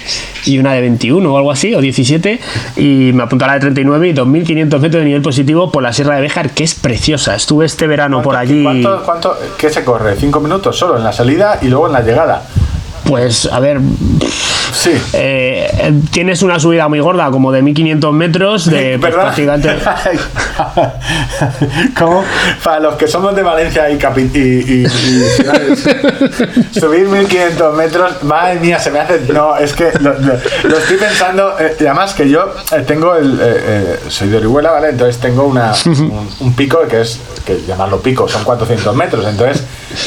[0.46, 2.40] y una de 21 o algo así, o 17.
[2.78, 5.94] Y me ha apuntado la de 39 y 2.500 metros de nivel positivo por la
[5.94, 7.36] Sierra de Béjar, que es preciosa.
[7.36, 8.64] Estuve este verano por allí.
[8.64, 10.16] ¿Cuánto, cuánto, ¿Qué se corre?
[10.18, 12.44] ¿Cinco minutos solo en la salida y luego en la llegada?
[13.06, 13.80] Pues, a ver,
[14.74, 14.92] Sí.
[15.14, 19.70] eh, tienes una subida muy gorda, como de 1500 metros, de pues, prácticamente.
[21.98, 22.24] ¿Cómo?
[22.64, 28.60] Para los que somos de Valencia y, capi- y, y- y subir 1500 metros, madre
[28.60, 29.20] mía, se me hace.
[29.34, 31.56] No, es que lo, lo- lo estoy pensando.
[31.60, 33.40] eh, y además que yo eh, tengo el.
[33.42, 34.90] eh, eh, soy de Orihuela, ¿vale?
[34.90, 37.20] Entonces tengo una, un, un pico que es.
[37.46, 39.26] que llamarlo pico, son 400 metros.
[39.28, 39.64] Entonces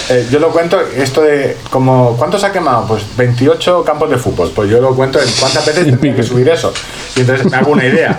[0.09, 1.56] eh, yo lo cuento, esto de.
[1.70, 2.86] como ¿Cuántos ha quemado?
[2.86, 4.51] Pues 28 campos de fútbol.
[4.55, 6.73] Pues yo lo cuento en cuántas veces tendría que subir eso.
[7.16, 8.19] Y entonces me hago una idea.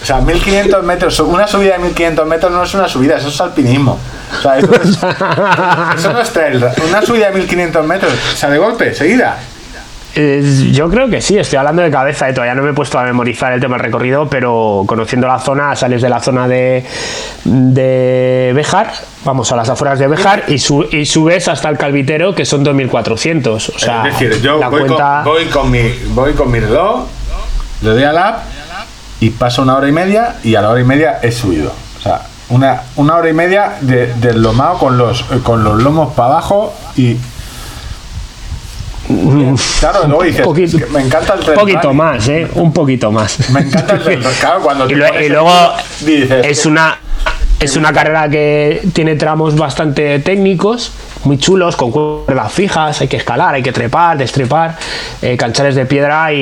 [0.00, 3.40] O sea, 1500 metros, una subida de 1500 metros no es una subida, eso es
[3.40, 3.98] alpinismo.
[4.38, 4.90] O sea, eso, es-
[5.98, 6.64] eso no es trail.
[6.88, 9.38] Una subida de 1500 metros, o sea, de golpe, seguida.
[10.14, 12.98] Eh, yo creo que sí, estoy hablando de cabeza, eh, todavía no me he puesto
[12.98, 16.84] a memorizar el tema del recorrido, pero conociendo la zona, sales de la zona de,
[17.44, 18.92] de Bejar,
[19.24, 22.64] vamos a las afueras de Bejar y, su- y subes hasta el Calvitero, que son
[22.64, 23.68] 2400.
[23.68, 25.20] O sea, es decir, yo la voy, cuenta.
[25.24, 27.06] con, voy, con mi, voy con mi reloj,
[27.82, 28.38] le doy a la app
[29.20, 31.72] y paso una hora y media y a la hora y media he subido.
[31.98, 36.14] O sea, una, una hora y media de, del lomao con los, con los lomos
[36.14, 37.16] para abajo y
[39.80, 41.96] Claro, luego dices, poquito- "Es que me encanta el Un trail poquito running".
[41.96, 42.48] más, ¿eh?
[42.54, 43.50] Un poquito más.
[43.50, 44.22] Me encanta el running.
[44.40, 45.52] Claro, cuando y, pones y luego
[46.00, 46.98] dices, es una
[47.60, 50.92] es una carrera que tiene tramos bastante técnicos,
[51.24, 54.76] muy chulos, con cuerdas fijas, hay que escalar, hay que trepar, destrepar,
[55.22, 56.36] eh, canchales de piedra y,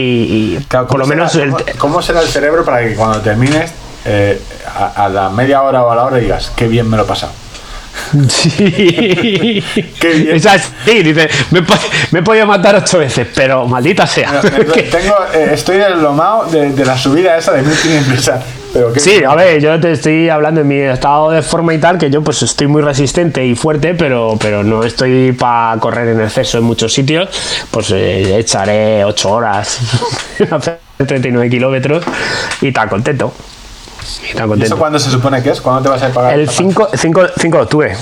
[0.59, 3.21] y Claro, por lo ¿cómo menos el, ¿cómo, cómo será el cerebro para que cuando
[3.23, 3.73] termines
[4.05, 4.39] eh,
[4.79, 7.07] a, a la media hora o a la hora digas, qué bien me lo he
[7.07, 7.33] pasado?
[8.29, 8.51] Sí.
[10.01, 10.37] Qué bien.
[10.37, 11.63] Es así, dice, me,
[12.13, 14.41] me he podido matar ocho veces, pero maldita sea.
[14.43, 18.19] Me- me- tengo, eh, estoy deslomado de, de la subida esa de 1500.
[18.19, 18.43] o sea,
[18.73, 21.79] Pero qué- Sí, a ver, yo te estoy hablando en mi estado de forma y
[21.79, 26.09] tal, que yo pues estoy muy resistente y fuerte, pero, pero no estoy para correr
[26.09, 27.29] en exceso en muchos sitios,
[27.71, 29.79] pues eh, echaré 8 horas,
[30.51, 32.05] hacer 39 kilómetros
[32.61, 33.35] y tan contento.
[34.07, 34.79] Tan ¿Y eso contento.
[34.79, 35.61] cuándo se supone que es?
[35.61, 36.35] ¿Cuándo te vas a pagar?
[36.35, 37.97] El esta 5, 5, 5 de octubre.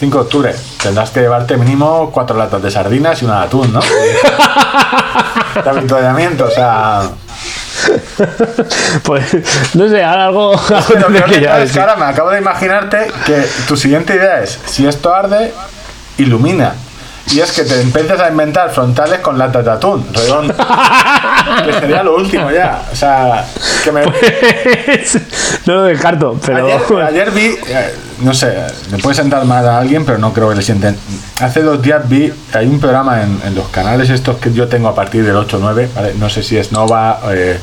[0.00, 0.54] 5 de octubre.
[0.82, 3.80] Tendrás que llevarte mínimo cuatro latas de sardinas y una de atún, ¿no?
[5.64, 7.02] de avituallamiento, o sea.
[9.04, 11.74] Pues no sé, ahora algo, algo lo que que llevar, es sí.
[11.74, 15.52] que ahora me acabo de imaginarte que tu siguiente idea es: si esto arde,
[16.18, 16.74] ilumina.
[17.32, 20.54] Y es que te empiezas a inventar frontales con latas de atún, redondo.
[21.64, 22.82] que sería lo último ya.
[22.92, 23.46] O sea,
[23.84, 24.02] que me.
[25.66, 28.56] no lo descarto, pero Ayer, ayer vi, eh, no sé,
[28.90, 30.96] le puede sentar mal a alguien, pero no creo que le sienten.
[31.40, 34.88] Hace dos días vi, hay un programa en, en los canales estos que yo tengo
[34.88, 36.14] a partir del 8-9, ¿vale?
[36.18, 37.58] no sé si es Nova, eh,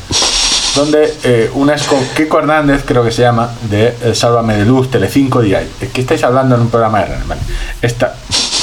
[0.75, 4.65] donde eh, una es con Kiko Hernández, creo que se llama, de eh, Sálvame de
[4.65, 5.69] Luz, Telecinco y hay.
[5.81, 7.41] Es que estáis hablando en un programa de ¿vale?
[7.81, 8.15] Esta,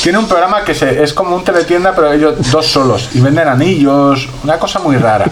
[0.04, 3.48] tiene un programa que se, es como un teletienda, pero ellos dos solos, y venden
[3.48, 5.24] anillos, una cosa muy rara.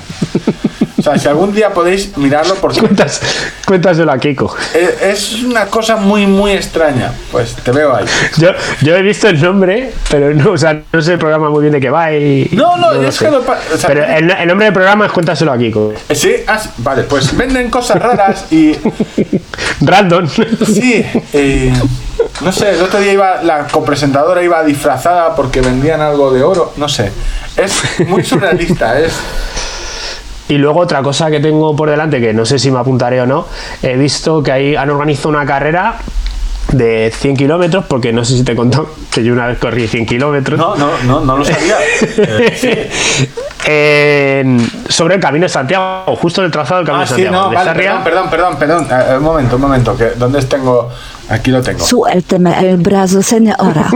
[0.98, 3.20] O sea, si algún día podéis mirarlo, porque cuentas,
[3.66, 4.54] cuéntaselo a Kiko.
[4.72, 7.12] es, es una cosa muy, muy extraña.
[7.32, 8.06] Pues te veo ahí.
[8.38, 8.50] Yo,
[8.82, 11.72] yo he visto el nombre, pero no, o sea, no sé el programa muy bien
[11.72, 12.48] de qué va y.
[12.52, 13.24] No, no, lo es sé.
[13.24, 13.44] que lo o
[13.76, 15.92] sea, pero el, el nombre del programa es Cuéntaselo a Kiko.
[16.08, 18.76] Eh, Sí, ah, vale, pues venden cosas raras y.
[19.80, 20.28] Random.
[20.28, 21.72] Sí, eh,
[22.44, 26.72] no sé, el otro día iba, la copresentadora iba disfrazada porque vendían algo de oro,
[26.76, 27.12] no sé.
[27.56, 29.12] Es muy surrealista, es.
[30.48, 33.26] Y luego otra cosa que tengo por delante, que no sé si me apuntaré o
[33.26, 33.46] no,
[33.82, 35.96] he visto que ahí han organizado una carrera
[36.72, 40.06] de 100 kilómetros, porque no sé si te contó que yo una vez corrí 100
[40.06, 40.58] kilómetros.
[40.58, 41.76] No, no, no, no lo sabía.
[43.64, 44.82] Eh, sí.
[44.88, 47.36] Sobre el Camino de Santiago, justo en el trazado del Camino Ah, de sí, Santiago.
[47.44, 48.02] no, de vale, Sarria.
[48.02, 49.12] perdón, perdón, perdón, perdón.
[49.12, 50.90] Eh, un momento, un momento, que ¿dónde tengo?
[51.32, 51.82] Aquí lo tengo.
[51.82, 53.90] Suelteme el brazo, señora.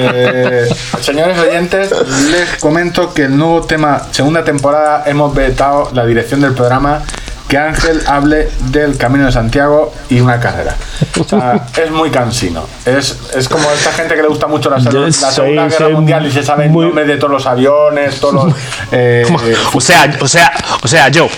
[0.00, 0.68] Eh,
[1.00, 1.90] señores oyentes,
[2.30, 7.02] les comento que el nuevo tema, segunda temporada, hemos vetado la dirección del programa
[7.48, 10.76] que Ángel hable del Camino de Santiago y una carrera.
[11.18, 12.66] O sea, es muy cansino.
[12.84, 16.26] Es, es como esta gente que le gusta mucho la, la Segunda Guerra soy Mundial
[16.26, 18.54] y se sabe el muy- nombre de todos los aviones, todos los...
[18.92, 19.26] eh,
[19.72, 20.52] O sea, o sea,
[20.82, 21.28] o sea, yo.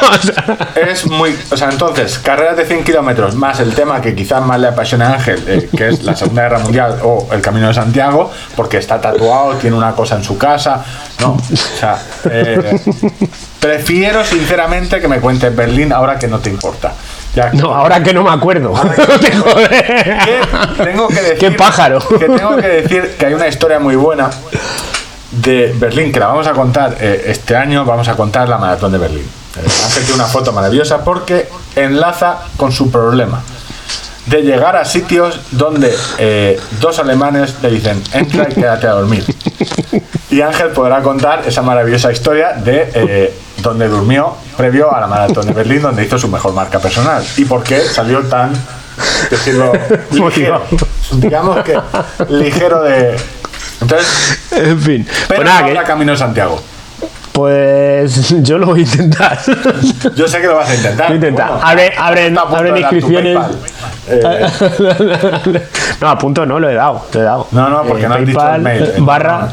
[0.88, 1.36] es muy.
[1.50, 5.08] O sea, entonces, carreras de 100 kilómetros más el tema que quizás más le apasiona
[5.10, 8.78] a Ángel, eh, que es la Segunda Guerra Mundial o el Camino de Santiago, porque
[8.78, 10.84] está tatuado, tiene una cosa en su casa.
[11.20, 12.78] No, o sea, eh,
[13.60, 16.94] prefiero sinceramente que me cuentes Berlín ahora que no te importa.
[17.34, 18.72] Ya, No, ahora que no me acuerdo.
[19.20, 19.68] Te jode.
[19.68, 22.00] que tengo que decir Qué pájaro.
[22.00, 24.28] que tengo que decir que hay una historia muy buena
[25.30, 28.90] de Berlín que la vamos a contar eh, este año vamos a contar la maratón
[28.90, 29.22] de Berlín
[29.56, 33.40] eh, Ángel tiene una foto maravillosa porque enlaza con su problema
[34.30, 39.24] de llegar a sitios donde eh, dos alemanes le dicen entra y quédate a dormir
[40.30, 45.46] y Ángel podrá contar esa maravillosa historia de eh, donde durmió previo a la maratón
[45.46, 47.22] de Berlín donde hizo su mejor marca personal.
[47.36, 48.52] Y por qué salió tan
[49.30, 49.72] decirlo
[50.12, 50.62] ligero
[51.12, 51.78] digamos que
[52.28, 53.16] ligero de
[53.80, 55.06] entonces En fin.
[55.28, 56.62] pero Pues nada, que- camino Santiago
[57.40, 59.38] pues yo lo voy a intentar.
[60.14, 61.46] yo sé que lo vas a intentar intenta.
[61.48, 63.38] Bueno, Abre- abren- está a punto abren de dar tu inscripciones.
[64.08, 65.60] Eh,
[66.00, 67.02] no, a punto no, lo he dado.
[67.12, 67.46] Lo he dado.
[67.52, 69.48] no no porque Eh, no has dicho el mail eh, barra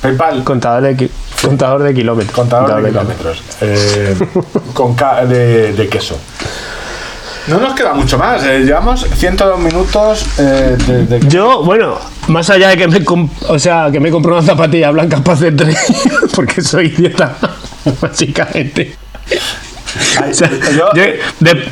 [0.00, 1.10] PayPal contador de, ki-
[1.42, 2.34] contador de kilómetros.
[2.34, 3.42] Contador de kilómetros.
[3.60, 4.16] Eh,
[4.74, 6.18] con de, de queso.
[7.48, 8.44] No nos queda mucho más.
[8.44, 11.98] eh, llevamos 102 minutos eh, de, de- Yo, bueno,
[12.28, 13.00] más allá de que me,
[13.48, 15.76] o sea, que me compré una zapatilla blanca para hacer tren,
[16.36, 17.36] porque soy idiota,
[18.00, 18.96] básicamente.
[20.22, 21.02] Ay, O sea, yo- yo
[21.40, 21.68] de,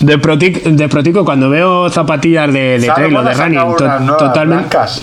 [0.00, 4.16] de, protic- de protico, cuando veo zapatillas de, de ¿sabes trail o de running, to-
[4.16, 4.44] totalmente.
[4.68, 5.02] blancas?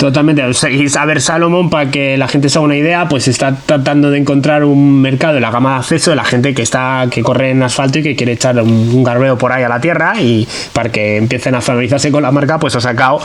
[0.00, 0.42] Totalmente.
[0.70, 4.10] Y a ver, Salomon, para que la gente se haga una idea, pues está tratando
[4.10, 7.22] de encontrar un mercado en la gama de acceso de la gente que está que
[7.22, 10.18] corre en asfalto y que quiere echar un, un garbeo por ahí a la tierra
[10.18, 13.20] y para que empiecen a familiarizarse con la marca, pues ha sacado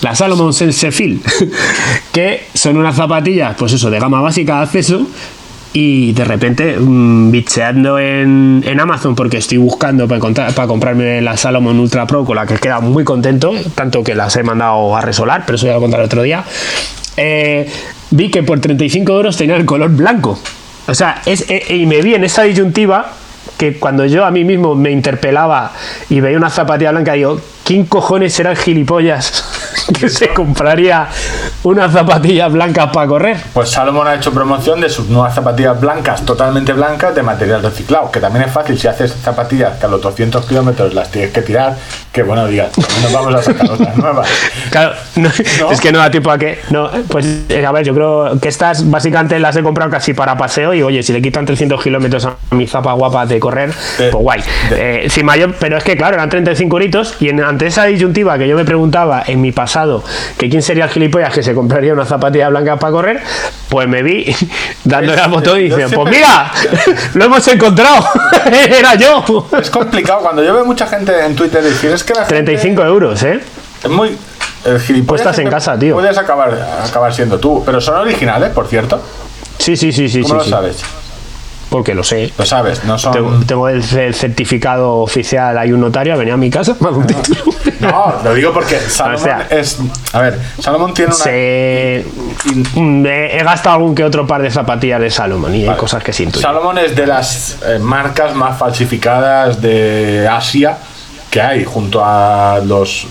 [0.00, 1.20] la Salomon Sense Feel,
[2.12, 5.06] que son unas zapatillas, pues eso, de gama básica de acceso.
[5.74, 11.20] Y de repente, mm, bicheando en, en Amazon, porque estoy buscando para, encontrar- para comprarme
[11.20, 14.96] la Salomon Ultra Pro, con la que he muy contento, tanto que las he mandado
[14.96, 16.44] a resolar, pero eso ya lo contaré otro día.
[17.16, 17.68] eh,
[18.10, 20.38] vi que por 35 euros tenía el color blanco.
[20.86, 23.12] O sea, es, eh, y me vi en esa disyuntiva
[23.58, 25.72] que cuando yo a mí mismo me interpelaba
[26.08, 29.44] y veía una zapatilla blanca, digo, ¿quién cojones era el gilipollas
[29.98, 31.06] que se compraría
[31.62, 33.36] una zapatilla blanca para correr?
[33.52, 38.10] Pues Salomon ha hecho promoción de sus nuevas zapatillas blancas, totalmente blancas, de material reciclado,
[38.10, 41.42] que también es fácil si haces zapatillas que a los 200 kilómetros las tienes que
[41.42, 41.76] tirar,
[42.12, 44.28] que bueno, digas, también nos vamos a sacar otras nuevas.
[44.70, 45.30] Claro, no,
[45.60, 45.70] ¿No?
[45.72, 46.58] es que no da tiempo a que.
[46.70, 50.36] No, pues eh, a ver, yo creo que estas básicamente las he comprado casi para
[50.36, 54.10] paseo y oye, si le quitan 300 kilómetros a mi zapa guapa de correr, De-
[54.10, 54.42] pues guay.
[54.70, 58.36] de- Eh, mayor, pero es que claro, eran 35 euritos y en- ante esa disyuntiva
[58.38, 60.02] que yo me preguntaba en mi pasado
[60.38, 63.22] que quién sería el gilipollas que se compraría una zapatilla blanca para correr,
[63.68, 64.34] pues me vi
[64.84, 66.50] dándole al botón y diciendo, pues mira,
[67.14, 68.02] lo hemos encontrado,
[68.50, 69.46] era yo.
[69.60, 72.82] Es complicado cuando yo veo mucha gente en Twitter decir, es que la gente 35
[72.82, 73.40] euros, ¿eh?
[73.84, 74.16] es muy...
[74.64, 75.94] El gilipollas Puestas en casa, tío.
[75.94, 76.50] Puedes acabar,
[76.84, 79.00] acabar siendo tú, pero son originales, por cierto.
[79.58, 80.50] Sí, sí, sí, sí, ¿Cómo sí, lo sí.
[80.50, 80.82] sabes?
[81.70, 82.32] Porque lo sé.
[82.38, 83.12] Lo sabes, no son...
[83.12, 87.06] Tengo, tengo el ce- certificado oficial, hay un notario, venido a mi casa, me un
[87.06, 87.40] título.
[87.80, 89.78] No, lo digo porque Salomon sea- es...
[90.12, 91.24] A ver, Salomon tiene una...
[91.24, 92.04] Se-
[92.74, 96.12] Mm, he, gastado algún que otro par de zapatillas de Salomon y hay cosas que
[96.12, 96.40] siento.
[96.40, 100.78] Salomon es de las eh, marcas más falsificadas de Asia
[101.30, 103.06] que hay, junto a los,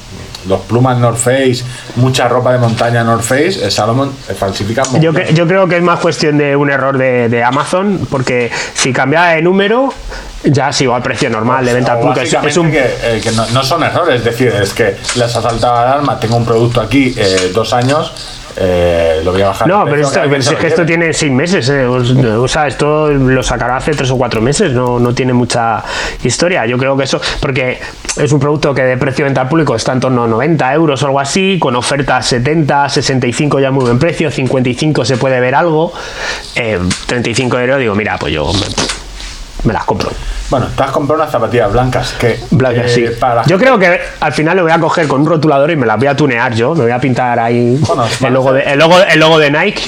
[0.48, 1.64] los plumas North Face,
[1.96, 5.78] mucha ropa de montaña North Face, eh, Salomon eh, falsifica Yo, cre- yo creo que
[5.78, 9.94] es más cuestión de un error de, de Amazon, porque si cambia de número,
[10.44, 12.22] ya sigo al precio normal de venta al público.
[12.48, 15.42] Es, un, que, eh, que no, no son errores, es decir, es que les ha
[15.42, 18.14] saltado la alarma, tengo un producto aquí eh, dos años,
[18.60, 19.68] eh, lo voy a bajar.
[19.68, 21.70] No, pero, esto- pero se es que esto tiene seis meses.
[21.70, 24.72] eh, O, o sea, esto lo sacará hace tres o cuatro meses.
[24.74, 25.84] No, no tiene mucha
[26.24, 26.66] historia.
[26.66, 27.80] Yo creo que eso, porque
[28.18, 30.74] es un producto que de precio de venta al público está en torno a 90
[30.74, 35.40] euros o algo así, con ofertas 70, 65 ya muy buen precio, 55 se puede
[35.40, 35.92] ver algo,
[36.56, 38.60] eh, 35 euros digo, mira, pues yo me,
[39.68, 40.10] me las compro.
[40.50, 43.20] Bueno, te has comprado unas zapatillas blancas que Blancas, eh, sí.
[43.20, 45.86] para Yo creo que al final lo voy a coger con un rotulador y me
[45.86, 46.74] las voy a tunear yo.
[46.74, 49.82] Me voy a pintar ahí Bueno, el, logo de, el, logo, el logo de Nike.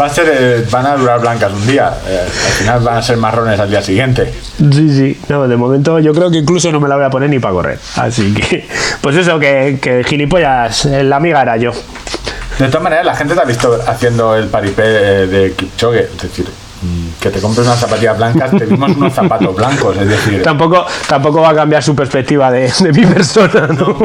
[0.00, 1.92] Va a ser, eh, van a durar blancas un día.
[2.06, 4.32] eh, al final van a ser marrones al día siguiente.
[4.58, 5.20] Sí, sí.
[5.28, 7.54] No, de momento yo creo que incluso no me la voy a poner ni para
[7.54, 7.78] correr.
[7.96, 8.68] Así que,
[9.00, 11.72] pues eso, que, que gilipollas, eh, la amiga era yo.
[12.58, 16.00] De todas maneras, la gente te ha visto haciendo el paripé de Kipchoge.
[16.14, 16.46] Es decir,
[17.20, 19.96] que te compres unas zapatillas blancas, te vimos unos zapatos blancos.
[19.98, 23.98] Es decir, Tampoco, tampoco va a cambiar su perspectiva de, de mi persona, ¿no?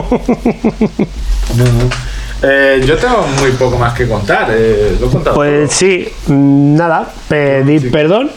[2.42, 4.48] eh, yo tengo muy poco más que contar.
[4.52, 5.78] eh, lo he contado Pues todo.
[5.78, 8.32] sí, mm, nada, pedir perdón,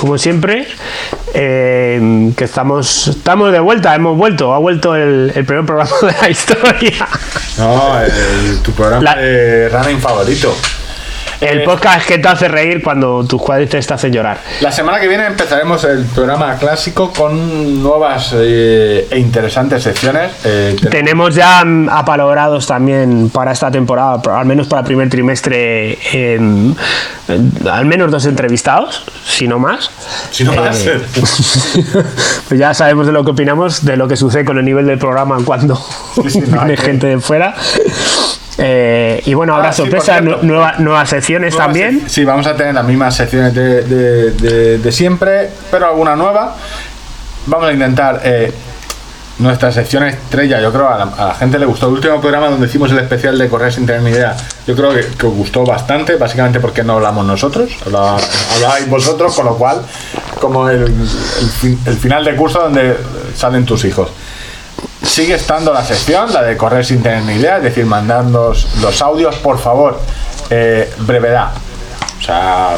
[0.00, 0.66] como siempre,
[1.34, 6.14] eh, que estamos, estamos de vuelta, hemos vuelto, ha vuelto el, el primer programa de
[6.20, 7.08] la historia.
[7.58, 10.54] No, el- tu programa La- de running favorito.
[11.40, 14.38] El Eh, podcast que te hace reír cuando tus cuadrices te hacen llorar.
[14.60, 20.32] La semana que viene empezaremos el programa clásico con nuevas eh, e interesantes secciones.
[20.44, 24.86] Eh, ten- Tenemos ya mm, apalogrados también para esta temporada, por- al menos para el
[24.86, 26.74] primer trimestre, em,
[27.28, 29.90] em, al menos dos entrevistados, si no más.
[30.30, 31.02] si no Eh, ser.
[32.48, 34.98] pues ya sabemos de lo que opinamos, de lo que sucede con el nivel del
[34.98, 35.76] programa cuando
[36.28, 37.54] sí, no, viene gente de fuera.
[38.58, 42.02] Eh, y bueno, habrá Ah, sí, sorpresas, nueva- nuevas secciones Nuevas también.
[42.08, 46.56] Sí, vamos a tener las mismas secciones de, de- de- de siempre, pero alguna nueva.
[47.46, 48.52] Vamos a intentar eh,
[49.38, 50.60] nuestra sección estrella.
[50.62, 52.98] Yo creo a la, a la gente le gustó el último programa donde hicimos el
[52.98, 54.34] especial de Correr sin tener ni idea.
[54.66, 58.16] Yo creo que, que os gustó bastante, básicamente porque no hablamos nosotros, hablaba-
[58.54, 59.82] hablabais vosotros, con lo cual,
[60.40, 62.96] como el, el fin- el final de curso donde
[63.36, 64.08] salen tus hijos.
[65.06, 69.00] Sigue estando la sección, la de correr sin tener ni idea, es decir, mandadnos los
[69.02, 69.98] audios, por favor,
[70.50, 71.52] eh, brevedad.
[72.18, 72.76] O sea,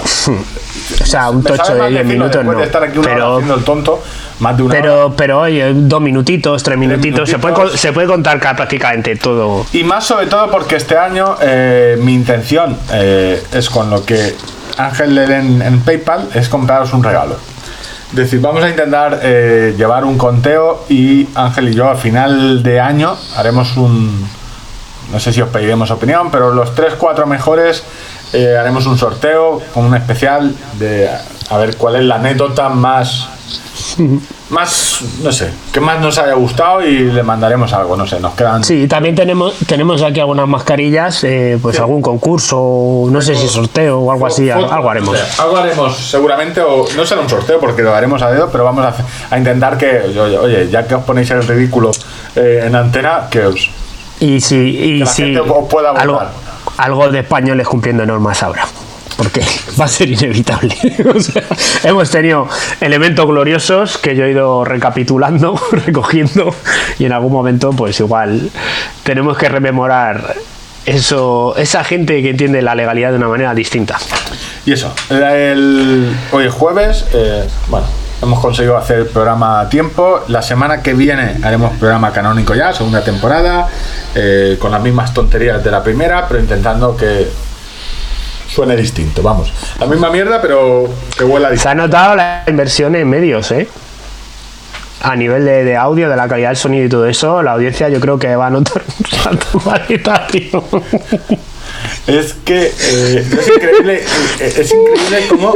[1.03, 2.59] O sea, un tocho de mal 10 decirlo minutos no.
[2.59, 4.03] de estar aquí una hora Pero, haciendo el tonto,
[4.41, 4.83] más de una hora.
[4.83, 9.65] pero, pero oye, dos minutitos, tres minutitos, se puede, se puede contar ca- prácticamente todo.
[9.73, 14.35] Y más sobre todo porque este año eh, mi intención eh, es con lo que
[14.77, 17.37] Ángel le den en PayPal, es compraros un regalo.
[18.13, 22.81] Decir, vamos a intentar eh, llevar un conteo y Ángel y yo a final de
[22.81, 24.27] año haremos un,
[25.13, 27.85] no sé si os pediremos opinión, pero los 3-4 mejores
[28.33, 31.11] eh, haremos un sorteo con un especial de
[31.51, 33.29] a ver cuál es la anécdota más
[34.51, 38.33] más, no sé, que más nos haya gustado y le mandaremos algo, no sé, nos
[38.35, 38.65] quedan...
[38.65, 43.99] Sí, también tenemos, tenemos aquí algunas mascarillas, eh, pues algún concurso, no sé si sorteo
[44.01, 45.15] o algo así, Foto- algo haremos.
[45.15, 48.49] o sea, algo haremos seguramente, o no será un sorteo porque lo haremos a dedo,
[48.51, 48.87] pero vamos
[49.31, 51.91] a, intentar que, oye, oye, ya que os ponéis el ridículo
[52.35, 53.71] eh, en antena, que os...
[54.21, 56.03] Y si, y Que la si gente os pueda votar.
[56.03, 56.21] algo,
[56.79, 58.67] algo de españoles cumpliendo normas habrá.
[59.19, 59.45] Porque
[59.81, 60.77] va a ser inevitable.
[61.83, 62.49] Hemos tenido
[62.81, 66.55] elementos gloriosos que yo he ido recapitulando, recogiendo,
[67.01, 68.49] y en algún momento, pues igual
[69.03, 70.37] tenemos que rememorar
[70.87, 73.99] eso, esa gente que entiende la legalidad de una manera distinta.
[74.65, 77.87] Y eso, el, hoy es jueves, eh, bueno,
[78.23, 80.21] hemos conseguido hacer el programa a tiempo.
[80.29, 83.69] La semana que viene haremos programa canónico ya, segunda temporada,
[84.15, 87.27] eh, con las mismas tonterías de la primera, pero intentando que
[88.49, 89.53] suene distinto, vamos.
[89.79, 91.71] La misma mierda, pero que huela Se distinto.
[91.71, 93.69] ha notado la inversión en medios, ¿eh?
[95.03, 97.89] A nivel de, de audio, de la calidad del sonido y todo eso, la audiencia
[97.89, 100.65] yo creo que va a notar un salto cualitativo.
[102.07, 104.03] Es que eh, es increíble,
[104.41, 105.55] eh, es increíble cómo,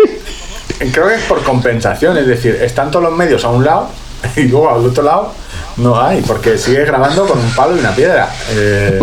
[0.92, 3.88] creo que es por compensación, es decir, están todos los medios a un lado
[4.36, 5.32] y luego al otro lado
[5.78, 8.28] no hay, porque sigue grabando con un palo y una piedra.
[8.50, 9.00] Eh,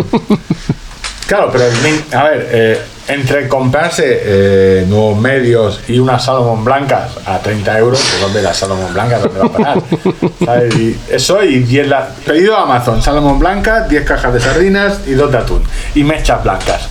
[1.28, 7.40] claro, pero a ver, eh, entre comprarse eh, nuevos medios y unas Salomon blancas a
[7.40, 9.24] 30 euros, pues ¿dónde las Salomon blancas?
[9.24, 9.82] ¿Dónde va a parar?
[10.46, 10.76] ¿Sabes?
[10.76, 15.12] Y eso y 10 la- pedido a Amazon, Salomon blanca, 10 cajas de sardinas y
[15.14, 15.64] 2 de atún
[15.96, 16.88] y mechas blancas.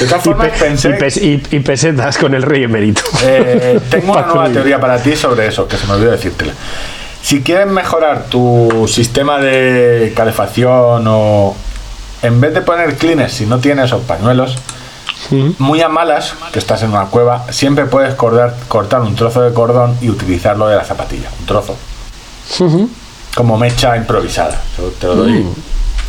[0.00, 3.02] De todas Y, formas, pe- pensé, y pes- y- y pesetas con el rey emérito.
[3.22, 6.52] eh, tengo una nueva teoría para ti sobre eso, que se me olvidó decírtela.
[7.20, 11.54] Si quieres mejorar tu sistema de calefacción o
[12.22, 14.56] en vez de poner cleaners, si no tienes esos pañuelos,
[15.58, 19.52] muy a malas, que estás en una cueva, siempre puedes cortar, cortar un trozo de
[19.52, 21.28] cordón y utilizarlo de la zapatilla.
[21.40, 21.76] Un trozo.
[23.34, 24.60] Como mecha improvisada.
[24.72, 25.46] Eso te lo doy.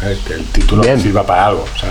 [0.04, 1.00] eh, Que el título Bien.
[1.02, 1.64] sirva para algo.
[1.64, 1.90] o sea,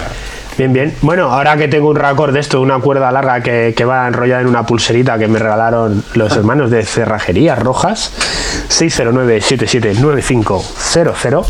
[0.57, 0.97] Bien, bien.
[1.03, 4.41] Bueno, ahora que tengo un raccord de esto, una cuerda larga que, que va enrollada
[4.41, 8.11] en una pulserita que me regalaron los hermanos de Cerrajerías Rojas,
[8.71, 11.45] 609-779500.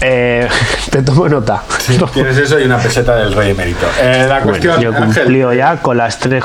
[0.00, 0.48] Eh,
[0.90, 1.62] te tomo nota.
[2.14, 3.86] tienes eso y una peseta del rey emérito.
[4.00, 6.44] Eh, la Bueno, cuestión, yo he Ángel, cumplido ya con las tres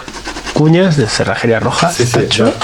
[0.54, 1.92] cuñas de Cerrajería Roja.
[1.92, 2.52] Sí, sí, no.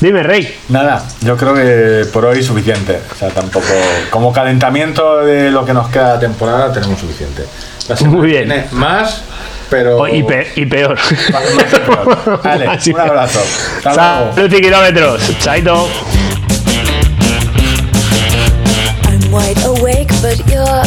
[0.00, 0.56] Dime, Rey.
[0.68, 3.00] Nada, yo creo que por hoy suficiente.
[3.12, 3.66] O sea, tampoco.
[4.10, 7.44] Como calentamiento de lo que nos queda de temporada, tenemos suficiente.
[8.06, 8.66] Muy bien.
[8.72, 9.22] más,
[9.68, 9.98] pero.
[9.98, 10.96] Oh, y, pe- y peor.
[10.96, 12.40] Más- más y peor.
[12.44, 13.40] Vale, un abrazo.
[13.84, 14.48] Hasta luego.
[14.48, 15.38] Kilómetros.
[15.40, 15.88] Chaito.
[19.30, 20.84] Wide awake, but you're a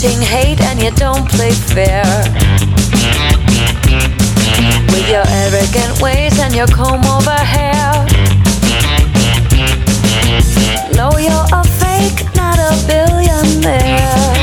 [0.00, 2.04] trumpeting hate and you don't play fair.
[4.88, 8.06] With your arrogant ways and your comb over hair.
[10.94, 14.34] No, you're a fake, not a billionaire.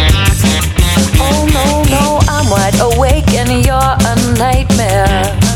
[1.19, 5.46] Oh no, no, I'm wide awake and you're a nightmare.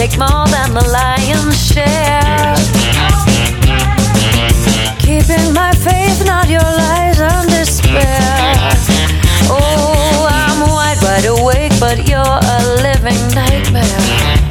[0.00, 2.54] Take more than the lion's share.
[4.98, 8.50] Keeping my faith, not your lies and despair.
[9.50, 14.49] Oh, I'm wide, wide awake, but you're a living nightmare.